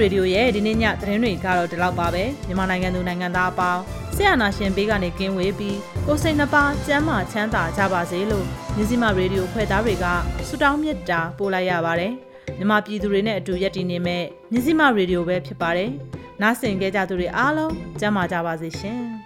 [0.00, 3.82] မြစည်းမရေဒီယိုရဲ့ဒီနေ့ညသတင်းတွေကတော့ဒီလောက်ပါပဲမြန်မာနိုင်ငံသူနိုင်ငံသားအပေါင်း
[4.16, 10.06] ဆရာနာရှင်ဘေးကနေကင်းဝေးပြီးကိုစိတ်နှပါကျန်းမာချမ်းသာကြပါစေလို့မြစည်းမရေဒီယိုဖွဲ့သားတွေက
[10.48, 12.12] ဆုတောင်းမေတ္တာပို့လိုက်ရပါတယ်
[12.58, 15.90] မြန်မာပြည်သူတွေနဲ့အတူရပ်တည်နေမဲ့မြစည်းမရေဒီယိုပဲဖြစ်ပါတယ်။
[16.42, 19.02] နားဆင်ကြကြသူတွေအားလုံးကျမ်းမာကြပါစေရှင်။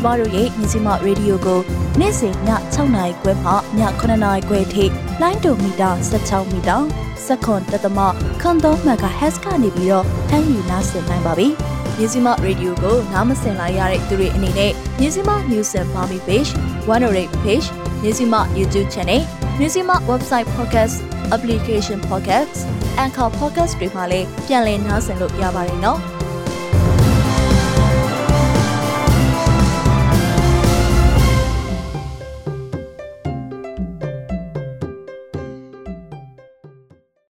[0.00, 1.60] ကျမတို့ရဲ့မြစီမရေဒီယိုကို
[2.00, 2.34] နေ့စဉ်ည
[2.74, 4.84] 6နာရီခွဲမှည9နာရီခွဲထိ
[5.20, 5.90] လိုင်းဒိုမီတာ
[6.20, 6.76] 16မီတာ
[7.26, 7.98] စက္ကွန်တသမ
[8.40, 11.48] ခွန်3 MHz ကနေပြီးတော့ဖမ်းယူနားဆင်နိုင်ပါပြီ။
[11.96, 16.50] မြစီမရေဒီယိုကိုနားမစင်လိုက်ရတဲ့သူတွေအနေနဲ့မြစီမ News and Army Page
[16.90, 17.66] 108 Page
[18.02, 19.22] မြစီမ YouTube Channel
[19.58, 20.96] မြစီမ Website Podcast
[21.34, 22.56] Application Podcast
[23.04, 26.00] Anchor Podcast တွေမှာလည်းပြန်လည်နားဆင်လို့ရပါတယ်နော်။